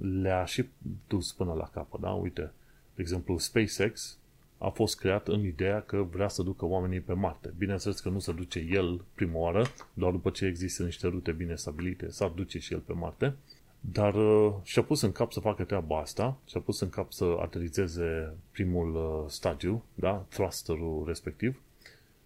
le-a 0.00 0.44
și 0.44 0.64
dus 1.08 1.32
până 1.32 1.52
la 1.52 1.68
capăt, 1.68 2.00
da? 2.00 2.10
Uite, 2.10 2.52
de 2.94 3.02
exemplu, 3.02 3.38
SpaceX 3.38 4.18
a 4.58 4.68
fost 4.68 4.98
creat 4.98 5.28
în 5.28 5.44
ideea 5.44 5.82
că 5.82 6.06
vrea 6.10 6.28
să 6.28 6.42
ducă 6.42 6.64
oamenii 6.64 7.00
pe 7.00 7.12
Marte. 7.12 7.52
Bineînțeles 7.58 8.00
că 8.00 8.08
nu 8.08 8.18
se 8.18 8.32
duce 8.32 8.66
el 8.70 9.04
prima 9.14 9.38
oară, 9.38 9.66
doar 9.94 10.12
după 10.12 10.30
ce 10.30 10.44
există 10.44 10.82
niște 10.82 11.06
rute 11.06 11.32
bine 11.32 11.54
stabilite, 11.54 12.10
s-ar 12.10 12.28
duce 12.28 12.58
și 12.58 12.72
el 12.72 12.78
pe 12.78 12.92
Marte, 12.92 13.34
dar 13.80 14.14
uh, 14.14 14.54
și-a 14.62 14.82
pus 14.82 15.00
în 15.00 15.12
cap 15.12 15.32
să 15.32 15.40
facă 15.40 15.64
treaba 15.64 16.00
asta, 16.00 16.38
și-a 16.46 16.60
pus 16.60 16.80
în 16.80 16.88
cap 16.88 17.12
să 17.12 17.36
aterizeze 17.40 18.34
primul 18.50 18.94
uh, 18.94 19.30
stadiu, 19.30 19.84
da, 19.94 20.24
thrusterul 20.28 21.04
respectiv, 21.06 21.60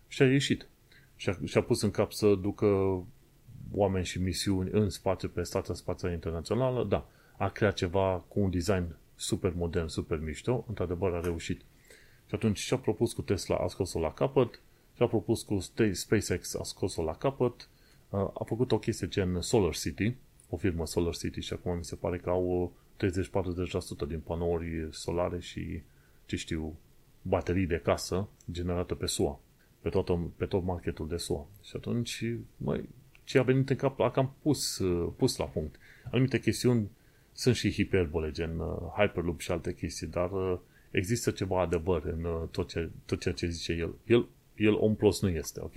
și 0.09 0.23
a 0.23 0.27
ieșit. 0.27 0.69
Și-a, 1.17 1.39
și-a 1.45 1.63
pus 1.63 1.83
în 1.83 1.91
cap 1.91 2.13
să 2.13 2.35
ducă 2.35 2.67
oameni 3.73 4.05
și 4.05 4.23
misiuni 4.23 4.71
în 4.73 4.91
spațiu 4.91 5.29
pe 5.29 5.43
stația 5.43 5.75
spațială 5.75 6.15
internațională, 6.15 6.85
da, 6.85 7.07
a 7.41 7.49
creat 7.49 7.75
ceva 7.75 8.25
cu 8.29 8.41
un 8.41 8.51
design 8.51 8.97
super 9.15 9.53
modern, 9.57 9.87
super 9.87 10.19
mișto, 10.19 10.65
într-adevăr 10.69 11.13
a 11.13 11.21
reușit. 11.21 11.61
Și 12.27 12.35
atunci 12.35 12.59
și-a 12.59 12.77
propus 12.77 13.13
cu 13.13 13.23
Tesla, 13.23 13.57
a 13.57 13.67
scos-o 13.67 14.01
la 14.01 14.13
capăt, 14.13 14.61
și-a 14.97 15.07
propus 15.07 15.43
cu 15.43 15.59
SpaceX, 15.93 16.55
a 16.55 16.63
scos-o 16.63 17.03
la 17.03 17.15
capăt, 17.15 17.69
uh, 18.11 18.21
a 18.21 18.45
făcut 18.47 18.73
o 18.73 18.79
chestie 18.79 19.09
gen 19.09 19.41
Solar 19.41 19.75
City, 19.75 20.15
o 20.49 20.57
firmă 20.57 20.87
Solar 20.87 21.17
City 21.17 21.41
și 21.41 21.53
acum 21.53 21.77
mi 21.77 21.85
se 21.85 21.95
pare 21.95 22.19
că 22.19 22.31
au 22.31 22.73
30-40% 22.97 24.07
din 24.09 24.21
panouri 24.21 24.89
solare 24.91 25.41
și, 25.41 25.83
ce 26.27 26.37
știu, 26.37 26.79
baterii 27.23 27.67
de 27.67 27.81
casă 27.85 28.29
generată 28.51 28.95
pe 28.95 29.07
SUA, 29.07 29.41
pe 29.81 29.89
tot, 29.89 30.33
pe 30.37 30.47
tot 30.47 30.65
marketul 30.65 31.09
de 31.09 31.17
SUA. 31.17 31.47
Și 31.63 31.73
atunci, 31.77 32.25
măi, 32.57 32.89
ce 33.25 33.39
a 33.39 33.43
venit 33.43 33.71
în 33.71 33.77
cap, 33.77 34.01
a 34.01 34.11
cam 34.11 34.35
pus, 34.43 34.83
pus 35.17 35.37
la 35.37 35.45
punct. 35.45 35.77
Anumite 36.11 36.41
chestiuni 36.41 36.91
sunt 37.41 37.55
și 37.55 37.73
hiperbole, 37.73 38.31
gen 38.31 38.59
uh, 38.59 38.77
Hyperloop 38.97 39.41
și 39.41 39.51
alte 39.51 39.75
chestii, 39.75 40.07
dar 40.07 40.31
uh, 40.31 40.59
există 40.91 41.31
ceva 41.31 41.61
adevăr 41.61 42.05
în 42.05 42.25
uh, 42.25 42.49
tot, 42.51 42.69
ce, 42.69 42.91
tot 43.07 43.21
ceea 43.21 43.35
ce 43.35 43.47
zice 43.47 43.73
el. 43.73 43.95
El, 44.07 44.29
el 44.55 44.75
om 44.75 44.95
plus 44.95 45.23
nu 45.23 45.29
este, 45.29 45.61
ok? 45.63 45.73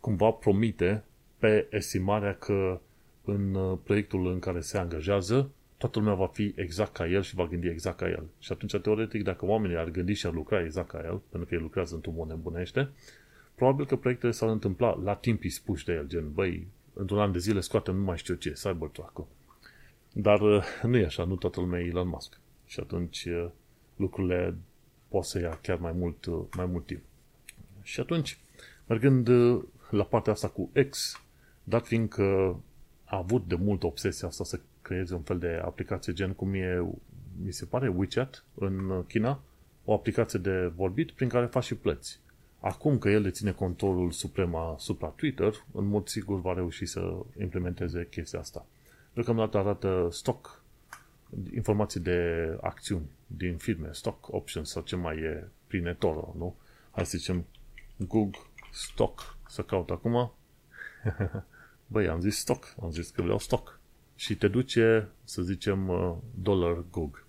Cumva 0.00 0.30
promite 0.30 1.04
pe 1.38 1.66
estimarea 1.70 2.34
că 2.34 2.80
în 3.24 3.54
uh, 3.54 3.78
proiectul 3.82 4.26
în 4.26 4.38
care 4.38 4.60
se 4.60 4.78
angajează, 4.78 5.50
toată 5.76 5.98
lumea 5.98 6.14
va 6.14 6.26
fi 6.26 6.52
exact 6.56 6.92
ca 6.92 7.08
el 7.08 7.22
și 7.22 7.34
va 7.34 7.46
gândi 7.46 7.68
exact 7.68 7.96
ca 7.96 8.08
el. 8.08 8.26
Și 8.38 8.52
atunci, 8.52 8.80
teoretic, 8.80 9.22
dacă 9.22 9.46
oamenii 9.46 9.76
ar 9.76 9.90
gândi 9.90 10.12
și 10.12 10.26
ar 10.26 10.32
lucra 10.32 10.62
exact 10.64 10.88
ca 10.88 11.00
el, 11.04 11.20
pentru 11.28 11.48
că 11.48 11.54
el 11.54 11.62
lucrează 11.62 11.94
într-un 11.94 12.14
mod 12.16 12.28
nebunește, 12.28 12.88
probabil 13.54 13.86
că 13.86 13.96
proiectele 13.96 14.32
s-ar 14.32 14.48
întâmpla 14.48 15.00
la 15.02 15.14
timpii 15.14 15.50
spuși 15.50 15.84
de 15.84 15.92
el, 15.92 16.06
gen, 16.06 16.32
băi, 16.32 16.66
într-un 16.92 17.18
an 17.18 17.32
de 17.32 17.38
zile 17.38 17.60
scoatem 17.60 17.96
nu 17.96 18.04
mai 18.04 18.18
știu 18.18 18.34
ce, 18.34 18.52
Cybertruck-ul. 18.52 19.26
Dar 20.16 20.40
uh, 20.40 20.64
nu 20.82 20.96
e 20.96 21.04
așa, 21.04 21.24
nu 21.24 21.36
toată 21.36 21.60
lumea 21.60 21.80
e 21.80 21.86
Elon 21.86 22.08
Musk. 22.08 22.40
Și 22.64 22.80
atunci 22.80 23.24
uh, 23.24 23.50
lucrurile 23.96 24.56
pot 25.08 25.24
să 25.24 25.40
ia 25.40 25.58
chiar 25.62 25.78
mai 25.78 25.92
mult, 25.92 26.26
mai 26.56 26.66
mult 26.66 26.86
timp. 26.86 27.02
Și 27.82 28.00
atunci, 28.00 28.38
mergând 28.86 29.28
la 29.90 30.04
partea 30.04 30.32
asta 30.32 30.48
cu 30.48 30.70
X, 30.90 31.20
dat 31.64 31.86
fiindcă 31.86 32.22
a 33.04 33.16
avut 33.16 33.48
de 33.48 33.54
mult 33.54 33.82
obsesia 33.82 34.28
asta 34.28 34.44
să 34.44 34.60
creeze 34.82 35.14
un 35.14 35.22
fel 35.22 35.38
de 35.38 35.60
aplicație 35.64 36.12
gen 36.12 36.32
cum 36.32 36.54
e, 36.54 36.86
mi 37.42 37.52
se 37.52 37.64
pare, 37.64 37.88
WeChat 37.88 38.44
în 38.54 39.04
China, 39.08 39.40
o 39.84 39.92
aplicație 39.92 40.38
de 40.38 40.72
vorbit 40.74 41.10
prin 41.10 41.28
care 41.28 41.46
faci 41.46 41.64
și 41.64 41.74
plăți. 41.74 42.20
Acum 42.60 42.98
că 42.98 43.08
el 43.08 43.22
deține 43.22 43.52
controlul 43.52 44.10
suprem 44.10 44.54
asupra 44.54 45.08
Twitter, 45.08 45.64
în 45.72 45.86
mod 45.86 46.08
sigur 46.08 46.40
va 46.40 46.52
reuși 46.52 46.86
să 46.86 47.16
implementeze 47.40 48.06
chestia 48.10 48.38
asta. 48.38 48.66
Deocamdată 49.14 49.58
arată 49.58 50.08
stock, 50.10 50.62
informații 51.54 52.00
de 52.00 52.48
acțiuni 52.60 53.10
din 53.26 53.56
firme, 53.56 53.88
stock 53.92 54.32
options 54.32 54.70
sau 54.70 54.82
ce 54.82 54.96
mai 54.96 55.16
e 55.16 55.48
prin 55.66 55.86
eToro, 55.86 56.34
nu? 56.36 56.56
Hai 56.90 57.06
să 57.06 57.18
zicem 57.18 57.46
Google 57.96 58.40
Stock, 58.72 59.36
să 59.48 59.62
caut 59.62 59.90
acum. 59.90 60.32
Băi, 61.92 62.08
am 62.08 62.20
zis 62.20 62.38
stock, 62.38 62.74
am 62.82 62.90
zis 62.90 63.10
că 63.10 63.22
vreau 63.22 63.38
stock. 63.38 63.80
Și 64.16 64.36
te 64.36 64.48
duce, 64.48 65.08
să 65.24 65.42
zicem, 65.42 65.88
uh, 65.88 66.16
dollar 66.34 66.84
Google. 66.90 67.22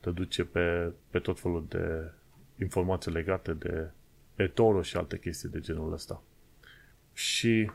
Te 0.00 0.10
duce 0.10 0.44
pe, 0.44 0.92
pe 1.10 1.18
tot 1.18 1.40
felul 1.40 1.66
de 1.68 2.10
informații 2.58 3.12
legate 3.12 3.52
de 3.52 3.90
eToro 4.34 4.82
și 4.82 4.96
alte 4.96 5.18
chestii 5.18 5.48
de 5.48 5.60
genul 5.60 5.92
ăsta. 5.92 6.22
Și 7.12 7.70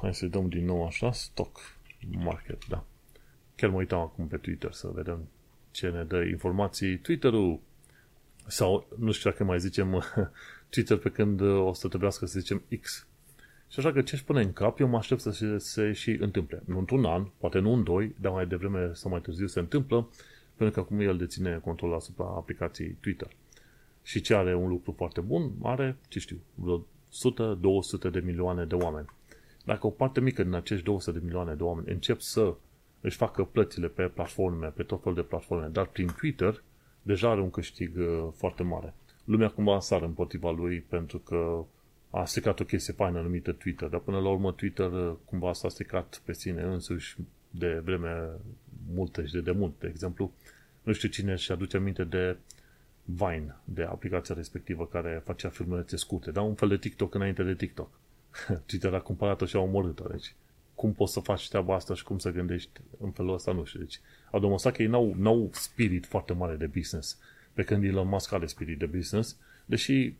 hai 0.00 0.14
să 0.14 0.26
dăm 0.26 0.48
din 0.48 0.64
nou 0.64 0.86
așa, 0.86 1.12
stock 1.12 1.75
market, 2.10 2.66
da. 2.68 2.84
Chiar 3.56 3.70
mă 3.70 3.76
uitam 3.76 4.00
acum 4.00 4.26
pe 4.26 4.36
Twitter 4.36 4.72
să 4.72 4.90
vedem 4.94 5.28
ce 5.70 5.88
ne 5.88 6.04
dă 6.04 6.22
informații 6.22 6.98
Twitter-ul 6.98 7.60
sau 8.46 8.88
nu 8.98 9.12
știu 9.12 9.30
dacă 9.30 9.44
mai 9.44 9.60
zicem 9.60 10.02
Twitter 10.70 10.96
pe 10.96 11.10
când 11.10 11.40
o 11.40 11.72
să 11.72 11.88
trebuiască 11.88 12.26
să 12.26 12.38
zicem 12.38 12.62
X 12.80 13.06
și 13.68 13.78
așa 13.78 13.92
că 13.92 14.02
ce-și 14.02 14.24
pune 14.24 14.40
în 14.40 14.52
cap, 14.52 14.80
eu 14.80 14.88
mă 14.88 14.96
aștept 14.96 15.20
să 15.20 15.30
se, 15.30 15.58
se 15.58 15.92
și 15.92 16.10
întâmple. 16.10 16.62
Nu 16.64 16.78
într-un 16.78 17.04
an, 17.04 17.26
poate 17.38 17.58
nu 17.58 17.72
în 17.72 17.82
doi, 17.82 18.14
dar 18.20 18.32
mai 18.32 18.46
devreme 18.46 18.90
sau 18.92 19.10
mai 19.10 19.20
târziu 19.20 19.46
se 19.46 19.58
întâmplă, 19.58 20.08
pentru 20.56 20.74
că 20.74 20.80
acum 20.80 21.00
el 21.00 21.16
deține 21.16 21.60
control 21.64 21.94
asupra 21.94 22.24
aplicației 22.24 22.96
Twitter. 23.00 23.28
Și 24.02 24.20
ce 24.20 24.34
are 24.34 24.54
un 24.54 24.68
lucru 24.68 24.92
foarte 24.96 25.20
bun, 25.20 25.52
are, 25.62 25.96
ce 26.08 26.18
știu, 26.18 26.38
vreo 26.54 26.78
100-200 28.08 28.10
de 28.10 28.20
milioane 28.20 28.64
de 28.64 28.74
oameni. 28.74 29.06
Dacă 29.66 29.86
o 29.86 29.90
parte 29.90 30.20
mică 30.20 30.42
din 30.42 30.54
acești 30.54 30.84
200 30.84 31.18
de 31.18 31.24
milioane 31.24 31.54
de 31.54 31.62
oameni 31.62 31.92
încep 31.92 32.20
să 32.20 32.54
își 33.00 33.16
facă 33.16 33.44
plățile 33.44 33.88
pe 33.88 34.02
platforme, 34.02 34.66
pe 34.66 34.82
tot 34.82 35.02
felul 35.02 35.14
de 35.14 35.22
platforme, 35.22 35.66
dar 35.66 35.86
prin 35.86 36.14
Twitter, 36.18 36.62
deja 37.02 37.30
are 37.30 37.40
un 37.40 37.50
câștig 37.50 37.96
uh, 37.98 38.28
foarte 38.36 38.62
mare. 38.62 38.94
Lumea 39.24 39.48
cumva 39.48 39.80
sară 39.80 40.04
împotriva 40.04 40.50
lui 40.50 40.80
pentru 40.80 41.18
că 41.18 41.64
a 42.10 42.24
stricat 42.24 42.60
o 42.60 42.64
chestie 42.64 42.92
faină 42.92 43.20
numită 43.20 43.52
Twitter, 43.52 43.88
dar 43.88 44.00
până 44.00 44.18
la 44.18 44.28
urmă 44.28 44.52
Twitter 44.52 44.92
uh, 44.92 45.12
cumva 45.24 45.52
s-a 45.52 45.68
stricat 45.68 46.22
pe 46.24 46.32
sine 46.32 46.62
însuși 46.62 47.16
de 47.50 47.80
vreme 47.84 48.30
multă 48.94 49.24
și 49.24 49.32
de 49.32 49.40
demult. 49.40 49.80
De 49.80 49.86
exemplu, 49.86 50.32
nu 50.82 50.92
știu 50.92 51.08
cine 51.08 51.34
și 51.34 51.52
aduce 51.52 51.76
aminte 51.76 52.04
de 52.04 52.36
Vine, 53.04 53.56
de 53.64 53.82
aplicația 53.82 54.34
respectivă 54.34 54.86
care 54.86 55.22
facea 55.24 55.48
filmulețe 55.48 55.96
scurte, 55.96 56.30
dar 56.30 56.44
un 56.44 56.54
fel 56.54 56.68
de 56.68 56.76
TikTok 56.76 57.14
înainte 57.14 57.42
de 57.42 57.54
TikTok. 57.54 57.88
Twitter 58.66 58.94
a 58.94 59.00
cumpărat-o 59.00 59.46
și 59.46 59.56
a 59.56 59.60
omorât-o, 59.60 60.08
deci 60.10 60.34
cum 60.76 60.92
poți 60.92 61.12
să 61.12 61.20
faci 61.20 61.48
treaba 61.48 61.74
asta 61.74 61.94
și 61.94 62.04
cum 62.04 62.18
să 62.18 62.30
gândești 62.30 62.70
în 63.00 63.10
felul 63.10 63.34
ăsta, 63.34 63.52
nu 63.52 63.64
știu. 63.64 63.80
Deci, 63.80 64.00
au 64.30 64.40
demonstrat 64.40 64.74
că 64.74 64.82
ei 64.82 64.88
n-au, 64.88 65.14
n-au 65.16 65.50
spirit 65.52 66.06
foarte 66.06 66.32
mare 66.32 66.54
de 66.54 66.66
business, 66.66 67.18
pe 67.52 67.62
când 67.62 67.84
Elon 67.84 68.08
Musk 68.08 68.32
are 68.32 68.46
spirit 68.46 68.78
de 68.78 68.86
business, 68.86 69.36
deși 69.64 70.14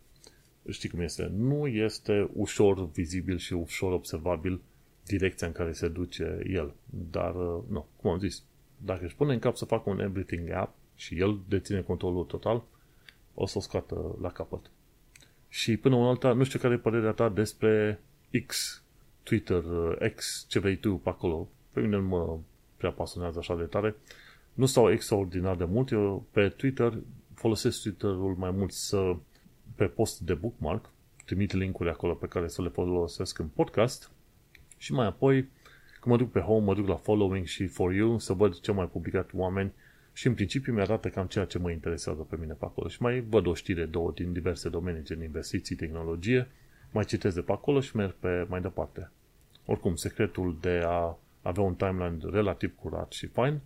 știi 0.68 0.88
cum 0.88 1.00
este, 1.00 1.32
nu 1.36 1.66
este 1.66 2.30
ușor 2.32 2.90
vizibil 2.90 3.38
și 3.38 3.52
ușor 3.52 3.92
observabil 3.92 4.60
direcția 5.04 5.46
în 5.46 5.52
care 5.52 5.72
se 5.72 5.88
duce 5.88 6.42
el. 6.46 6.74
Dar, 7.10 7.34
uh, 7.34 7.62
nu, 7.68 7.86
cum 7.96 8.10
am 8.10 8.18
zis, 8.18 8.42
dacă 8.84 9.04
își 9.04 9.16
pune 9.16 9.32
în 9.32 9.38
cap 9.38 9.56
să 9.56 9.64
facă 9.64 9.90
un 9.90 10.00
everything 10.00 10.50
app 10.50 10.74
și 10.94 11.18
el 11.18 11.40
deține 11.48 11.80
controlul 11.80 12.24
total, 12.24 12.62
o 13.34 13.46
să 13.46 13.58
o 13.58 13.60
scoată 13.60 14.16
la 14.20 14.30
capăt. 14.30 14.70
Și 15.48 15.76
până 15.76 15.94
una 15.94 16.08
alta, 16.08 16.32
nu 16.32 16.44
știu 16.44 16.58
care 16.58 16.74
e 16.74 16.78
părerea 16.78 17.12
ta 17.12 17.28
despre 17.28 18.00
X, 18.46 18.82
Twitter, 19.22 19.62
X, 20.14 20.46
ce 20.48 20.58
vrei 20.58 20.76
tu 20.76 20.94
pe 20.94 21.08
acolo. 21.08 21.48
Pe 21.72 21.80
mine 21.80 21.96
nu 21.96 22.06
mă 22.06 22.38
prea 22.76 22.90
pasionează 22.90 23.38
așa 23.38 23.56
de 23.56 23.64
tare. 23.64 23.96
Nu 24.52 24.66
stau 24.66 24.90
extraordinar 24.90 25.56
de 25.56 25.64
mult. 25.64 25.90
Eu 25.90 26.26
pe 26.30 26.48
Twitter 26.48 26.98
folosesc 27.36 27.82
Twitter-ul 27.82 28.34
mai 28.38 28.50
mult 28.50 28.72
să 28.72 29.16
pe 29.74 29.84
post 29.84 30.20
de 30.20 30.34
bookmark, 30.34 30.90
trimit 31.24 31.52
linkuri 31.52 31.88
acolo 31.88 32.14
pe 32.14 32.26
care 32.26 32.48
să 32.48 32.62
le 32.62 32.68
folosesc 32.68 33.38
în 33.38 33.46
podcast 33.46 34.10
și 34.76 34.92
mai 34.92 35.06
apoi 35.06 35.40
când 36.00 36.14
mă 36.14 36.16
duc 36.16 36.30
pe 36.30 36.40
home, 36.40 36.64
mă 36.64 36.74
duc 36.74 36.86
la 36.86 36.96
following 36.96 37.46
și 37.46 37.66
for 37.66 37.92
you 37.92 38.18
să 38.18 38.32
văd 38.32 38.60
ce 38.60 38.72
mai 38.72 38.86
publicat 38.86 39.30
oameni 39.34 39.72
și 40.16 40.26
în 40.26 40.34
principiu 40.34 40.72
mi-arată 40.72 41.08
cam 41.08 41.26
ceea 41.26 41.44
ce 41.44 41.58
mă 41.58 41.70
interesează 41.70 42.22
pe 42.22 42.36
mine 42.40 42.52
pe 42.52 42.64
acolo. 42.64 42.88
Și 42.88 43.02
mai 43.02 43.20
văd 43.20 43.46
o 43.46 43.54
știre, 43.54 43.84
două 43.84 44.12
din 44.14 44.32
diverse 44.32 44.68
domenii, 44.68 45.02
gen 45.02 45.22
investiții, 45.22 45.76
tehnologie, 45.76 46.48
mai 46.90 47.04
citesc 47.04 47.34
de 47.34 47.40
pe 47.40 47.52
acolo 47.52 47.80
și 47.80 47.96
merg 47.96 48.14
pe 48.14 48.46
mai 48.48 48.60
departe. 48.60 49.10
Oricum, 49.66 49.94
secretul 49.94 50.58
de 50.60 50.80
a 50.84 51.18
avea 51.42 51.62
un 51.62 51.74
timeline 51.74 52.18
relativ 52.30 52.74
curat 52.74 53.12
și 53.12 53.26
fain 53.26 53.60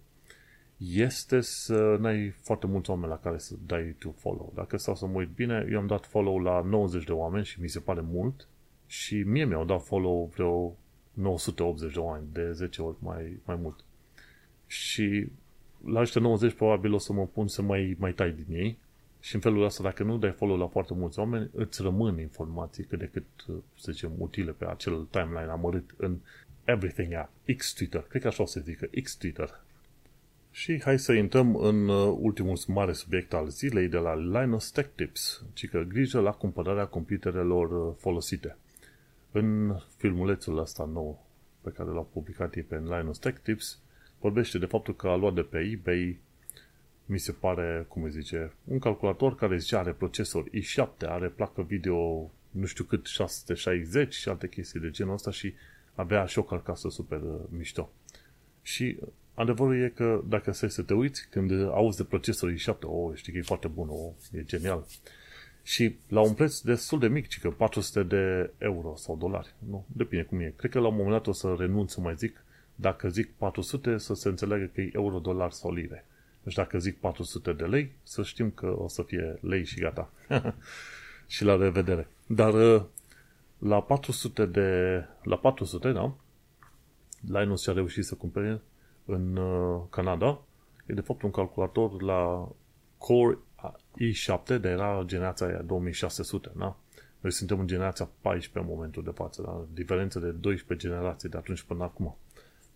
este 0.77 1.41
să 1.41 1.97
n-ai 2.01 2.31
foarte 2.31 2.67
mulți 2.67 2.91
oameni 2.91 3.11
la 3.11 3.19
care 3.19 3.39
să 3.39 3.55
dai 3.67 3.95
tu 3.99 4.15
follow. 4.19 4.53
Dacă 4.55 4.77
stau 4.77 4.97
să 4.97 5.07
mă 5.07 5.19
uit 5.19 5.31
bine, 5.35 5.69
eu 5.71 5.79
am 5.79 5.87
dat 5.87 6.07
follow 6.07 6.39
la 6.39 6.61
90 6.61 7.05
de 7.05 7.13
oameni 7.13 7.45
și 7.45 7.61
mi 7.61 7.69
se 7.69 7.81
pare 7.81 8.01
mult 8.01 8.49
și 8.87 9.23
mie 9.23 9.45
mi-au 9.45 9.65
dat 9.65 9.83
follow 9.85 10.31
vreo 10.35 10.77
980 11.13 11.93
de 11.93 11.99
oameni, 11.99 12.27
de 12.33 12.53
10 12.53 12.83
ori 12.83 12.97
mai, 13.01 13.41
mai 13.45 13.57
mult. 13.57 13.85
Și 14.67 15.29
la 15.85 16.01
ăștia 16.01 16.21
90 16.21 16.53
probabil 16.53 16.93
o 16.93 16.99
să 16.99 17.13
mă 17.13 17.27
pun 17.27 17.49
să 17.49 17.63
mai, 17.63 17.97
mai 17.99 18.13
tai 18.13 18.31
din 18.31 18.57
ei. 18.57 18.79
Și 19.21 19.35
în 19.35 19.41
felul 19.41 19.65
ăsta, 19.65 19.83
dacă 19.83 20.03
nu 20.03 20.19
dai 20.19 20.33
follow 20.33 20.57
la 20.57 20.67
foarte 20.67 20.95
mulți 20.95 21.19
oameni, 21.19 21.51
îți 21.53 21.83
rămân 21.83 22.19
informații 22.19 22.85
cât 22.85 22.99
de 22.99 23.11
cât, 23.13 23.25
să 23.79 23.93
zicem, 23.93 24.13
utile 24.19 24.51
pe 24.51 24.67
acel 24.67 25.07
timeline 25.11 25.51
amărât 25.51 25.91
în 25.97 26.19
Everything 26.65 27.13
App, 27.13 27.31
X 27.57 27.73
Twitter, 27.73 28.01
cred 28.01 28.23
că 28.23 28.29
așa 28.29 28.43
o 28.43 28.47
să 28.47 28.61
zică, 28.61 28.89
X 29.03 29.15
Twitter. 29.17 29.61
Și 30.51 30.81
hai 30.83 30.99
să 30.99 31.13
intrăm 31.13 31.57
în 31.57 31.89
uh, 31.89 32.17
ultimul 32.21 32.59
mare 32.67 32.93
subiect 32.93 33.33
al 33.33 33.49
zilei 33.49 33.89
de 33.89 33.97
la 33.97 34.15
Linus 34.15 34.71
Tech 34.71 34.89
Tips, 34.95 35.45
ci 35.53 35.69
că 35.69 35.81
grijă 35.89 36.21
la 36.21 36.31
cumpărarea 36.31 36.87
computerelor 36.87 37.87
uh, 37.87 37.95
folosite. 37.99 38.57
În 39.33 39.77
filmulețul 39.97 40.59
ăsta 40.59 40.85
nou 40.93 41.27
pe 41.61 41.71
care 41.71 41.91
l-au 41.91 42.09
publicat 42.13 42.55
ei 42.55 42.63
pe 42.63 42.83
Linus 42.85 43.19
Tech 43.19 43.39
Tips, 43.43 43.81
vorbește 44.21 44.59
de 44.59 44.67
faptul 44.67 44.97
că 44.97 45.09
a 45.09 45.17
luat 45.17 45.35
de 45.35 45.43
pe 45.43 45.59
eBay, 45.59 46.19
mi 47.07 47.19
se 47.19 47.33
pare, 47.33 47.85
cum 47.89 48.03
îi 48.03 48.11
zice, 48.11 48.53
un 48.65 48.79
calculator 48.79 49.35
care 49.35 49.59
zice 49.59 49.77
are 49.77 49.93
procesor 49.93 50.45
i7, 50.49 51.07
are 51.07 51.29
placă 51.29 51.63
video 51.63 52.31
nu 52.51 52.67
știu 52.67 52.85
cât 52.85 53.07
660 53.07 54.15
și 54.15 54.29
alte 54.29 54.49
chestii 54.49 54.81
de 54.81 54.91
genul 54.91 55.15
ăsta 55.15 55.31
și 55.31 55.55
avea 55.95 56.27
și 56.27 56.39
o 56.39 56.43
carcasă 56.43 56.89
super 56.89 57.21
uh, 57.21 57.41
mișto. 57.49 57.93
Și 58.63 58.99
adevărul 59.35 59.83
e 59.83 59.93
că 59.95 60.23
dacă 60.29 60.53
stai 60.53 60.71
să 60.71 60.83
te 60.83 60.95
uiți, 60.95 61.29
când 61.31 61.51
auzi 61.69 61.97
de 61.97 62.05
procesor 62.05 62.53
i7, 62.53 62.79
oh, 62.81 63.15
știi 63.15 63.33
că 63.33 63.39
e 63.39 63.43
foarte 63.43 63.69
bun, 63.69 63.89
oh, 63.91 64.13
e 64.33 64.43
genial. 64.43 64.87
Și 65.63 65.97
la 66.09 66.21
un 66.21 66.35
preț 66.35 66.61
destul 66.61 66.99
de 66.99 67.09
mic, 67.09 67.39
că 67.39 67.51
400 67.51 68.03
de 68.03 68.53
euro 68.59 68.95
sau 68.97 69.17
dolari. 69.17 69.55
Nu, 69.69 69.87
depinde 69.93 70.25
cum 70.25 70.41
e. 70.41 70.55
Cred 70.57 70.71
că 70.71 70.79
la 70.79 70.89
un 70.89 70.95
moment 70.95 71.13
dat 71.13 71.27
o 71.27 71.33
să 71.33 71.55
renunț 71.59 71.93
să 71.93 72.01
mai 72.01 72.15
zic, 72.17 72.45
dacă 72.81 73.09
zic 73.09 73.33
400, 73.37 73.97
să 73.97 74.15
se 74.15 74.29
înțeleagă 74.29 74.65
că 74.65 74.81
e 74.81 74.91
euro, 74.93 75.19
dolar 75.19 75.51
sau 75.51 75.73
lire. 75.73 76.07
Deci 76.43 76.55
dacă 76.55 76.79
zic 76.79 76.99
400 76.99 77.53
de 77.53 77.65
lei, 77.65 77.93
să 78.03 78.23
știm 78.23 78.51
că 78.51 78.67
o 78.79 78.89
să 78.89 79.03
fie 79.03 79.39
lei 79.41 79.65
și 79.65 79.81
gata. 79.81 80.11
și 81.27 81.45
la 81.45 81.57
revedere. 81.57 82.09
Dar 82.27 82.55
uh, 82.55 82.83
la 83.59 83.83
400 83.83 84.47
de... 84.47 85.05
La 85.23 85.37
400, 85.37 85.93
da? 85.93 86.15
Linus 87.21 87.63
și-a 87.63 87.73
reușit 87.73 88.05
să 88.05 88.15
cumpere 88.15 88.61
în 89.05 89.37
uh, 89.37 89.81
Canada. 89.91 90.43
E 90.87 90.93
de 90.93 91.01
fapt 91.01 91.23
un 91.23 91.31
calculator 91.31 92.03
la 92.03 92.49
Core 92.99 93.39
i7, 93.99 94.61
de 94.61 94.69
era 94.69 95.03
generația 95.07 95.47
aia 95.47 95.63
2600, 95.63 96.53
da? 96.57 96.77
Noi 97.21 97.33
suntem 97.33 97.59
în 97.59 97.67
generația 97.67 98.09
14 98.21 98.59
în 98.59 98.75
momentul 98.75 99.03
de 99.03 99.11
față, 99.11 99.43
da? 99.43 99.65
Diferență 99.73 100.19
de 100.19 100.31
12 100.31 100.89
generații 100.89 101.29
de 101.29 101.37
atunci 101.37 101.63
până 101.63 101.85
acum. 101.85 102.17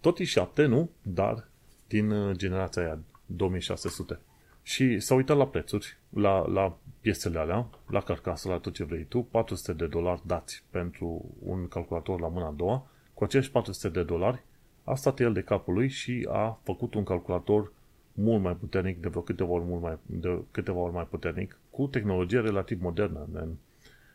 Tot 0.05 0.19
i7, 0.21 0.67
nu? 0.67 0.91
Dar 1.03 1.49
din 1.89 2.11
uh, 2.11 2.37
generația 2.37 2.83
aia 2.83 2.99
2600. 3.27 4.21
Și 4.63 5.01
s-a 5.01 5.15
uitat 5.15 5.37
la 5.37 5.47
prețuri, 5.47 5.99
la, 6.09 6.47
la 6.49 6.77
piesele 7.01 7.39
alea, 7.39 7.69
la 7.89 8.01
carcasă, 8.01 8.49
la 8.49 8.59
tot 8.59 8.73
ce 8.73 8.85
vrei 8.85 9.05
tu, 9.05 9.23
400 9.23 9.73
de 9.73 9.87
dolari 9.87 10.21
dați 10.27 10.65
pentru 10.71 11.35
un 11.39 11.69
calculator 11.69 12.21
la 12.21 12.29
mâna 12.29 12.47
a 12.47 12.55
doua, 12.57 12.87
cu 13.15 13.25
acești 13.25 13.53
400 13.53 13.89
de 13.89 14.03
dolari 14.03 14.43
a 14.85 14.95
stat 14.95 15.21
el 15.21 15.33
de 15.33 15.43
capul 15.43 15.75
lui 15.75 15.89
și 15.89 16.29
a 16.31 16.59
făcut 16.63 16.95
un 16.95 17.05
calculator 17.05 17.73
mult 18.13 18.43
mai 18.43 18.57
puternic, 18.57 19.01
de 19.01 19.09
vreo 19.09 19.23
câteva 19.23 19.51
ori, 19.51 19.65
mult 19.65 19.83
mai, 19.83 19.99
de 20.07 20.43
câteva 20.51 20.79
ori 20.79 20.93
mai 20.93 21.07
puternic, 21.11 21.59
cu 21.71 21.87
tehnologie 21.87 22.41
relativ 22.41 22.81
modernă. 22.81 23.29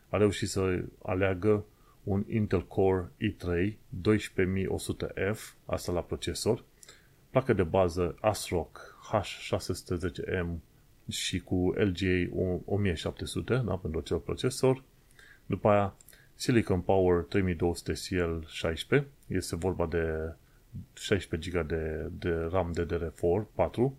A 0.08 0.16
reușit 0.16 0.48
să 0.48 0.84
aleagă 1.02 1.64
un 2.04 2.24
Intel 2.28 2.66
Core 2.66 3.10
i3 3.20 3.72
12100F, 4.02 5.38
asta 5.64 5.92
la 5.92 6.02
procesor, 6.02 6.64
placă 7.30 7.52
de 7.52 7.62
bază 7.62 8.16
ASRock 8.20 8.98
H610M 9.12 10.48
și 11.08 11.40
cu 11.40 11.72
LGA 11.76 12.36
1700 12.64 13.62
da, 13.66 13.76
pentru 13.76 14.00
acel 14.00 14.18
procesor. 14.18 14.84
După 15.46 15.68
aia 15.68 15.94
Silicon 16.34 16.80
Power 16.80 17.22
3200 17.22 17.92
CL16, 17.92 19.04
este 19.26 19.56
vorba 19.56 19.86
de 19.86 20.34
16 20.94 21.50
GB 21.50 21.68
de, 21.68 22.08
de 22.10 22.30
RAM 22.30 22.74
DDR4 22.80 23.54
4 23.54 23.98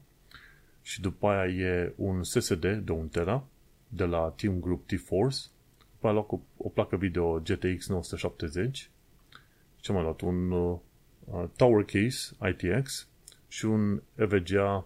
și 0.81 1.01
după 1.01 1.27
aia 1.27 1.53
e 1.53 1.93
un 1.95 2.23
SSD 2.23 2.75
de 2.83 2.91
1 2.91 3.05
tera 3.05 3.43
de 3.87 4.03
la 4.03 4.33
Team 4.35 4.59
Group 4.59 4.87
T-Force 4.87 5.39
după 6.01 6.13
aia 6.13 6.25
luat 6.27 6.41
o, 6.57 6.65
o 6.67 6.69
placă 6.69 6.95
video 6.95 7.39
GTX 7.39 7.87
970 7.87 8.89
ce 9.75 9.91
mai 9.91 10.01
luat? 10.01 10.21
Un 10.21 10.51
uh, 10.51 10.79
Tower 11.55 11.85
Case 11.85 12.35
ITX 12.49 13.07
și 13.47 13.65
un 13.65 14.01
EVGA 14.15 14.85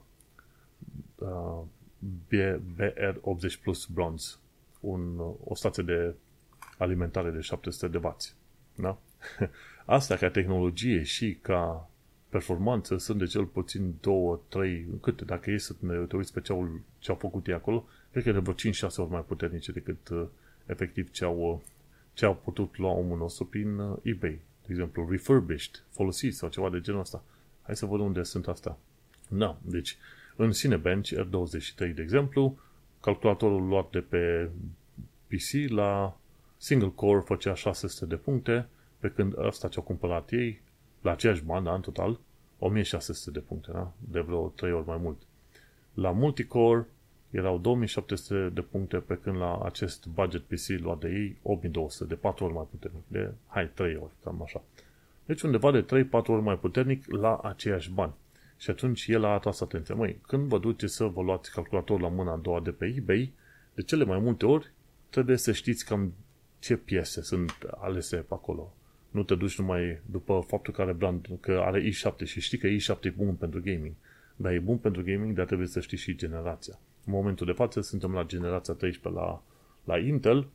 uh, 1.16 1.62
BR80 2.28 3.62
Plus 3.62 3.86
Bronze 3.86 4.36
un, 4.80 5.18
uh, 5.18 5.34
o 5.44 5.56
stație 5.56 5.84
de 5.84 6.16
alimentare 6.78 7.30
de 7.30 7.40
700 7.40 7.88
de 7.88 8.08
W. 8.08 8.16
Da? 8.76 8.98
Asta 9.86 10.16
ca 10.16 10.30
tehnologie 10.30 11.04
și 11.04 11.38
ca 11.42 11.90
performanță 12.30 12.98
sunt 12.98 13.20
de 13.20 13.26
cel 13.26 13.46
puțin 13.46 13.96
2, 14.02 14.40
3, 14.48 14.88
câte, 15.02 15.26
dacă 15.26 15.52
e 15.52 15.58
să 15.58 15.76
ne 15.80 15.96
te 15.96 16.16
uiți 16.16 16.34
pe 16.34 16.42
ce 16.42 16.52
au, 16.52 16.80
ce 17.00 17.12
au 17.12 17.18
făcut 17.18 17.48
ei 17.48 17.54
acolo, 17.54 17.88
cred 18.12 18.24
că 18.24 18.32
de 18.32 18.40
vreo 18.40 18.54
5-6 18.54 18.96
ori 18.96 19.10
mai 19.10 19.24
puternice 19.28 19.72
decât 19.72 20.10
uh, 20.10 20.26
efectiv 20.66 21.12
ce 21.12 21.26
au, 21.26 21.52
uh, 21.52 21.60
ce 22.14 22.26
au 22.26 22.36
putut 22.36 22.78
lua 22.78 22.92
omul 22.92 23.18
nostru 23.18 23.46
prin 23.46 23.78
uh, 23.78 23.98
eBay. 24.02 24.40
De 24.62 24.68
exemplu, 24.70 25.08
refurbished, 25.10 25.84
folosit 25.90 26.36
sau 26.36 26.50
ceva 26.50 26.70
de 26.70 26.80
genul 26.80 27.00
ăsta. 27.00 27.24
Hai 27.62 27.76
să 27.76 27.86
văd 27.86 28.00
unde 28.00 28.24
sunt 28.24 28.48
astea. 28.48 28.78
Da, 29.30 29.58
deci 29.62 29.98
în 30.36 30.52
Cinebench 30.52 31.10
R23, 31.14 31.94
de 31.94 32.02
exemplu, 32.02 32.58
calculatorul 33.00 33.68
luat 33.68 33.90
de 33.90 34.00
pe 34.00 34.50
PC 35.28 35.72
la 35.72 36.18
single 36.58 36.92
core 36.96 37.20
făcea 37.20 37.54
600 37.54 38.06
de 38.06 38.16
puncte, 38.16 38.68
pe 39.00 39.10
când 39.10 39.34
ăsta 39.38 39.68
ce-au 39.68 39.86
cumpărat 39.86 40.32
ei, 40.32 40.62
la 41.02 41.12
aceeași 41.12 41.44
bani, 41.44 41.66
da, 41.66 41.74
în 41.74 41.82
total, 41.82 42.20
1600 42.60 43.32
de 43.32 43.40
puncte, 43.40 43.72
da? 43.72 43.92
de 43.98 44.20
vreo 44.20 44.48
3 44.48 44.72
ori 44.72 44.86
mai 44.86 44.98
mult. 44.98 45.22
La 45.94 46.12
multicore 46.12 46.88
erau 47.30 47.58
2700 47.58 48.50
de 48.54 48.62
puncte, 48.62 48.98
pe 48.98 49.20
când 49.24 49.38
la 49.38 49.62
acest 49.64 50.06
budget 50.08 50.42
PC 50.42 50.68
luat 50.68 51.00
de 51.00 51.10
ei 51.10 51.38
8200, 51.42 52.06
de 52.06 52.16
4 52.16 52.46
ori 52.46 52.54
mai 52.54 52.68
puternic, 52.70 53.04
de, 53.08 53.32
hai, 53.48 53.70
3 53.74 53.96
ori, 53.96 54.12
cam 54.24 54.42
așa. 54.42 54.64
Deci 55.26 55.42
undeva 55.42 55.72
de 55.72 56.06
3-4 56.06 56.10
ori 56.12 56.42
mai 56.42 56.58
puternic 56.58 57.12
la 57.12 57.36
aceiași 57.36 57.92
bani. 57.92 58.14
Și 58.58 58.70
atunci 58.70 59.08
el 59.08 59.24
a 59.24 59.34
atras 59.34 59.62
atenția. 59.62 59.96
Măi, 59.96 60.20
când 60.28 60.48
vă 60.48 60.60
duceți 60.60 60.96
să 60.96 61.06
vă 61.06 61.22
luați 61.22 61.52
calculator 61.52 62.02
la 62.02 62.08
mâna 62.08 62.32
a 62.32 62.38
doua 62.38 62.60
de 62.60 62.72
pe 62.72 62.94
eBay, 62.98 63.34
de 63.74 63.82
cele 63.82 64.04
mai 64.04 64.20
multe 64.20 64.46
ori 64.46 64.72
trebuie 65.10 65.38
să 65.38 65.52
știți 65.52 65.86
cam 65.86 66.14
ce 66.60 66.76
piese 66.76 67.22
sunt 67.22 67.52
alese 67.78 68.16
pe 68.16 68.34
acolo. 68.34 68.74
Nu 69.10 69.24
te 69.24 69.36
duci 69.36 69.58
numai 69.60 70.02
după 70.06 70.44
faptul 70.48 70.74
că 70.74 70.82
are 70.82 70.92
brand, 70.92 71.28
că 71.40 71.62
are 71.66 71.90
i7 71.90 72.26
și 72.26 72.42
știi 72.42 72.58
că 72.58 72.68
i7 72.68 73.02
e 73.02 73.10
bun 73.10 73.36
pentru 73.36 73.62
gaming. 73.62 73.94
Dar 74.36 74.54
e 74.54 74.60
bun 74.60 74.78
pentru 74.78 75.04
gaming, 75.04 75.36
dar 75.36 75.46
trebuie 75.46 75.68
să 75.68 75.80
știi 75.80 75.98
și 75.98 76.16
generația. 76.16 76.80
În 77.06 77.14
momentul 77.14 77.46
de 77.46 77.52
față 77.52 77.82
suntem 77.82 78.14
la 78.14 78.24
generația 78.24 78.74
13 78.74 79.22
la, 79.22 79.42
la 79.84 79.98
Intel 79.98 80.48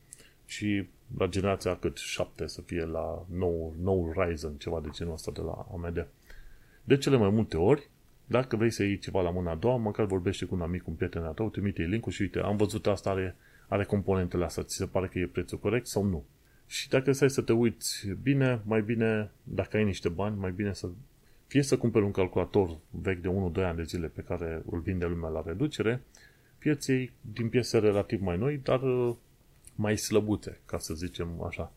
și 0.46 0.88
la 1.18 1.26
generația 1.26 1.76
cât 1.76 1.96
7 1.96 2.46
să 2.46 2.61
fie 2.61 2.84
la 2.84 3.26
nou, 3.28 3.74
nou 3.82 4.12
Ryzen, 4.16 4.53
ceva 4.53 4.80
de 4.80 4.88
genul 4.92 5.12
ăsta 5.12 5.30
de 5.34 5.40
la 5.40 5.66
AMD. 5.72 6.07
De 6.84 6.96
cele 6.96 7.16
mai 7.16 7.30
multe 7.30 7.57
ori, 7.57 7.90
Dacă 8.30 8.57
vrei 8.57 8.70
să 8.70 8.82
iei 8.82 8.98
ceva 8.98 9.20
la 9.20 9.30
mâna 9.30 9.51
a 9.51 9.55
doua, 9.55 9.76
măcar 9.76 10.07
vorbește 10.07 10.44
cu 10.44 10.55
un 10.55 10.61
amic, 10.61 10.86
un 10.86 10.94
prieten 10.94 11.22
al 11.22 11.32
tău, 11.32 11.48
trimite 11.48 11.82
link 11.82 12.09
și 12.09 12.22
uite, 12.22 12.38
am 12.38 12.57
văzut 12.57 12.86
asta, 12.86 13.11
are, 13.11 13.36
are 13.68 13.84
componentele 13.84 14.44
astea, 14.44 14.62
ți 14.62 14.76
se 14.76 14.86
pare 14.86 15.07
că 15.07 15.18
e 15.18 15.26
prețul 15.26 15.59
corect 15.59 15.86
sau 15.86 16.05
nu? 16.05 16.24
Și 16.66 16.88
dacă 16.88 17.12
stai 17.12 17.30
să 17.30 17.42
te 17.42 17.53
uiți 17.53 18.09
bine, 18.22 18.61
mai 18.64 18.82
bine, 18.82 19.30
dacă 19.42 19.76
ai 19.76 19.84
niște 19.84 20.09
bani, 20.09 20.38
mai 20.38 20.51
bine 20.51 20.72
să 20.72 20.88
fie 21.46 21.62
să 21.62 21.76
cumperi 21.76 22.05
un 22.05 22.11
calculator 22.11 22.76
vechi 22.90 23.20
de 23.20 23.28
1-2 23.28 23.64
ani 23.64 23.76
de 23.76 23.82
zile 23.82 24.07
pe 24.07 24.22
care 24.22 24.62
îl 24.70 24.80
vinde 24.80 25.07
lumea 25.07 25.28
la 25.28 25.42
reducere, 25.46 26.03
fie 26.61 27.13
din 27.21 27.49
piese 27.49 27.79
relativ 27.79 28.21
mai 28.21 28.37
noi, 28.37 28.61
dar 28.63 28.83
uh, 28.83 29.15
mai 29.75 29.99
slăbute, 29.99 30.61
ca 30.67 30.79
să 30.79 30.95
zicem 30.95 31.43
așa. 31.43 31.73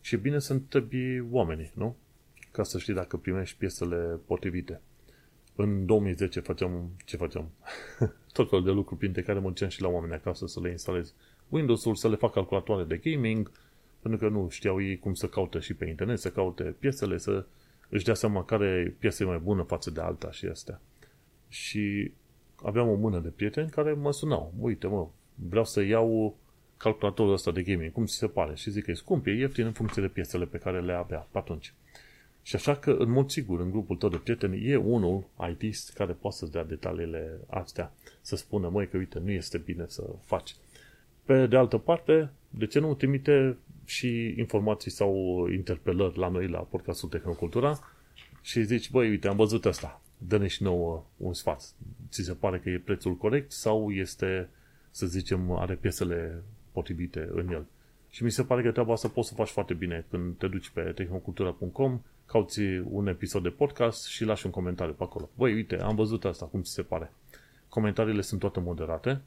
Și 0.00 0.14
e 0.14 0.18
bine 0.18 0.38
să 0.38 0.52
întrebi 0.52 1.20
oamenii, 1.30 1.70
nu? 1.74 1.96
Ca 2.50 2.62
să 2.62 2.78
știi 2.78 2.94
dacă 2.94 3.16
primești 3.16 3.58
piesele 3.58 4.18
potrivite. 4.26 4.80
În 5.56 5.86
2010 5.86 6.40
făceam, 6.40 6.90
ce 7.04 7.16
făceam? 7.16 7.50
Tot 8.32 8.48
felul 8.48 8.64
de 8.64 8.70
lucruri 8.70 8.98
printre 8.98 9.22
care 9.22 9.38
mergeam 9.38 9.70
și 9.70 9.82
la 9.82 9.88
oameni 9.88 10.12
acasă 10.12 10.46
să 10.46 10.60
le 10.60 10.70
instalez 10.70 11.14
Windows-ul, 11.48 11.94
să 11.94 12.08
le 12.08 12.16
fac 12.16 12.32
calculatoare 12.32 12.84
de 12.84 12.96
gaming, 12.96 13.50
pentru 14.00 14.20
că 14.20 14.28
nu 14.28 14.48
știau 14.48 14.82
ei 14.82 14.98
cum 14.98 15.14
să 15.14 15.26
caute 15.28 15.58
și 15.58 15.74
pe 15.74 15.88
internet, 15.88 16.18
să 16.18 16.30
caute 16.30 16.74
piesele, 16.78 17.18
să 17.18 17.44
își 17.88 18.04
dea 18.04 18.14
seama 18.14 18.44
care 18.44 18.96
piesă 18.98 19.22
e 19.22 19.26
mai 19.26 19.38
bună 19.38 19.62
față 19.62 19.90
de 19.90 20.00
alta 20.00 20.30
și 20.30 20.46
astea. 20.46 20.80
Și 21.48 22.12
aveam 22.62 22.88
o 22.88 22.94
mână 22.94 23.18
de 23.18 23.28
prieteni 23.28 23.70
care 23.70 23.92
mă 23.92 24.12
sunau. 24.12 24.52
Uite, 24.60 24.86
mă, 24.86 25.08
vreau 25.34 25.64
să 25.64 25.82
iau 25.82 26.36
calculatorul 26.76 27.32
ăsta 27.32 27.50
de 27.50 27.62
gaming, 27.62 27.92
cum 27.92 28.04
ți 28.04 28.16
se 28.16 28.26
pare? 28.26 28.54
Și 28.54 28.70
zic 28.70 28.84
că 28.84 28.90
e 28.90 28.94
scump, 28.94 29.26
e 29.26 29.30
ieftin 29.30 29.66
în 29.66 29.72
funcție 29.72 30.02
de 30.02 30.08
piesele 30.08 30.44
pe 30.44 30.58
care 30.58 30.80
le 30.80 30.92
avea 30.92 31.28
pe 31.30 31.38
atunci. 31.38 31.74
Și 32.42 32.56
așa 32.56 32.76
că, 32.76 32.90
în 32.90 33.10
mod 33.10 33.30
sigur, 33.30 33.60
în 33.60 33.70
grupul 33.70 33.96
tău 33.96 34.08
de 34.08 34.16
prieteni, 34.16 34.68
e 34.68 34.76
unul 34.76 35.24
IT 35.50 35.76
care 35.94 36.12
poate 36.12 36.36
să-ți 36.36 36.52
dea 36.52 36.64
detaliile 36.64 37.38
astea, 37.46 37.92
să 38.20 38.36
spună, 38.36 38.68
măi, 38.68 38.88
că 38.88 38.96
uite, 38.96 39.18
nu 39.18 39.30
este 39.30 39.58
bine 39.58 39.84
să 39.88 40.02
faci. 40.24 40.54
Pe 41.24 41.46
de 41.46 41.56
altă 41.56 41.78
parte, 41.78 42.30
de 42.50 42.66
ce 42.66 42.78
nu 42.78 42.94
trimite 42.94 43.56
și 43.84 44.34
informații 44.36 44.90
sau 44.90 45.46
interpelări 45.52 46.18
la 46.18 46.28
noi, 46.28 46.48
la 46.48 46.58
podcastul 46.58 47.08
Tehnocultura 47.08 47.78
și 48.42 48.62
zici, 48.62 48.90
băi, 48.90 49.08
uite, 49.08 49.28
am 49.28 49.36
văzut 49.36 49.66
asta, 49.66 50.02
dă-ne 50.26 50.46
și 50.46 50.62
nouă 50.62 51.04
un 51.16 51.34
sfat. 51.34 51.72
Ți 52.10 52.22
se 52.22 52.32
pare 52.32 52.58
că 52.58 52.70
e 52.70 52.78
prețul 52.78 53.16
corect 53.16 53.52
sau 53.52 53.90
este, 53.90 54.48
să 54.90 55.06
zicem, 55.06 55.50
are 55.50 55.74
piesele 55.74 56.42
potrivite 56.72 57.28
în 57.32 57.48
el? 57.48 57.66
Și 58.08 58.24
mi 58.24 58.30
se 58.30 58.44
pare 58.44 58.62
că 58.62 58.70
treaba 58.70 58.92
asta 58.92 59.08
poți 59.08 59.28
să 59.28 59.34
faci 59.34 59.48
foarte 59.48 59.74
bine 59.74 60.06
când 60.10 60.36
te 60.36 60.48
duci 60.48 60.68
pe 60.68 60.80
tehnocultura.com, 60.80 62.00
cauți 62.26 62.60
un 62.84 63.06
episod 63.06 63.42
de 63.42 63.48
podcast 63.48 64.06
și 64.06 64.24
lași 64.24 64.46
un 64.46 64.52
comentariu 64.52 64.92
pe 64.92 65.02
acolo. 65.02 65.30
Băi, 65.36 65.54
uite, 65.54 65.80
am 65.80 65.94
văzut 65.94 66.24
asta, 66.24 66.46
cum 66.46 66.62
ți 66.62 66.72
se 66.72 66.82
pare? 66.82 67.12
Comentariile 67.68 68.20
sunt 68.20 68.40
toate 68.40 68.60
moderate 68.60 69.20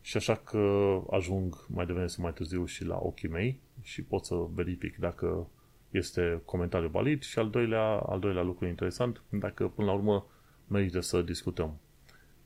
și 0.00 0.16
așa 0.16 0.36
că 0.36 0.94
ajung 1.10 1.66
mai 1.68 1.86
devreme 1.86 2.06
sau 2.06 2.22
mai 2.22 2.32
târziu 2.32 2.64
și 2.64 2.84
la 2.84 2.98
ochii 3.02 3.28
mei 3.28 3.60
și 3.82 4.02
pot 4.02 4.24
să 4.24 4.34
verific 4.54 4.96
dacă 4.96 5.46
este 5.90 6.40
comentariu 6.44 6.88
valid 6.88 7.22
și 7.22 7.38
al 7.38 7.50
doilea, 7.50 7.86
al 7.86 8.20
doilea 8.20 8.42
lucru 8.42 8.66
interesant, 8.66 9.22
dacă 9.28 9.68
până 9.68 9.86
la 9.86 9.92
urmă 9.92 10.26
merită 10.66 11.00
să 11.00 11.22
discutăm. 11.22 11.78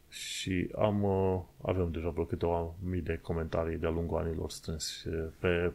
Și 0.08 0.70
am, 0.78 1.02
uh, 1.02 1.40
avem 1.62 1.90
deja 1.90 2.08
vreo 2.08 2.24
câteva 2.24 2.74
mii 2.82 3.00
de 3.00 3.18
comentarii 3.22 3.78
de-a 3.78 3.90
lungul 3.90 4.18
anilor 4.18 4.50
strâns 4.50 5.04
pe 5.38 5.72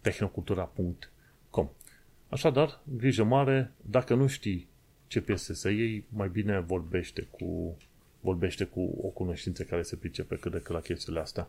tehnocultura.com 0.00 1.68
Așadar, 2.28 2.80
grijă 2.96 3.24
mare, 3.24 3.72
dacă 3.76 4.14
nu 4.14 4.26
știi 4.26 4.68
ce 5.06 5.20
piese 5.20 5.54
să 5.54 5.70
iei, 5.70 6.04
mai 6.08 6.28
bine 6.28 6.60
vorbește 6.60 7.22
cu 7.22 7.76
vorbește 8.20 8.64
cu 8.64 8.98
o 9.02 9.06
cunoștință 9.06 9.62
care 9.62 9.82
se 9.82 9.96
pricepe 9.96 10.36
cât 10.36 10.52
de 10.52 10.58
cât 10.58 10.74
la 10.74 10.80
chestiile 10.80 11.20
astea. 11.20 11.48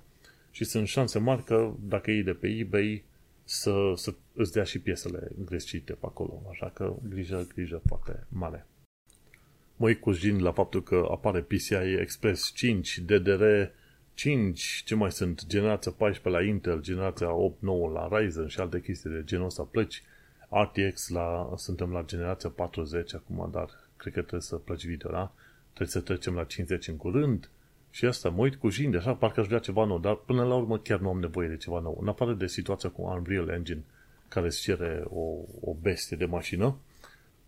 Și 0.52 0.64
sunt 0.64 0.88
șanse 0.88 1.20
mari 1.20 1.44
că 1.44 1.72
dacă 1.88 2.12
iei 2.12 2.24
de 2.24 2.34
pe 2.34 2.48
eBay 2.48 3.04
să, 3.50 3.94
să 3.96 4.14
îți 4.34 4.52
dea 4.52 4.64
și 4.64 4.80
piesele 4.80 5.32
greșite 5.46 5.94
pe 5.94 6.06
acolo. 6.06 6.42
Așa 6.52 6.70
că 6.70 6.96
grijă, 7.10 7.48
grijă 7.54 7.82
foarte 7.86 8.26
mare. 8.30 8.66
Mă 9.76 9.94
cujin 9.94 10.42
la 10.42 10.52
faptul 10.52 10.84
că 10.84 11.08
apare 11.12 11.42
PCI 11.42 11.72
Express 12.00 12.52
5, 12.52 12.98
DDR 12.98 13.44
5, 14.14 14.82
ce 14.86 14.96
mai 14.96 15.12
sunt, 15.12 15.46
generația 15.46 15.92
14 15.92 16.42
la 16.42 16.50
Intel, 16.50 16.82
generația 16.82 17.34
8, 17.34 17.62
9 17.62 17.90
la 17.90 18.18
Ryzen 18.18 18.48
și 18.48 18.60
alte 18.60 18.82
chestii 18.82 19.10
de 19.10 19.24
genul 19.24 19.46
ăsta 19.46 19.64
plăci. 19.64 20.04
RTX 20.50 21.10
la, 21.10 21.54
suntem 21.56 21.92
la 21.92 22.04
generația 22.04 22.50
40 22.50 23.14
acum, 23.14 23.50
dar 23.52 23.70
cred 23.98 24.14
că 24.14 24.20
trebuie 24.20 24.42
să 24.42 24.56
plăci 24.56 24.86
video, 24.86 25.12
da? 25.12 25.34
trebuie 25.74 25.88
să 25.88 26.00
trecem 26.00 26.36
la 26.36 26.44
50 26.44 26.88
în 26.88 26.98
curând 26.98 27.50
și 27.98 28.06
asta 28.06 28.30
mă 28.30 28.42
uit 28.42 28.56
cu 28.56 28.70
jinde, 28.70 28.98
așa, 28.98 29.14
parcă 29.14 29.40
aș 29.40 29.46
vrea 29.46 29.60
ceva 29.60 29.86
nou, 29.86 30.00
dar 30.00 30.16
până 30.16 30.44
la 30.44 30.56
urmă 30.56 30.78
chiar 30.78 31.00
nu 31.00 31.10
am 31.10 31.20
nevoie 31.20 31.48
de 31.48 31.58
ceva 31.58 31.80
nou. 31.80 31.98
În 32.02 32.08
afară 32.08 32.34
de 32.34 32.48
situația 32.48 32.90
cu 32.90 33.02
Unreal 33.02 33.48
Engine, 33.50 33.84
care 34.28 34.46
îți 34.46 34.62
cere 34.62 35.04
o, 35.10 35.22
o 35.62 35.74
bestie 35.82 36.18
de 36.18 36.26
mașină, 36.26 36.78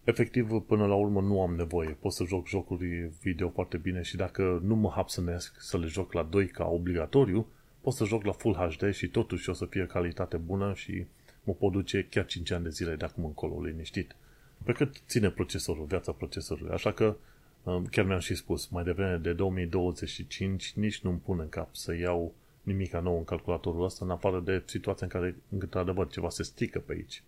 efectiv, 0.04 0.50
până 0.68 0.86
la 0.86 0.96
urmă 0.96 1.22
nu 1.22 1.42
am 1.42 1.56
nevoie. 1.56 1.90
Pot 1.90 2.12
să 2.12 2.24
joc 2.24 2.48
jocuri 2.48 3.12
video 3.22 3.50
foarte 3.50 3.78
bine 3.78 4.02
și 4.02 4.16
dacă 4.16 4.62
nu 4.64 4.76
mă 4.76 4.90
hapsănesc 4.90 5.62
să 5.62 5.78
le 5.78 5.86
joc 5.86 6.14
la 6.14 6.24
2 6.24 6.48
ca 6.48 6.66
obligatoriu, 6.66 7.48
pot 7.82 7.94
să 7.94 8.06
joc 8.06 8.24
la 8.24 8.32
Full 8.32 8.56
HD 8.56 8.94
și 8.94 9.08
totuși 9.08 9.50
o 9.50 9.54
să 9.54 9.66
fie 9.66 9.86
calitate 9.86 10.38
bună 10.38 10.74
și 10.76 11.06
mă 11.44 11.54
pot 11.54 11.72
duce 11.72 12.08
chiar 12.10 12.26
5 12.26 12.52
ani 12.52 12.64
de 12.64 12.70
zile 12.70 12.96
de 12.96 13.06
acum 13.06 13.26
încolo 13.26 13.62
liniștit. 13.62 14.16
Pe 14.64 14.72
cât 14.72 15.02
ține 15.08 15.30
procesorul, 15.30 15.86
viața 15.86 16.12
procesorului. 16.12 16.74
Așa 16.74 16.92
că 16.92 17.16
Chiar 17.64 18.06
mi-am 18.06 18.20
și 18.20 18.36
spus, 18.36 18.68
mai 18.68 18.84
devreme 18.84 19.18
de 19.18 19.34
2025 19.34 20.74
nici 20.76 21.02
nu-mi 21.02 21.22
pun 21.26 21.40
în 21.40 21.50
cap 21.50 21.76
să 21.76 21.96
iau 21.96 22.34
nimic 22.62 22.94
nou 22.94 23.18
în 23.18 23.24
calculatorul 23.24 23.84
ăsta, 23.84 24.06
în 24.06 24.12
afară 24.12 24.40
de 24.40 24.64
situația 24.66 25.08
în 25.12 25.20
care, 25.20 25.36
într-adevăr, 25.60 26.08
ceva 26.08 26.30
se 26.30 26.44
strică 26.44 26.80
pe 26.80 26.94
aici. 26.94 27.24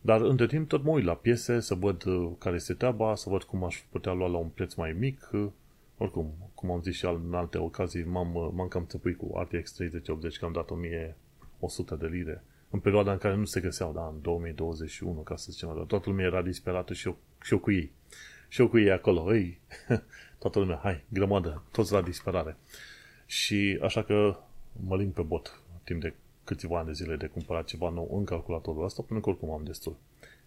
Dar, 0.00 0.20
între 0.20 0.46
timp, 0.46 0.68
tot 0.68 0.82
mă 0.82 0.90
uit 0.90 1.04
la 1.04 1.14
piese, 1.14 1.60
să 1.60 1.74
văd 1.74 2.04
uh, 2.04 2.30
care 2.38 2.56
este 2.56 2.74
treaba, 2.74 3.14
să 3.14 3.28
văd 3.28 3.42
cum 3.42 3.64
aș 3.64 3.82
putea 3.90 4.12
lua 4.12 4.28
la 4.28 4.36
un 4.36 4.48
preț 4.48 4.74
mai 4.74 4.92
mic. 4.92 5.28
Uh, 5.32 5.46
oricum, 5.96 6.32
cum 6.54 6.70
am 6.70 6.82
zis 6.82 6.96
și 6.96 7.04
în 7.04 7.34
alte 7.34 7.58
ocazii, 7.58 8.04
m-am, 8.04 8.34
uh, 8.34 8.48
m-am 8.54 8.68
cam 8.68 8.86
țăpuit 8.86 9.16
cu 9.16 9.46
RTX 9.50 9.72
3080, 9.72 10.38
că 10.38 10.44
am 10.44 10.52
dat 10.52 10.70
1100 10.70 11.94
de 11.94 12.06
lire. 12.06 12.44
În 12.70 12.78
perioada 12.78 13.12
în 13.12 13.18
care 13.18 13.34
nu 13.34 13.44
se 13.44 13.60
găseau, 13.60 13.92
da, 13.92 14.06
în 14.14 14.22
2021, 14.22 15.20
ca 15.20 15.36
să 15.36 15.46
zicem, 15.50 15.72
dar 15.74 15.84
toată 15.84 16.08
lumea 16.08 16.26
era 16.26 16.42
disperată 16.42 16.92
și 16.92 17.06
eu, 17.06 17.16
și 17.42 17.52
eu 17.52 17.58
cu 17.58 17.70
ei 17.70 17.92
și 18.50 18.60
eu 18.60 18.68
cu 18.68 18.78
ei 18.78 18.90
acolo, 18.90 19.34
ei, 19.34 19.60
toată 20.42 20.58
lumea, 20.58 20.80
hai, 20.82 21.04
grămadă, 21.08 21.62
toți 21.72 21.92
la 21.92 22.02
disperare. 22.02 22.56
Și 23.26 23.78
așa 23.82 24.02
că 24.02 24.36
mă 24.86 24.96
ling 24.96 25.12
pe 25.12 25.22
bot 25.22 25.60
timp 25.84 26.00
de 26.00 26.14
câțiva 26.44 26.78
ani 26.78 26.86
de 26.86 26.92
zile 26.92 27.16
de 27.16 27.26
cumpărat 27.26 27.64
ceva 27.64 27.88
nou 27.88 28.16
în 28.18 28.24
calculatorul 28.24 28.84
ăsta, 28.84 29.02
până 29.02 29.20
că 29.20 29.28
oricum 29.28 29.50
am 29.50 29.64
destul. 29.64 29.96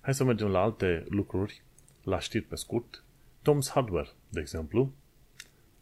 Hai 0.01 0.13
să 0.13 0.23
mergem 0.23 0.47
la 0.47 0.59
alte 0.59 1.05
lucruri, 1.09 1.61
la 2.03 2.19
știri 2.19 2.43
pe 2.43 2.55
scurt. 2.55 3.03
Tom's 3.41 3.71
Hardware, 3.73 4.09
de 4.29 4.39
exemplu, 4.39 4.93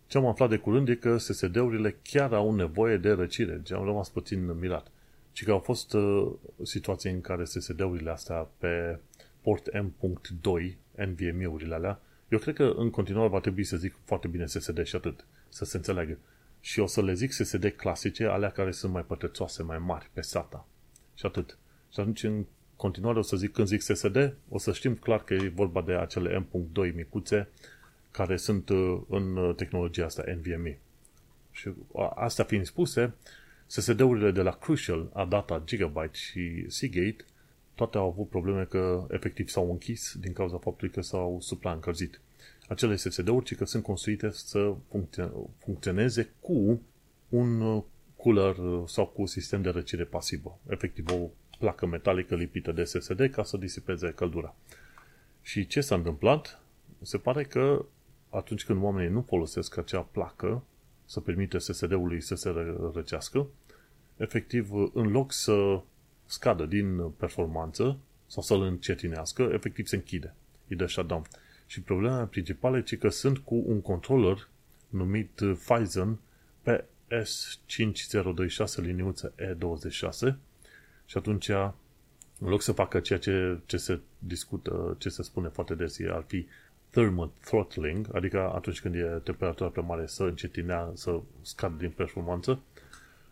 ce 0.07 0.17
am 0.17 0.25
aflat 0.25 0.49
de 0.49 0.57
curând 0.57 0.89
e 0.89 0.95
că 0.95 1.17
SSD-urile 1.17 1.97
chiar 2.03 2.33
au 2.33 2.55
nevoie 2.55 2.97
de 2.97 3.11
răcire. 3.11 3.61
Am 3.73 3.83
rămas 3.83 4.09
puțin 4.09 4.59
mirat. 4.59 4.91
Și 5.31 5.43
că 5.43 5.51
au 5.51 5.59
fost 5.59 5.93
uh, 5.93 6.31
situații 6.63 7.11
în 7.11 7.21
care 7.21 7.43
SSD-urile 7.43 8.11
astea 8.11 8.47
pe 8.57 8.99
port 9.41 9.69
M.2, 9.81 10.75
NVMe-urile 11.05 11.75
alea, 11.75 12.01
eu 12.31 12.39
cred 12.39 12.55
că 12.55 12.73
în 12.77 12.89
continuare 12.89 13.29
va 13.29 13.39
trebui 13.39 13.63
să 13.63 13.77
zic 13.77 13.95
foarte 14.03 14.27
bine 14.27 14.45
SSD 14.45 14.83
și 14.83 14.95
atât, 14.95 15.25
să 15.49 15.65
se 15.65 15.77
înțeleagă. 15.77 16.17
Și 16.59 16.79
o 16.79 16.85
să 16.85 17.01
le 17.01 17.13
zic 17.13 17.31
SSD 17.31 17.73
clasice, 17.75 18.25
alea 18.25 18.49
care 18.49 18.71
sunt 18.71 18.93
mai 18.93 19.03
pătrățoase, 19.03 19.63
mai 19.63 19.77
mari, 19.77 20.09
pe 20.13 20.21
SATA. 20.21 20.67
Și 21.15 21.25
atât. 21.25 21.57
Și 21.93 21.99
atunci, 21.99 22.23
în 22.23 22.45
continuare, 22.75 23.19
o 23.19 23.21
să 23.21 23.35
zic, 23.35 23.51
când 23.51 23.67
zic 23.67 23.81
SSD, 23.81 24.33
o 24.49 24.57
să 24.57 24.73
știm 24.73 24.95
clar 24.95 25.23
că 25.23 25.33
e 25.33 25.51
vorba 25.55 25.81
de 25.81 25.93
acele 25.93 26.37
M.2 26.37 26.93
micuțe 26.95 27.47
care 28.11 28.37
sunt 28.37 28.69
uh, 28.69 29.01
în 29.09 29.37
uh, 29.37 29.55
tehnologia 29.55 30.05
asta 30.05 30.23
NVMe. 30.37 30.79
Și 31.51 31.69
astea 32.15 32.45
fiind 32.45 32.65
spuse, 32.65 33.13
SSD-urile 33.67 34.31
de 34.31 34.41
la 34.41 34.51
Crucial, 34.51 35.09
Adata, 35.13 35.61
Gigabyte 35.65 36.17
și 36.17 36.65
Seagate 36.67 37.25
toate 37.75 37.97
au 37.97 38.07
avut 38.07 38.29
probleme 38.29 38.63
că 38.63 39.07
efectiv 39.09 39.47
s-au 39.47 39.71
închis 39.71 40.15
din 40.19 40.33
cauza 40.33 40.57
faptului 40.57 40.93
că 40.93 41.01
s-au 41.01 41.37
supraîncălzit. 41.41 42.21
Acele 42.67 42.95
SSD-uri 42.95 43.55
că 43.55 43.65
sunt 43.65 43.83
construite 43.83 44.29
să 44.29 44.73
funcționeze 45.57 46.33
cu 46.39 46.81
un 47.29 47.61
uh, 47.61 47.83
cooler 48.15 48.57
uh, 48.57 48.83
sau 48.85 49.05
cu 49.05 49.21
un 49.21 49.27
sistem 49.27 49.61
de 49.61 49.69
răcire 49.69 50.03
pasivă. 50.03 50.59
Efectiv 50.69 51.09
o 51.11 51.29
placă 51.59 51.85
metalică 51.85 52.35
lipită 52.35 52.71
de 52.71 52.83
SSD 52.83 53.29
ca 53.31 53.43
să 53.43 53.57
disipeze 53.57 54.11
căldura. 54.11 54.55
Și 55.41 55.67
ce 55.67 55.81
s-a 55.81 55.95
întâmplat? 55.95 56.61
Se 57.01 57.17
pare 57.17 57.43
că 57.43 57.85
atunci 58.29 58.65
când 58.65 58.83
oamenii 58.83 59.11
nu 59.11 59.21
folosesc 59.21 59.77
acea 59.77 60.01
placă 60.01 60.63
să 61.05 61.19
permite 61.19 61.57
SSD-ului 61.57 62.21
să 62.21 62.35
se 62.35 62.49
răcească, 62.93 63.47
efectiv, 64.17 64.71
în 64.93 65.07
loc 65.11 65.31
să 65.31 65.81
scadă 66.31 66.65
din 66.65 67.09
performanță 67.09 67.97
sau 68.27 68.43
să-l 68.43 68.61
încetinească, 68.61 69.49
efectiv 69.53 69.85
se 69.85 69.95
închide. 69.95 70.33
Îi 70.67 70.75
dă 70.75 70.85
shutdown. 70.85 71.23
Și 71.65 71.81
problema 71.81 72.25
principală 72.25 72.77
e 72.77 72.95
că 72.95 73.09
sunt 73.09 73.37
cu 73.37 73.63
un 73.65 73.81
controller 73.81 74.47
numit 74.89 75.41
Phison 75.67 76.19
pe 76.61 76.85
S5026 77.07 78.75
liniuță 78.75 79.33
E26 79.35 80.35
și 81.05 81.17
atunci 81.17 81.49
în 82.39 82.49
loc 82.49 82.61
să 82.61 82.71
facă 82.71 82.99
ceea 82.99 83.19
ce, 83.19 83.59
ce 83.65 83.77
se 83.77 83.99
discută, 84.19 84.95
ce 84.99 85.09
se 85.09 85.23
spune 85.23 85.47
foarte 85.47 85.75
des, 85.75 85.97
ar 86.09 86.23
fi 86.27 86.45
thermal 86.89 87.31
throttling, 87.43 88.15
adică 88.15 88.51
atunci 88.55 88.81
când 88.81 88.95
e 88.95 89.21
temperatura 89.23 89.69
prea 89.69 89.83
mare 89.83 90.05
să 90.07 90.23
încetinea, 90.23 90.91
să 90.93 91.19
scadă 91.41 91.75
din 91.77 91.89
performanță, 91.89 92.51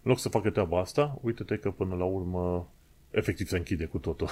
în 0.02 0.12
loc 0.12 0.20
să 0.20 0.30
facă 0.30 0.50
treaba 0.50 0.80
asta, 0.80 1.20
uite-te 1.22 1.58
că 1.58 1.72
până 1.72 1.95
la 1.95 2.04
urmă 2.04 2.70
efectiv 3.12 3.47
se 3.47 3.57
închide 3.57 3.86
cu 3.86 3.97
totul. 3.97 4.30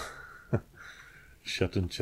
și 1.42 1.64
atunci 1.64 2.02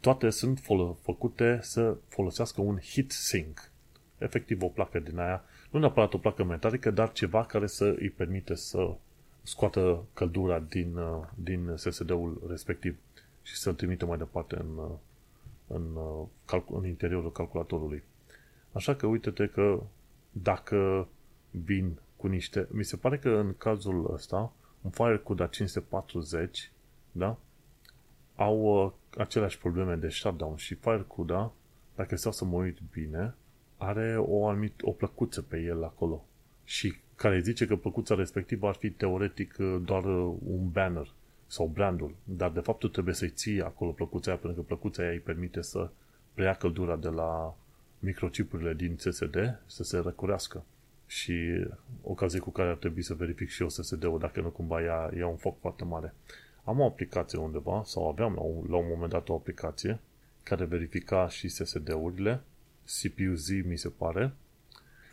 toate 0.00 0.30
sunt 0.30 0.58
fol- 0.58 0.96
făcute 1.02 1.58
să 1.62 1.96
folosească 2.08 2.60
un 2.60 2.78
heat 2.78 3.10
sink. 3.10 3.70
Efectiv 4.18 4.62
o 4.62 4.68
placă 4.68 4.98
din 4.98 5.18
aia, 5.18 5.44
nu 5.70 5.78
neapărat 5.78 6.14
o 6.14 6.18
placă 6.18 6.44
metalică, 6.44 6.90
dar 6.90 7.12
ceva 7.12 7.44
care 7.44 7.66
să 7.66 7.94
îi 7.98 8.10
permite 8.10 8.54
să 8.54 8.94
scoată 9.42 10.04
căldura 10.14 10.58
din, 10.58 10.96
uh, 10.96 11.26
din 11.34 11.72
SSD-ul 11.76 12.42
respectiv 12.48 12.96
și 13.42 13.56
să-l 13.56 13.74
trimite 13.74 14.04
mai 14.04 14.18
departe 14.18 14.56
în, 14.56 14.76
uh, 14.76 14.90
în, 15.66 15.96
uh, 16.52 16.62
în 16.70 16.86
interiorul 16.86 17.32
calculatorului. 17.32 18.02
Așa 18.72 18.94
că 18.94 19.06
uite-te 19.06 19.46
că 19.46 19.82
dacă 20.30 21.08
vin 21.50 21.98
cu 22.16 22.26
niște... 22.26 22.68
Mi 22.70 22.84
se 22.84 22.96
pare 22.96 23.18
că 23.18 23.28
în 23.28 23.54
cazul 23.56 24.10
ăsta, 24.12 24.52
un 24.82 24.90
FireCuda 24.90 25.46
540, 25.46 26.70
da? 27.12 27.38
Au 28.36 28.84
uh, 28.84 28.92
aceleași 29.18 29.58
probleme 29.58 29.94
de 29.94 30.08
shutdown 30.08 30.56
și 30.56 30.74
FireCuda, 30.74 31.52
dacă 31.94 32.16
stau 32.16 32.32
să 32.32 32.44
mă 32.44 32.56
uit 32.56 32.78
bine, 32.92 33.34
are 33.76 34.16
o 34.18 34.48
anumit, 34.48 34.82
o 34.82 34.90
plăcuță 34.90 35.42
pe 35.42 35.60
el 35.60 35.84
acolo. 35.84 36.24
Și 36.64 36.94
care 37.14 37.40
zice 37.40 37.66
că 37.66 37.76
plăcuța 37.76 38.14
respectivă 38.14 38.68
ar 38.68 38.74
fi 38.74 38.90
teoretic 38.90 39.56
uh, 39.58 39.80
doar 39.84 40.04
uh, 40.04 40.36
un 40.46 40.70
banner 40.70 41.12
sau 41.46 41.66
brandul, 41.66 42.14
dar 42.24 42.50
de 42.50 42.60
fapt 42.60 42.78
tu 42.78 42.88
trebuie 42.88 43.14
să-i 43.14 43.30
ții 43.30 43.62
acolo 43.62 43.90
plăcuța 43.90 44.30
aia, 44.30 44.40
pentru 44.40 44.60
că 44.60 44.66
plăcuța 44.66 45.02
aia 45.02 45.12
îi 45.12 45.18
permite 45.18 45.62
să 45.62 45.90
preia 46.34 46.54
căldura 46.54 46.96
de 46.96 47.08
la 47.08 47.56
microchipurile 47.98 48.74
din 48.74 48.96
SSD 48.96 49.60
să 49.66 49.82
se 49.82 49.98
răcurească. 49.98 50.64
Și 51.12 51.66
ocazie 52.02 52.38
cu 52.38 52.50
care 52.50 52.68
ar 52.68 52.76
trebui 52.76 53.02
să 53.02 53.14
verific 53.14 53.48
și 53.48 53.62
eu 53.62 53.68
SSD-ul 53.68 54.18
dacă 54.18 54.40
nu 54.40 54.48
cumva 54.48 54.80
ia, 54.80 55.10
ia 55.16 55.26
un 55.26 55.36
foc 55.36 55.60
foarte 55.60 55.84
mare. 55.84 56.14
Am 56.64 56.80
o 56.80 56.84
aplicație 56.84 57.38
undeva, 57.38 57.82
sau 57.84 58.08
aveam 58.08 58.34
la 58.34 58.40
un, 58.40 58.64
la 58.68 58.76
un 58.76 58.86
moment 58.88 59.10
dat 59.10 59.28
o 59.28 59.34
aplicație 59.34 60.00
care 60.42 60.64
verifica 60.64 61.28
și 61.28 61.48
SSD-urile, 61.48 62.40
CPU-Z 62.84 63.48
mi 63.64 63.76
se 63.76 63.88
pare, 63.88 64.32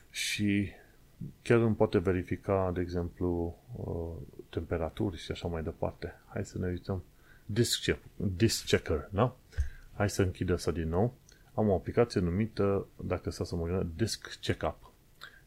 și 0.09 0.71
chiar 1.41 1.59
îmi 1.59 1.75
poate 1.75 1.97
verifica, 1.97 2.71
de 2.73 2.81
exemplu, 2.81 3.57
uh, 3.75 4.43
temperaturi 4.49 5.17
și 5.17 5.31
așa 5.31 5.47
mai 5.47 5.63
departe. 5.63 6.19
Hai 6.27 6.45
să 6.45 6.57
ne 6.57 6.67
uităm. 6.67 7.03
Disk, 7.45 7.81
check, 7.81 7.99
disk 8.15 8.65
checker, 8.65 9.09
da? 9.11 9.35
Hai 9.93 10.09
să 10.09 10.21
închid 10.21 10.49
asta 10.49 10.71
din 10.71 10.89
nou. 10.89 11.13
Am 11.53 11.69
o 11.69 11.73
aplicație 11.73 12.21
numită, 12.21 12.87
dacă 13.05 13.29
să 13.29 13.55
mă 13.55 13.65
gândesc, 13.65 13.95
Disk 13.95 14.39
Checkup. 14.41 14.88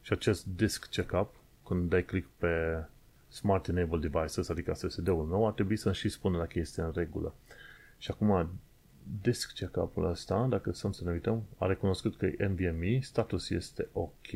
Și 0.03 0.13
acest 0.13 0.47
Disk 0.47 0.89
Checkup, 0.89 1.35
când 1.67 1.91
dai 1.91 2.05
click 2.05 2.29
pe 2.37 2.85
Smart 3.29 3.69
Enabled 3.69 4.11
Devices, 4.11 4.49
adică 4.49 4.75
SSD-ul 4.75 5.27
nou, 5.27 5.47
ar 5.47 5.53
trebui 5.53 5.77
să-mi 5.77 5.95
și 5.95 6.09
spună 6.09 6.39
dacă 6.39 6.59
este 6.59 6.81
în 6.81 6.93
regulă. 6.95 7.35
Și 7.99 8.11
acum, 8.11 8.51
Disk 9.23 9.53
Checkup-ul 9.53 10.05
ăsta, 10.05 10.47
dacă 10.47 10.73
să 10.73 10.89
să 10.93 11.05
ne 11.05 11.11
uităm, 11.11 11.45
a 11.59 11.67
recunoscut 11.67 12.17
că 12.17 12.27
e 12.27 12.47
NVMe, 12.47 13.01
status 13.01 13.51
este 13.51 13.89
ok, 13.93 14.29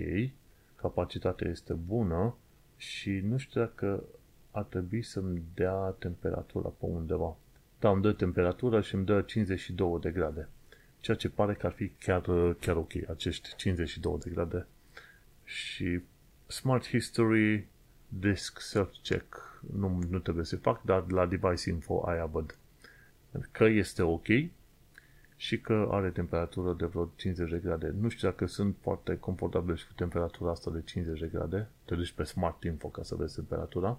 capacitatea 0.77 1.51
este 1.51 1.73
bună 1.73 2.37
și 2.77 3.11
nu 3.11 3.37
știu 3.37 3.61
dacă 3.61 4.03
ar 4.51 4.63
trebui 4.63 5.03
să-mi 5.03 5.43
dea 5.55 5.95
temperatura 5.99 6.69
pe 6.69 6.85
undeva. 6.87 7.37
Da, 7.79 7.91
îmi 7.91 8.03
dă 8.03 8.13
temperatura 8.13 8.81
și 8.81 8.95
îmi 8.95 9.05
dă 9.05 9.21
52 9.21 9.99
de 10.01 10.11
grade. 10.11 10.49
Ceea 11.01 11.17
ce 11.17 11.29
pare 11.29 11.55
că 11.55 11.67
ar 11.67 11.73
fi 11.73 11.89
chiar, 11.89 12.21
chiar 12.61 12.77
ok, 12.77 12.93
acești 13.09 13.57
52 13.57 14.19
de 14.19 14.31
grade. 14.31 14.67
Și 15.47 16.01
Smart 16.47 16.87
History, 16.89 17.67
Disk 18.09 18.61
Self-Check, 18.61 19.61
nu, 19.77 20.03
nu 20.11 20.19
trebuie 20.19 20.45
să 20.45 20.57
fac, 20.57 20.83
dar 20.83 21.11
la 21.11 21.27
Device 21.27 21.71
Info 21.71 22.03
aia 22.07 22.27
văd 22.27 22.57
că 23.51 23.65
este 23.65 24.03
ok 24.03 24.27
și 25.37 25.61
că 25.61 25.89
are 25.91 26.11
temperatură 26.11 26.73
de 26.73 26.87
vreo 26.87 27.11
50 27.17 27.51
de 27.51 27.59
grade. 27.59 27.95
Nu 28.01 28.09
știu 28.09 28.29
dacă 28.29 28.47
sunt 28.47 28.77
foarte 28.81 29.19
confortabil 29.19 29.77
și 29.77 29.87
cu 29.87 29.93
temperatura 29.97 30.51
asta 30.51 30.71
de 30.71 30.83
50 30.85 31.21
de 31.21 31.31
grade. 31.33 31.69
Te 31.85 31.95
duci 31.95 32.13
pe 32.13 32.25
Smart 32.25 32.65
Info 32.65 32.89
ca 32.89 33.03
să 33.03 33.15
vezi 33.15 33.35
temperatura. 33.35 33.99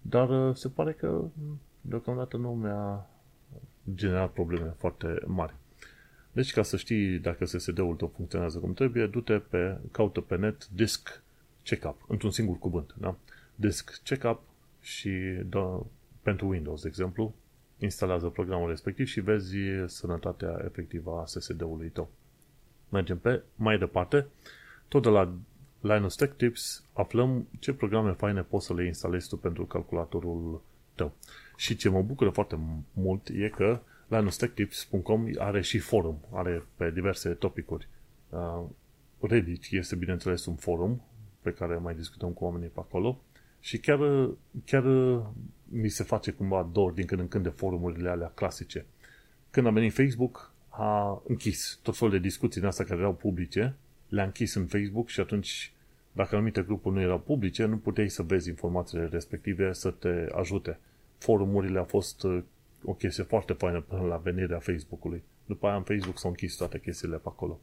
Dar 0.00 0.48
uh, 0.48 0.56
se 0.56 0.68
pare 0.68 0.92
că 0.92 1.06
mm, 1.06 1.60
deocamdată 1.80 2.36
nu 2.36 2.54
mi-a 2.54 3.06
generat 3.94 4.30
probleme 4.32 4.74
foarte 4.78 5.22
mari. 5.26 5.54
Deci 6.32 6.52
ca 6.52 6.62
să 6.62 6.76
știi 6.76 7.18
dacă 7.18 7.44
SSD-ul 7.44 7.94
tău 7.94 8.12
funcționează 8.16 8.58
cum 8.58 8.74
trebuie, 8.74 9.06
du-te 9.06 9.38
pe, 9.38 9.78
caută 9.90 10.20
pe 10.20 10.36
net 10.36 10.68
disk 10.68 11.22
checkup, 11.62 12.04
într-un 12.08 12.30
singur 12.30 12.58
cuvânt, 12.58 12.94
da? 12.98 13.16
Disk 13.54 14.00
checkup 14.04 14.42
și 14.80 15.10
dă, 15.48 15.80
pentru 16.22 16.48
Windows, 16.48 16.82
de 16.82 16.88
exemplu, 16.88 17.34
instalează 17.78 18.28
programul 18.28 18.68
respectiv 18.68 19.06
și 19.06 19.20
vezi 19.20 19.56
sănătatea 19.86 20.62
efectivă 20.64 21.20
a 21.20 21.26
SSD-ului 21.26 21.88
tău. 21.88 22.10
Mergem 22.88 23.18
pe 23.18 23.42
mai 23.54 23.78
departe. 23.78 24.26
Tot 24.88 25.02
de 25.02 25.08
la 25.08 25.34
Linus 25.80 26.14
Tech 26.14 26.34
Tips 26.36 26.84
aflăm 26.92 27.48
ce 27.58 27.72
programe 27.72 28.12
faine 28.12 28.42
poți 28.42 28.66
să 28.66 28.74
le 28.74 28.86
instalezi 28.86 29.28
tu 29.28 29.36
pentru 29.36 29.64
calculatorul 29.64 30.62
tău. 30.94 31.12
Și 31.56 31.76
ce 31.76 31.88
mă 31.88 32.02
bucură 32.02 32.30
foarte 32.30 32.58
mult 32.92 33.28
e 33.28 33.48
că 33.48 33.80
linustechtips.com 34.08 35.26
are 35.38 35.60
și 35.60 35.78
forum, 35.78 36.18
are 36.32 36.62
pe 36.76 36.90
diverse 36.90 37.28
topicuri. 37.28 37.88
Uh, 38.28 38.64
Reddit 39.20 39.64
este 39.70 39.96
bineînțeles 39.96 40.46
un 40.46 40.54
forum 40.54 41.02
pe 41.40 41.52
care 41.52 41.76
mai 41.76 41.94
discutăm 41.94 42.30
cu 42.30 42.44
oamenii 42.44 42.68
pe 42.68 42.80
acolo 42.80 43.20
și 43.60 43.78
chiar, 43.78 44.28
chiar 44.64 44.84
mi 45.68 45.88
se 45.88 46.02
face 46.02 46.30
cumva 46.30 46.68
dor 46.72 46.92
din 46.92 47.06
când 47.06 47.20
în 47.20 47.28
când 47.28 47.44
de 47.44 47.50
forumurile 47.50 48.08
alea 48.08 48.32
clasice. 48.34 48.86
Când 49.50 49.66
a 49.66 49.70
venit 49.70 49.92
Facebook, 49.92 50.52
a 50.68 51.22
închis 51.26 51.78
tot 51.82 51.96
felul 51.96 52.12
de 52.12 52.18
discuții 52.18 52.60
din 52.60 52.68
astea 52.68 52.84
care 52.84 52.98
erau 52.98 53.14
publice, 53.14 53.74
le-a 54.08 54.24
închis 54.24 54.54
în 54.54 54.66
Facebook 54.66 55.08
și 55.08 55.20
atunci, 55.20 55.72
dacă 56.12 56.34
anumite 56.34 56.62
grupuri 56.62 56.94
nu 56.94 57.00
erau 57.00 57.18
publice, 57.18 57.64
nu 57.64 57.76
puteai 57.76 58.08
să 58.08 58.22
vezi 58.22 58.48
informațiile 58.48 59.06
respective 59.06 59.72
să 59.72 59.90
te 59.90 60.26
ajute. 60.34 60.78
Forumurile 61.18 61.78
au 61.78 61.84
fost 61.84 62.22
uh, 62.22 62.42
o 62.84 62.94
chestie 62.94 63.22
foarte 63.22 63.52
faină 63.52 63.80
până 63.80 64.02
la 64.02 64.16
venirea 64.16 64.58
Facebook-ului. 64.58 65.22
După 65.46 65.66
aia 65.66 65.76
în 65.76 65.82
Facebook 65.82 66.18
s-au 66.18 66.30
închis 66.30 66.54
toate 66.54 66.80
chestiile 66.80 67.16
pe 67.16 67.28
acolo. 67.28 67.60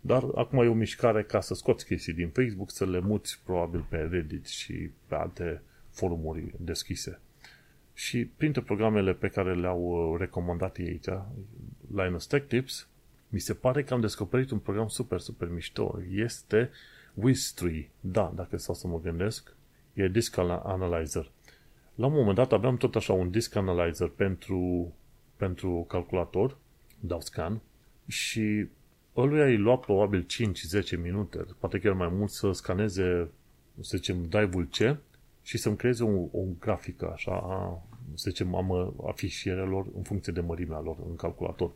Dar 0.00 0.24
acum 0.34 0.58
e 0.58 0.66
o 0.66 0.74
mișcare 0.74 1.22
ca 1.22 1.40
să 1.40 1.54
scoți 1.54 1.86
chestii 1.86 2.12
din 2.12 2.28
Facebook, 2.28 2.70
să 2.70 2.86
le 2.86 3.00
muți 3.00 3.40
probabil 3.44 3.86
pe 3.88 3.96
Reddit 3.96 4.46
și 4.46 4.90
pe 5.06 5.14
alte 5.14 5.62
forumuri 5.90 6.54
deschise. 6.58 7.20
Și 7.94 8.24
printre 8.36 8.60
programele 8.60 9.12
pe 9.12 9.28
care 9.28 9.54
le-au 9.54 10.12
uh, 10.12 10.18
recomandat 10.18 10.78
ei 10.78 10.86
aici, 10.86 11.08
Linus 11.94 12.26
Tech 12.26 12.46
Tips, 12.46 12.88
mi 13.28 13.38
se 13.38 13.54
pare 13.54 13.82
că 13.82 13.94
am 13.94 14.00
descoperit 14.00 14.50
un 14.50 14.58
program 14.58 14.88
super, 14.88 15.20
super 15.20 15.48
mișto. 15.48 15.98
Este 16.10 16.70
Wiz3. 17.20 17.88
Da, 18.00 18.32
dacă 18.34 18.56
stau 18.56 18.74
să 18.74 18.86
mă 18.86 19.00
gândesc, 19.00 19.54
e 19.92 20.08
Disk 20.08 20.38
Analyzer. 20.38 21.30
La 21.96 22.06
un 22.06 22.12
moment 22.12 22.36
dat 22.36 22.52
aveam 22.52 22.76
tot 22.76 22.94
așa 22.94 23.12
un 23.12 23.30
Disk 23.30 23.54
Analyzer 23.54 24.08
pentru, 24.08 24.92
pentru 25.36 25.84
calculator, 25.88 26.56
dau 27.00 27.20
scan, 27.20 27.60
și 28.06 28.66
ăluia 29.16 29.44
îi 29.44 29.56
lua 29.56 29.78
probabil 29.78 30.26
5-10 30.96 31.02
minute, 31.02 31.46
poate 31.58 31.78
chiar 31.78 31.92
mai 31.92 32.08
mult, 32.08 32.30
să 32.30 32.52
scaneze, 32.52 33.30
să 33.80 33.96
zicem, 33.96 34.22
drive-ul 34.28 34.64
C 34.64 34.98
și 35.42 35.58
să-mi 35.58 35.76
creeze 35.76 36.04
o, 36.04 36.18
o 36.32 36.44
grafică 36.60 37.10
așa, 37.12 37.32
a, 37.32 37.82
să 38.14 38.30
zicem, 38.30 38.54
a, 38.54 38.92
a 39.06 39.12
fișierelor 39.12 39.86
în 39.96 40.02
funcție 40.02 40.32
de 40.32 40.40
mărimea 40.40 40.80
lor 40.80 40.96
în 41.08 41.16
calculator. 41.16 41.70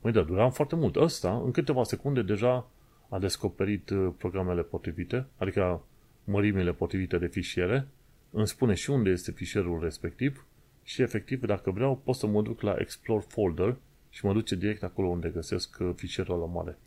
Măi, 0.00 0.12
da, 0.12 0.22
duram 0.22 0.50
foarte 0.50 0.76
mult. 0.76 0.96
Ăsta, 0.96 1.42
în 1.44 1.50
câteva 1.50 1.84
secunde, 1.84 2.22
deja 2.22 2.70
a 3.08 3.18
descoperit 3.18 3.90
uh, 3.90 4.12
programele 4.18 4.62
potrivite, 4.62 5.26
adică 5.36 5.82
mărimile 6.24 6.72
potrivite 6.72 7.18
de 7.18 7.26
fișiere, 7.26 7.88
îmi 8.30 8.46
spune 8.46 8.74
și 8.74 8.90
unde 8.90 9.10
este 9.10 9.32
fișierul 9.32 9.80
respectiv 9.82 10.46
și 10.82 11.02
efectiv, 11.02 11.44
dacă 11.44 11.70
vreau, 11.70 11.96
pot 11.96 12.14
să 12.14 12.26
mă 12.26 12.42
duc 12.42 12.60
la 12.60 12.76
Explore 12.78 13.24
Folder 13.28 13.76
și 14.10 14.24
mă 14.24 14.32
duce 14.32 14.54
direct 14.54 14.82
acolo 14.82 15.08
unde 15.08 15.28
găsesc 15.28 15.76
uh, 15.80 15.90
fișierul 15.96 16.38
la 16.38 16.46
mare. 16.46 16.78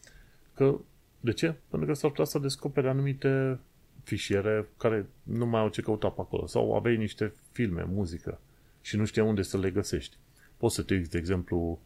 Că, 0.53 0.79
de 1.19 1.31
ce? 1.31 1.55
Pentru 1.69 1.87
că 1.87 1.93
s-ar 1.93 2.09
putea 2.09 2.25
să 2.25 2.39
descopere 2.39 2.89
anumite 2.89 3.59
fișiere 4.03 4.67
care 4.77 5.05
nu 5.23 5.45
mai 5.45 5.61
au 5.61 5.69
ce 5.69 5.81
căuta 5.81 6.09
pe 6.09 6.21
acolo. 6.21 6.45
Sau 6.45 6.75
aveai 6.75 6.97
niște 6.97 7.33
filme, 7.51 7.83
muzică 7.83 8.39
și 8.81 8.97
nu 8.97 9.05
știi 9.05 9.21
unde 9.21 9.41
să 9.41 9.57
le 9.57 9.71
găsești. 9.71 10.17
Poți 10.57 10.75
să 10.75 10.83
te 10.83 10.93
uiți, 10.93 11.09
de 11.09 11.17
exemplu, 11.17 11.79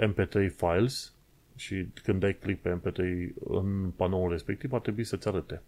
MP3 0.00 0.50
files 0.56 1.14
și 1.56 1.86
când 2.02 2.20
dai 2.20 2.34
click 2.34 2.62
pe 2.62 2.78
MP3 2.78 3.28
în 3.44 3.90
panoul 3.96 4.30
respectiv, 4.30 4.72
ar 4.72 4.80
trebui 4.80 5.04
să-ți 5.04 5.28
arate 5.28 5.62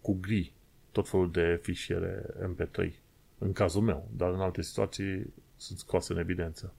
cu 0.00 0.18
gri 0.20 0.52
tot 0.98 1.08
felul 1.08 1.30
de 1.30 1.58
fișiere 1.62 2.24
MP3, 2.40 2.90
în 3.38 3.52
cazul 3.52 3.82
meu, 3.82 4.08
dar 4.16 4.32
în 4.32 4.40
alte 4.40 4.62
situații 4.62 5.32
sunt 5.56 5.78
scoase 5.78 6.12
în 6.12 6.18
evidență. 6.18 6.72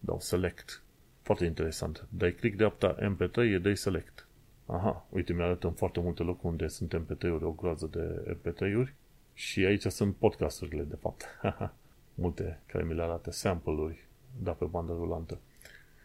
Dau 0.00 0.20
select. 0.20 0.82
Foarte 1.22 1.44
interesant. 1.44 2.06
Dai 2.08 2.32
click 2.32 2.56
dreapta 2.56 2.96
MP3, 3.00 3.36
e 3.36 3.58
dai 3.58 3.76
select. 3.76 4.26
Aha, 4.66 5.06
uite, 5.10 5.32
mi-arată 5.32 5.66
în 5.66 5.72
foarte 5.72 6.00
multe 6.00 6.22
locuri 6.22 6.46
unde 6.46 6.68
sunt 6.68 6.94
MP3-uri, 6.96 7.42
o 7.42 7.50
groază 7.50 7.88
de 7.92 8.36
MP3-uri 8.38 8.92
și 9.34 9.64
aici 9.64 9.86
sunt 9.86 10.16
podcasturile, 10.16 10.82
de 10.82 10.96
fapt. 10.96 11.24
multe 12.24 12.60
care 12.66 12.84
mi 12.84 12.94
le 12.94 13.02
arată 13.02 13.30
sample-uri, 13.30 14.06
da, 14.42 14.50
pe 14.50 14.64
bandă 14.64 14.92
rulantă. 14.92 15.38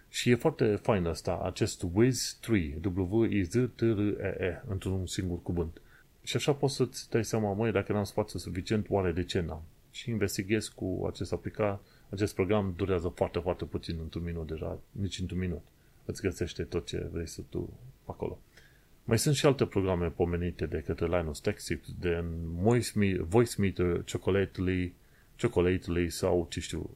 Și 0.09 0.29
e 0.29 0.35
foarte 0.35 0.75
fain 0.75 1.05
asta, 1.05 1.41
acest 1.43 1.85
Wiz 1.93 2.37
3, 2.41 2.79
w 2.95 3.25
i 3.25 3.43
z 3.43 3.55
t 3.75 3.81
r 3.81 3.99
e 3.99 4.35
e 4.39 4.61
într-un 4.67 5.07
singur 5.07 5.41
cuvânt. 5.41 5.81
Și 6.24 6.36
așa 6.36 6.53
poți 6.53 6.76
să-ți 6.76 7.09
dai 7.09 7.26
seama, 7.26 7.53
măi, 7.53 7.72
dacă 7.72 7.93
n-am 7.93 8.03
spațiu 8.03 8.39
suficient, 8.39 8.86
oare 8.89 9.11
de 9.11 9.24
ce 9.24 9.39
n-am? 9.39 9.61
Și 9.91 10.09
investighez 10.09 10.67
cu 10.67 11.05
acest 11.07 11.32
aplicat, 11.32 11.82
acest 12.09 12.36
program 12.36 12.74
durează 12.76 13.07
foarte, 13.07 13.39
foarte 13.39 13.65
puțin, 13.65 13.97
într-un 14.01 14.24
minut 14.24 14.47
deja, 14.47 14.80
nici 14.91 15.20
într-un 15.20 15.39
minut. 15.39 15.61
Îți 16.05 16.22
găsește 16.22 16.63
tot 16.63 16.86
ce 16.86 17.09
vrei 17.11 17.28
să 17.28 17.41
tu 17.49 17.74
acolo. 18.05 18.39
Mai 19.03 19.20
sunt 19.20 19.36
și 19.36 19.45
alte 19.45 19.65
programe 19.65 20.07
pomenite 20.09 20.65
de 20.65 20.84
către 20.86 21.07
Linus 21.07 21.39
Tech 21.39 21.63
Tips, 21.63 21.93
de 21.99 22.24
Voice 23.28 23.61
Meter, 23.61 24.03
Chocolately, 24.11 24.93
Chocolately 25.41 26.09
sau, 26.09 26.47
ce 26.49 26.59
știu, 26.59 26.89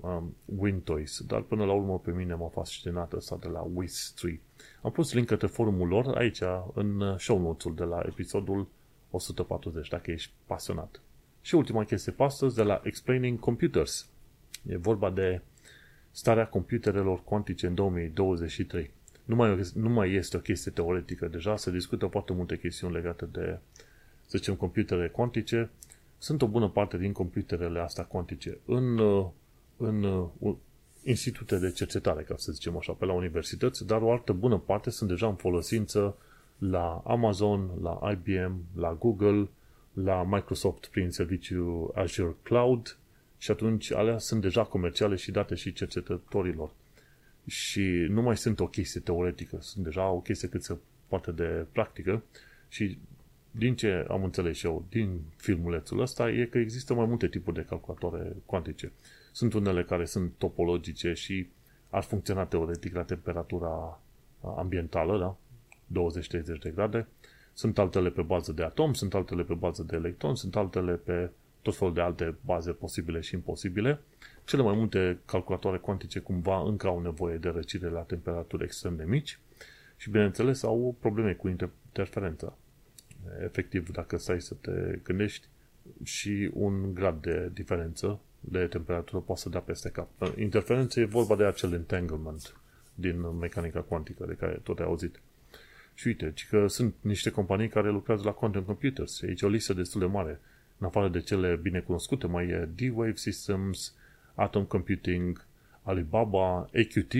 um, 0.00 0.36
WinToys, 0.44 1.20
dar 1.20 1.40
până 1.40 1.64
la 1.64 1.72
urmă 1.72 1.98
pe 1.98 2.10
mine 2.10 2.34
m-a 2.34 2.48
fascinat 2.48 3.12
ăsta 3.12 3.36
de 3.40 3.48
la 3.48 3.66
Wiz3. 3.66 4.38
Am 4.82 4.90
pus 4.90 5.12
link 5.12 5.26
către 5.26 5.46
forumul 5.46 5.88
lor 5.88 6.16
aici 6.16 6.40
în 6.74 7.18
show 7.18 7.40
notes-ul 7.40 7.74
de 7.74 7.84
la 7.84 8.02
episodul 8.06 8.68
140, 9.10 9.88
dacă 9.88 10.10
ești 10.10 10.32
pasionat. 10.46 11.00
Și 11.40 11.54
ultima 11.54 11.84
chestie 11.84 12.12
pe 12.12 12.22
astăzi 12.22 12.54
de 12.54 12.62
la 12.62 12.80
Explaining 12.84 13.38
Computers. 13.38 14.08
E 14.68 14.76
vorba 14.76 15.10
de 15.10 15.42
starea 16.10 16.46
computerelor 16.46 17.24
cuantice 17.24 17.66
în 17.66 17.74
2023. 17.74 18.90
Nu 19.24 19.34
mai, 19.34 19.60
nu 19.74 19.88
mai 19.88 20.12
este 20.12 20.36
o 20.36 20.40
chestie 20.40 20.70
teoretică 20.70 21.28
deja, 21.28 21.56
se 21.56 21.70
discută 21.70 22.06
foarte 22.06 22.32
multe 22.32 22.58
chestiuni 22.58 22.94
legate 22.94 23.24
de, 23.24 23.58
să 24.26 24.38
zicem, 24.38 24.54
computere 24.54 25.08
cuantice. 25.08 25.70
Sunt 26.18 26.42
o 26.42 26.46
bună 26.46 26.68
parte 26.68 26.98
din 26.98 27.12
computerele 27.12 27.80
astea 27.80 28.04
cuantice 28.04 28.58
în 28.64 28.98
uh, 28.98 29.26
în 29.76 30.02
uh, 30.02 30.54
institute 31.04 31.58
de 31.58 31.70
cercetare, 31.70 32.22
ca 32.22 32.34
să 32.36 32.52
zicem 32.52 32.76
așa, 32.76 32.92
pe 32.92 33.04
la 33.04 33.12
universități, 33.12 33.86
dar 33.86 34.02
o 34.02 34.12
altă 34.12 34.32
bună 34.32 34.58
parte 34.58 34.90
sunt 34.90 35.08
deja 35.08 35.26
în 35.26 35.34
folosință 35.34 36.16
la 36.58 37.02
Amazon, 37.06 37.70
la 37.82 38.10
IBM, 38.10 38.60
la 38.74 38.94
Google, 38.94 39.48
la 39.92 40.24
Microsoft 40.24 40.86
prin 40.86 41.10
serviciul 41.10 41.92
Azure 41.94 42.36
Cloud 42.42 42.96
și 43.38 43.50
atunci 43.50 43.92
alea 43.92 44.18
sunt 44.18 44.40
deja 44.40 44.64
comerciale 44.64 45.16
și 45.16 45.30
date 45.30 45.54
și 45.54 45.72
cercetătorilor. 45.72 46.70
Și 47.46 48.06
nu 48.08 48.22
mai 48.22 48.36
sunt 48.36 48.60
o 48.60 48.66
chestie 48.66 49.00
teoretică, 49.00 49.58
sunt 49.60 49.84
deja 49.84 50.08
o 50.08 50.20
chestie 50.20 50.48
cât 50.48 50.62
se 50.62 50.76
poate 51.08 51.30
de 51.30 51.66
practică 51.72 52.22
și 52.68 52.98
din 53.50 53.74
ce 53.74 54.06
am 54.08 54.24
înțeles 54.24 54.62
eu 54.62 54.84
din 54.88 55.20
filmulețul 55.36 56.00
ăsta 56.00 56.30
e 56.30 56.44
că 56.44 56.58
există 56.58 56.94
mai 56.94 57.06
multe 57.06 57.28
tipuri 57.28 57.56
de 57.56 57.64
calculatoare 57.68 58.36
cuantice. 58.46 58.92
Sunt 59.36 59.52
unele 59.52 59.84
care 59.84 60.04
sunt 60.04 60.32
topologice 60.38 61.12
și 61.12 61.48
ar 61.90 62.02
funcționa 62.02 62.46
teoretic 62.46 62.94
la 62.94 63.02
temperatura 63.02 64.00
ambientală, 64.56 65.18
da? 65.18 65.36
20-30 66.02 66.42
de 66.62 66.70
grade. 66.74 67.08
Sunt 67.52 67.78
altele 67.78 68.10
pe 68.10 68.22
bază 68.22 68.52
de 68.52 68.62
atom, 68.62 68.92
sunt 68.92 69.14
altele 69.14 69.42
pe 69.42 69.54
bază 69.54 69.82
de 69.82 69.96
electron, 69.96 70.34
sunt 70.34 70.56
altele 70.56 70.92
pe 70.92 71.30
tot 71.62 71.76
felul 71.76 71.94
de 71.94 72.00
alte 72.00 72.34
baze 72.44 72.72
posibile 72.72 73.20
și 73.20 73.34
imposibile. 73.34 74.00
Cele 74.44 74.62
mai 74.62 74.74
multe 74.76 75.18
calculatoare 75.24 75.78
cuantice 75.78 76.18
cumva 76.20 76.62
încă 76.62 76.86
au 76.86 77.00
nevoie 77.00 77.36
de 77.36 77.48
răcire 77.48 77.88
la 77.88 78.00
temperaturi 78.00 78.64
extrem 78.64 78.96
de 78.96 79.04
mici 79.04 79.38
și, 79.96 80.10
bineînțeles, 80.10 80.62
au 80.62 80.96
probleme 81.00 81.32
cu 81.32 81.48
interferența. 81.48 82.56
Efectiv, 83.42 83.90
dacă 83.90 84.16
stai 84.16 84.40
să 84.40 84.54
te 84.54 84.98
gândești, 85.02 85.48
și 86.02 86.50
un 86.52 86.94
grad 86.94 87.20
de 87.20 87.50
diferență 87.52 88.20
de 88.48 88.66
temperatură 88.66 89.20
poate 89.20 89.40
să 89.40 89.48
dea 89.48 89.60
peste 89.60 89.88
cap. 89.88 90.08
Interferență 90.38 91.00
e 91.00 91.04
vorba 91.04 91.36
de 91.36 91.44
acel 91.44 91.72
entanglement 91.72 92.56
din 92.94 93.38
mecanica 93.38 93.80
cuantică 93.80 94.24
de 94.26 94.34
care 94.34 94.60
tot 94.62 94.78
ai 94.78 94.86
auzit. 94.86 95.20
Și 95.94 96.06
uite, 96.06 96.34
că 96.50 96.66
sunt 96.68 96.94
niște 97.00 97.30
companii 97.30 97.68
care 97.68 97.90
lucrează 97.90 98.22
la 98.24 98.30
quantum 98.30 98.62
computers. 98.62 99.22
Aici 99.22 99.42
o 99.42 99.48
listă 99.48 99.72
destul 99.72 100.00
de 100.00 100.06
mare. 100.06 100.40
În 100.78 100.86
afară 100.86 101.08
de 101.08 101.20
cele 101.20 101.56
bine 101.62 101.80
cunoscute, 101.80 102.26
mai 102.26 102.48
e 102.48 102.68
D-Wave 102.74 103.14
Systems, 103.14 103.94
Atom 104.34 104.64
Computing, 104.64 105.44
Alibaba, 105.82 106.56
AQT, 106.58 107.12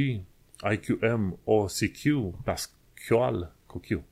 IQM, 0.72 1.39
OCQ, 1.45 2.35
Pascal, 2.45 3.55
cu 3.66 3.81
Q, 3.81 4.03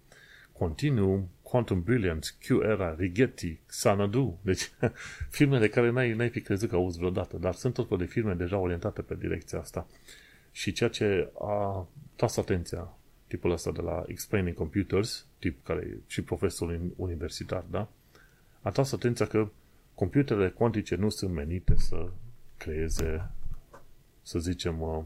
Continuum, 0.52 1.28
Quantum 1.55 1.82
Brilliance, 1.82 2.30
Q-Era, 2.40 2.94
Rigetti, 2.98 3.61
Xanadu. 3.66 4.38
Deci 4.42 4.70
firme 5.36 5.59
de 5.59 5.68
care 5.68 5.90
n-ai, 5.90 6.12
n-ai 6.12 6.28
fi 6.28 6.40
crezut 6.40 6.68
că 6.68 6.74
auzi 6.74 6.98
vreodată, 6.98 7.36
dar 7.36 7.55
sunt 7.55 7.74
tot 7.74 7.98
de 7.98 8.05
firme 8.05 8.34
deja 8.34 8.59
orientate 8.59 9.02
pe 9.02 9.14
direcția 9.14 9.59
asta. 9.59 9.86
Și 10.50 10.72
ceea 10.72 10.90
ce 10.90 11.30
a 11.38 11.86
tras 12.16 12.36
atenția 12.36 12.96
tipul 13.26 13.50
ăsta 13.50 13.72
de 13.72 13.80
la 13.80 14.05
Explaining 14.07 14.57
Computers, 14.57 15.26
tip 15.38 15.64
care 15.64 15.80
e 15.80 15.96
și 16.07 16.22
profesor 16.22 16.80
universitar, 16.96 17.64
da? 17.70 17.88
A 18.62 18.70
tras 18.70 18.92
atenția 18.92 19.26
că 19.26 19.48
computerele 19.94 20.48
cuantice 20.48 20.94
nu 20.94 21.09
sunt 21.09 21.32
menite 21.32 21.74
să 21.76 22.09
creeze, 22.57 23.30
să 24.22 24.38
zicem, 24.38 24.80
uh, 24.80 25.05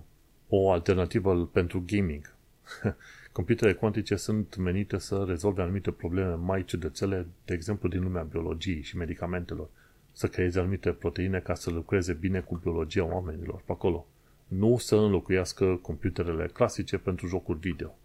o 0.49 0.70
alternativă 0.70 1.46
pentru 1.46 1.84
gaming. 1.86 2.34
Computerele 3.33 3.76
cuantice 3.76 4.16
sunt 4.16 4.57
menite 4.57 4.99
să 4.99 5.24
rezolve 5.29 5.62
anumite 5.62 5.91
probleme 5.91 6.35
mai 6.35 6.64
ciudățele, 6.64 7.26
de 7.45 7.55
exemplu 7.55 7.89
din 7.89 8.03
lumea 8.03 8.22
biologiei 8.22 8.83
și 8.83 8.97
medicamentelor, 8.97 9.68
să 10.12 10.26
creeze 10.26 10.59
anumite 10.59 10.91
proteine 10.91 11.39
ca 11.39 11.55
să 11.55 11.70
lucreze 11.70 12.12
bine 12.12 12.41
cu 12.41 12.57
biologia 12.57 13.05
oamenilor 13.05 13.62
pe 13.64 13.72
acolo. 13.72 14.07
Nu 14.49 14.76
să 14.76 14.97
înlocuiască 14.97 15.79
computerele 15.83 16.47
clasice 16.47 16.99
pentru 16.99 17.26
jocuri 17.26 17.59
video. 17.59 17.99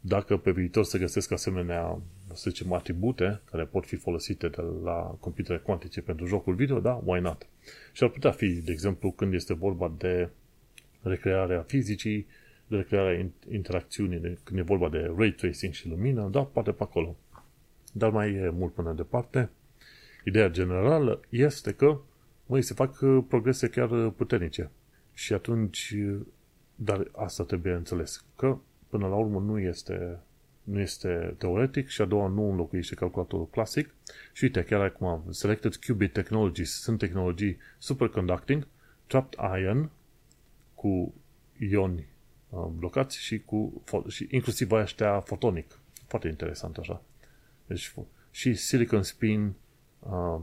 Dacă 0.00 0.36
pe 0.36 0.50
viitor 0.50 0.84
se 0.84 0.98
găsesc 0.98 1.32
asemenea, 1.32 1.98
să 2.32 2.50
zicem, 2.50 2.72
atribute 2.72 3.40
care 3.50 3.64
pot 3.64 3.86
fi 3.86 3.96
folosite 3.96 4.48
de 4.48 4.62
la 4.84 5.16
computere 5.20 5.58
cuantice 5.58 6.00
pentru 6.00 6.26
jocuri 6.26 6.56
video, 6.56 6.80
da, 6.80 7.02
why 7.04 7.20
not? 7.20 7.46
Și 7.92 8.04
ar 8.04 8.08
putea 8.08 8.30
fi, 8.30 8.46
de 8.46 8.72
exemplu, 8.72 9.10
când 9.10 9.34
este 9.34 9.54
vorba 9.54 9.94
de 9.98 10.28
recrearea 11.02 11.62
fizicii, 11.62 12.26
de 12.66 12.84
crearea 12.88 13.26
interacțiunii, 13.50 14.18
de, 14.18 14.38
când 14.44 14.58
e 14.58 14.62
vorba 14.62 14.88
de 14.88 15.14
ray 15.16 15.30
tracing 15.30 15.72
și 15.72 15.88
lumină, 15.88 16.28
da, 16.28 16.42
poate 16.44 16.72
pe 16.72 16.82
acolo. 16.82 17.16
Dar 17.92 18.10
mai 18.10 18.34
e 18.34 18.50
mult 18.50 18.72
până 18.72 18.92
departe. 18.92 19.50
Ideea 20.24 20.48
generală 20.48 21.20
este 21.28 21.72
că, 21.72 22.00
măi, 22.46 22.62
se 22.62 22.74
fac 22.74 23.00
uh, 23.00 23.24
progrese 23.28 23.68
chiar 23.68 23.90
uh, 23.90 24.12
puternice. 24.16 24.70
Și 25.12 25.32
atunci, 25.32 25.94
uh, 25.96 26.20
dar 26.74 27.10
asta 27.16 27.44
trebuie 27.44 27.72
înțeles, 27.72 28.24
că 28.36 28.58
până 28.88 29.06
la 29.06 29.14
urmă 29.14 29.40
nu 29.40 29.58
este, 29.58 30.18
nu 30.62 30.80
este 30.80 31.34
teoretic 31.38 31.88
și 31.88 32.00
a 32.00 32.04
doua 32.04 32.28
nu 32.28 32.50
înlocuiește 32.50 32.94
calculatorul 32.94 33.48
clasic. 33.48 33.94
Și 34.32 34.44
uite, 34.44 34.64
chiar 34.64 34.80
acum, 34.80 35.24
Selected 35.30 35.74
Qubit 35.74 36.12
Technologies 36.12 36.70
sunt 36.70 36.98
tehnologii 36.98 37.56
superconducting, 37.78 38.66
trapped 39.06 39.38
ion 39.62 39.90
cu 40.74 41.14
ioni 41.58 41.98
Uh, 41.98 42.13
blocați 42.76 43.18
și 43.18 43.38
cu 43.38 43.82
și 44.08 44.26
inclusiv 44.30 44.70
ăștia 44.72 45.20
fotonic. 45.20 45.78
Foarte 46.06 46.28
interesant 46.28 46.76
așa. 46.76 47.02
Deci, 47.66 47.94
și 48.30 48.54
silicon 48.54 49.02
spin 49.02 49.52
uh, 49.98 50.40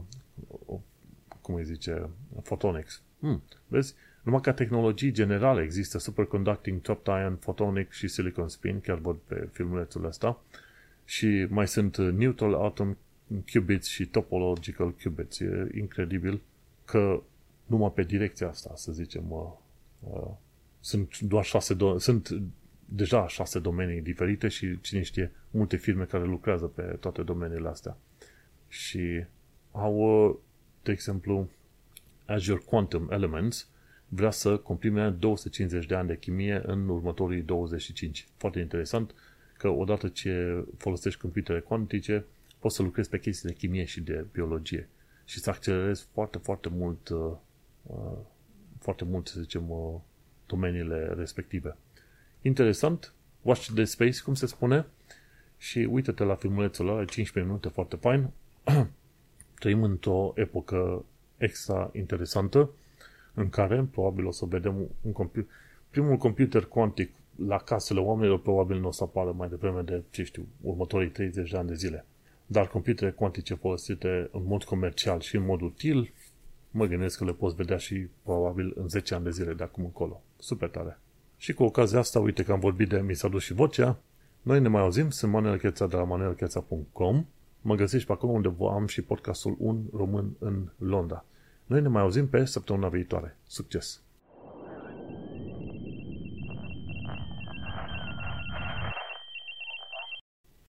cum 1.40 1.54
îi 1.54 1.64
zice, 1.64 2.08
photonics. 2.42 3.02
Hmm, 3.20 3.42
vezi? 3.66 3.94
Numai 4.22 4.40
ca 4.40 4.52
tehnologii 4.52 5.12
generale 5.12 5.62
există 5.62 5.98
superconducting, 5.98 6.80
top 6.80 7.06
ion, 7.06 7.36
photonic 7.36 7.90
și 7.90 8.08
silicon 8.08 8.48
spin, 8.48 8.80
chiar 8.80 8.98
văd 8.98 9.16
pe 9.26 9.48
filmulețul 9.52 10.04
ăsta. 10.04 10.42
Și 11.04 11.46
mai 11.48 11.68
sunt 11.68 11.96
neutral 11.96 12.54
atom 12.54 12.96
qubits 13.52 13.86
și 13.86 14.06
topological 14.06 14.94
qubits. 15.02 15.40
E 15.40 15.68
incredibil 15.74 16.40
că 16.84 17.22
numai 17.66 17.92
pe 17.92 18.02
direcția 18.02 18.48
asta, 18.48 18.72
să 18.74 18.92
zicem, 18.92 19.30
uh, 19.30 19.52
uh, 20.00 20.30
sunt 20.82 21.18
doar 21.18 21.44
șase, 21.44 21.74
do- 21.74 21.98
sunt 21.98 22.28
deja 22.84 23.28
șase 23.28 23.58
domenii 23.58 24.00
diferite 24.00 24.48
și 24.48 24.80
cine 24.80 25.02
știe, 25.02 25.32
multe 25.50 25.76
firme 25.76 26.04
care 26.04 26.24
lucrează 26.24 26.66
pe 26.66 26.82
toate 26.82 27.22
domeniile 27.22 27.68
astea. 27.68 27.96
Și 28.68 29.24
au, 29.70 30.40
de 30.82 30.92
exemplu, 30.92 31.48
Azure 32.26 32.62
Quantum 32.64 33.08
Elements 33.10 33.68
vrea 34.08 34.30
să 34.30 34.56
comprime 34.56 35.10
250 35.10 35.86
de 35.86 35.94
ani 35.94 36.08
de 36.08 36.18
chimie 36.18 36.62
în 36.64 36.88
următorii 36.88 37.42
25. 37.42 38.28
Foarte 38.36 38.60
interesant 38.60 39.14
că 39.58 39.68
odată 39.68 40.08
ce 40.08 40.64
folosești 40.76 41.20
computere 41.20 41.60
cuantice, 41.60 42.24
poți 42.58 42.76
să 42.76 42.82
lucrezi 42.82 43.08
pe 43.08 43.18
chestii 43.18 43.48
de 43.48 43.54
chimie 43.54 43.84
și 43.84 44.00
de 44.00 44.26
biologie 44.32 44.88
și 45.24 45.38
să 45.40 45.50
accelerezi 45.50 46.06
foarte, 46.12 46.38
foarte 46.38 46.68
mult, 46.68 47.08
uh, 47.08 47.32
uh, 47.82 48.18
foarte 48.78 49.04
mult, 49.04 49.28
să 49.28 49.40
zicem, 49.40 49.70
uh, 49.70 49.94
domeniile 50.52 51.14
respective. 51.16 51.76
Interesant, 52.42 53.12
watch 53.42 53.70
the 53.74 53.84
space, 53.84 54.22
cum 54.22 54.34
se 54.34 54.46
spune, 54.46 54.86
și 55.58 55.78
uită-te 55.78 56.24
la 56.24 56.34
filmulețul 56.34 56.88
ăla, 56.88 57.04
15 57.04 57.52
minute, 57.52 57.68
foarte 57.68 57.96
fain. 57.96 58.30
Trăim 59.60 59.82
într-o 59.82 60.32
epocă 60.34 61.04
extra 61.36 61.90
interesantă 61.92 62.70
în 63.34 63.48
care 63.48 63.88
probabil 63.90 64.26
o 64.26 64.30
să 64.30 64.44
vedem 64.44 64.74
un 65.00 65.12
computer, 65.12 65.50
primul 65.90 66.16
computer 66.16 66.64
cuantic 66.64 67.10
la 67.46 67.56
casele 67.56 68.00
oamenilor 68.00 68.40
probabil 68.40 68.80
nu 68.80 68.88
o 68.88 68.92
să 68.92 69.02
apară 69.02 69.32
mai 69.36 69.48
devreme 69.48 69.80
de, 69.80 70.02
ce 70.10 70.24
știu, 70.24 70.46
următorii 70.60 71.10
30 71.10 71.50
de 71.50 71.56
ani 71.56 71.68
de 71.68 71.74
zile. 71.74 72.04
Dar 72.46 72.68
computere 72.68 73.10
cuantice 73.10 73.54
folosite 73.54 74.28
în 74.32 74.42
mod 74.44 74.64
comercial 74.64 75.20
și 75.20 75.36
în 75.36 75.44
mod 75.44 75.60
util, 75.60 76.12
mă 76.70 76.86
gândesc 76.86 77.18
că 77.18 77.24
le 77.24 77.32
poți 77.32 77.54
vedea 77.54 77.76
și 77.76 78.06
probabil 78.22 78.72
în 78.76 78.88
10 78.88 79.14
ani 79.14 79.24
de 79.24 79.30
zile 79.30 79.52
de 79.52 79.62
acum 79.62 79.84
încolo. 79.84 80.22
Super 80.42 80.68
tare! 80.68 81.00
Și 81.36 81.52
cu 81.52 81.62
ocazia 81.62 81.98
asta, 81.98 82.18
uite 82.18 82.44
că 82.44 82.52
am 82.52 82.60
vorbit 82.60 82.88
de 82.88 83.00
Mi 83.00 83.14
s-a 83.14 83.28
dus 83.28 83.42
și 83.42 83.52
vocea, 83.52 83.98
noi 84.40 84.60
ne 84.60 84.68
mai 84.68 84.82
auzim, 84.82 85.10
sunt 85.10 85.32
Manuel 85.32 85.58
Cheța 85.58 85.86
de 85.86 85.96
la 85.96 86.04
manuelcheța.com 86.04 87.26
Mă 87.60 87.74
găsești 87.74 88.06
pe 88.06 88.12
acolo 88.12 88.32
unde 88.32 88.54
am 88.60 88.86
și 88.86 89.02
podcastul 89.02 89.56
Un 89.58 89.82
Român 89.92 90.36
în 90.38 90.68
Londra. 90.76 91.24
Noi 91.66 91.80
ne 91.80 91.88
mai 91.88 92.02
auzim 92.02 92.28
pe 92.28 92.44
săptămâna 92.44 92.88
viitoare. 92.88 93.36
Succes! 93.46 94.01